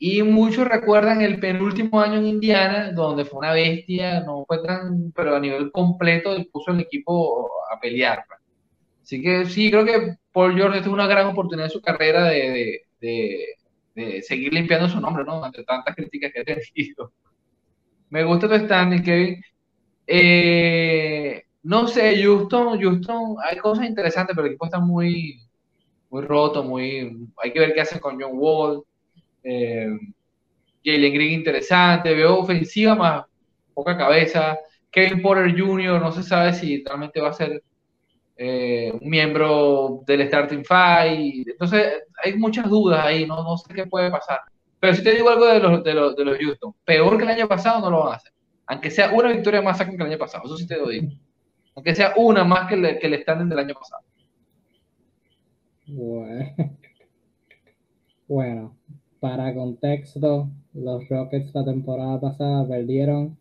[0.00, 5.10] Y muchos recuerdan el penúltimo año en Indiana, donde fue una bestia, no fue tan,
[5.12, 8.24] pero a nivel completo puso el equipo a pelear.
[8.28, 8.40] Pues.
[9.02, 12.82] Así que sí, creo que Paul George es una gran oportunidad en su carrera de,
[14.22, 15.42] seguir limpiando su nombre, ¿no?
[15.42, 17.12] Ante tantas críticas que ha tenido.
[18.10, 19.42] Me gusta tu standing, Kevin.
[20.06, 25.40] Eh, no sé, Houston, Houston, hay cosas interesantes, pero el equipo está muy,
[26.10, 28.84] muy roto, muy, hay que ver qué hace con John Wall.
[29.42, 29.88] Eh,
[30.84, 33.24] Jalen Green interesante, veo ofensiva más
[33.74, 34.58] poca cabeza.
[34.90, 36.00] Kevin Porter Jr.
[36.00, 37.62] no se sabe si realmente va a ser
[38.36, 41.44] eh, un miembro del Starting Five.
[41.46, 44.40] Entonces hay muchas dudas ahí, no, no sé qué puede pasar.
[44.80, 47.30] Pero si te digo algo de los, de los, de los Houston, peor que el
[47.30, 48.32] año pasado no lo van a hacer.
[48.66, 51.08] Aunque sea una victoria más que el año pasado, eso sí te lo digo.
[51.74, 54.02] Aunque sea una más que el, que el del año pasado.
[58.26, 58.76] Bueno,
[59.20, 63.36] para contexto, los Rockets la temporada pasada perdieron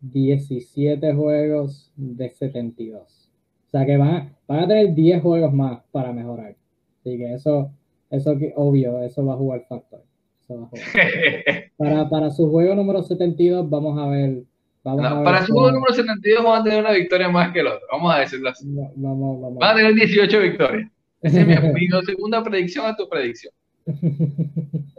[0.00, 3.02] 17 juegos de 72.
[3.02, 6.54] O sea que van, a tener 10 juegos más para mejorar.
[7.00, 7.70] Así que eso,
[8.10, 10.02] eso que obvio, eso va a jugar factor.
[11.78, 14.42] para, para su juego número 72 vamos a ver.
[14.82, 17.60] Vamos a ver para su juego número 72 van a tener una victoria más que
[17.60, 17.86] el otro.
[17.90, 18.66] Vamos a decirlo así.
[18.68, 19.58] vamos, vamos.
[19.58, 20.90] Van a tener 18 victorias.
[21.22, 23.54] Esa es mi, mi segunda predicción a tu predicción.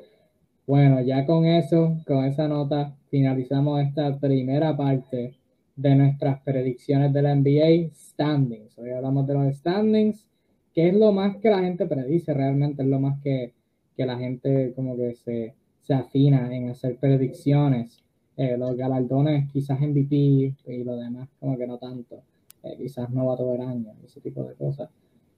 [0.67, 5.35] Bueno, ya con eso, con esa nota, finalizamos esta primera parte
[5.75, 8.75] de nuestras predicciones de la NBA standings.
[8.79, 10.25] Hoy hablamos de los standings,
[10.73, 13.53] que es lo más que la gente predice, realmente es lo más que,
[13.95, 18.03] la gente como que se, se afina en hacer predicciones.
[18.35, 22.23] Eh, los galardones, quizás MVP y lo demás, como que no tanto.
[22.63, 24.89] Eh, quizás novato del año, ese tipo de cosas.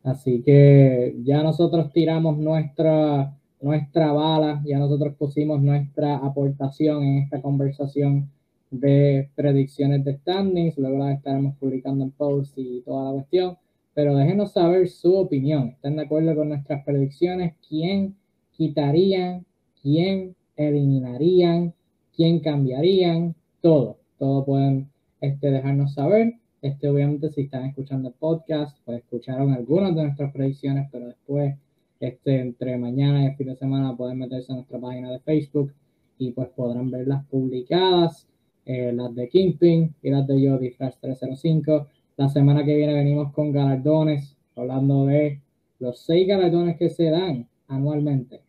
[0.07, 7.41] Así que ya nosotros tiramos nuestra nuestra bala, ya nosotros pusimos nuestra aportación en esta
[7.41, 8.29] conversación
[8.71, 13.57] de predicciones de standings, luego las estaremos publicando en post y toda la cuestión,
[13.93, 17.55] pero déjenos saber su opinión, ¿están de acuerdo con nuestras predicciones?
[17.67, 18.15] ¿Quién
[18.51, 19.45] quitarían?
[19.81, 21.73] ¿Quién eliminarían?
[22.15, 23.35] ¿Quién cambiarían?
[23.61, 24.89] Todo, todo pueden
[25.19, 26.35] este, dejarnos saber.
[26.61, 31.55] Este, obviamente, si están escuchando el podcast, pues escucharon algunas de nuestras predicciones, pero después
[31.99, 35.73] este, entre mañana y el fin de semana pueden meterse a nuestra página de Facebook
[36.17, 38.27] y pues podrán verlas publicadas,
[38.65, 41.87] eh, las de Kingpin y las de Jody Flash 305.
[42.17, 45.41] La semana que viene venimos con galardones, hablando de
[45.79, 48.41] los seis galardones que se dan anualmente.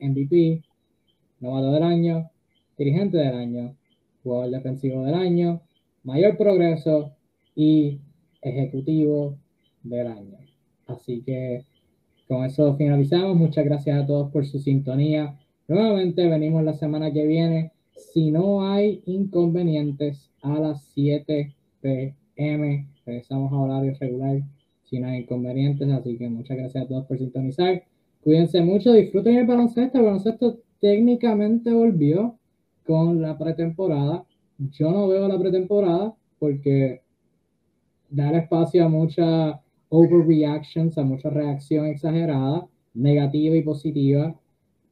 [0.00, 0.62] MVP,
[1.40, 2.30] novato del año,
[2.76, 3.76] dirigente del año,
[4.22, 5.62] jugador defensivo del año,
[6.02, 7.12] mayor progreso
[7.54, 8.00] y
[8.42, 9.36] ejecutivo
[9.82, 10.38] del año.
[10.86, 11.64] Así que
[12.28, 13.36] con eso finalizamos.
[13.36, 15.38] Muchas gracias a todos por su sintonía.
[15.68, 17.72] Nuevamente venimos la semana que viene.
[17.94, 24.42] Si no hay inconvenientes, a las 7 pm regresamos a horario regular.
[24.84, 27.82] Si no hay inconvenientes, así que muchas gracias a todos por sintonizar.
[28.22, 29.98] Cuídense mucho, disfruten el baloncesto.
[29.98, 32.38] El baloncesto técnicamente volvió
[32.86, 34.24] con la pretemporada.
[34.58, 37.03] Yo no veo la pretemporada porque
[38.10, 44.34] dar espacio a mucha overreactions, a mucha reacción exagerada, negativa y positiva,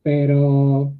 [0.02, 0.92] pero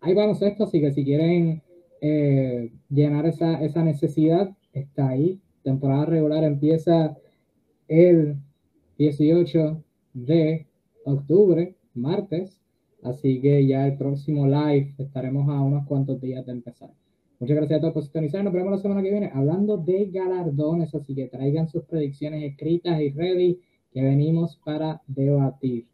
[0.00, 1.62] hay baloncesto, así que si quieren
[2.00, 5.40] eh, llenar esa, esa necesidad, está ahí.
[5.62, 7.16] Temporada regular empieza
[7.88, 8.36] el
[8.98, 9.82] 18
[10.14, 10.66] de
[11.04, 12.60] octubre, martes,
[13.02, 16.90] así que ya el próximo live estaremos a unos cuantos días de empezar.
[17.40, 18.42] Muchas gracias a todos por sintonizar.
[18.42, 20.94] Nos vemos la semana que viene hablando de galardones.
[20.94, 23.60] Así que traigan sus predicciones escritas y ready
[23.92, 25.86] que venimos para debatir.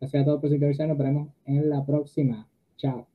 [0.00, 0.88] Gracias a todos por sintonizar.
[0.88, 2.48] Nos vemos en la próxima.
[2.76, 3.06] Chao.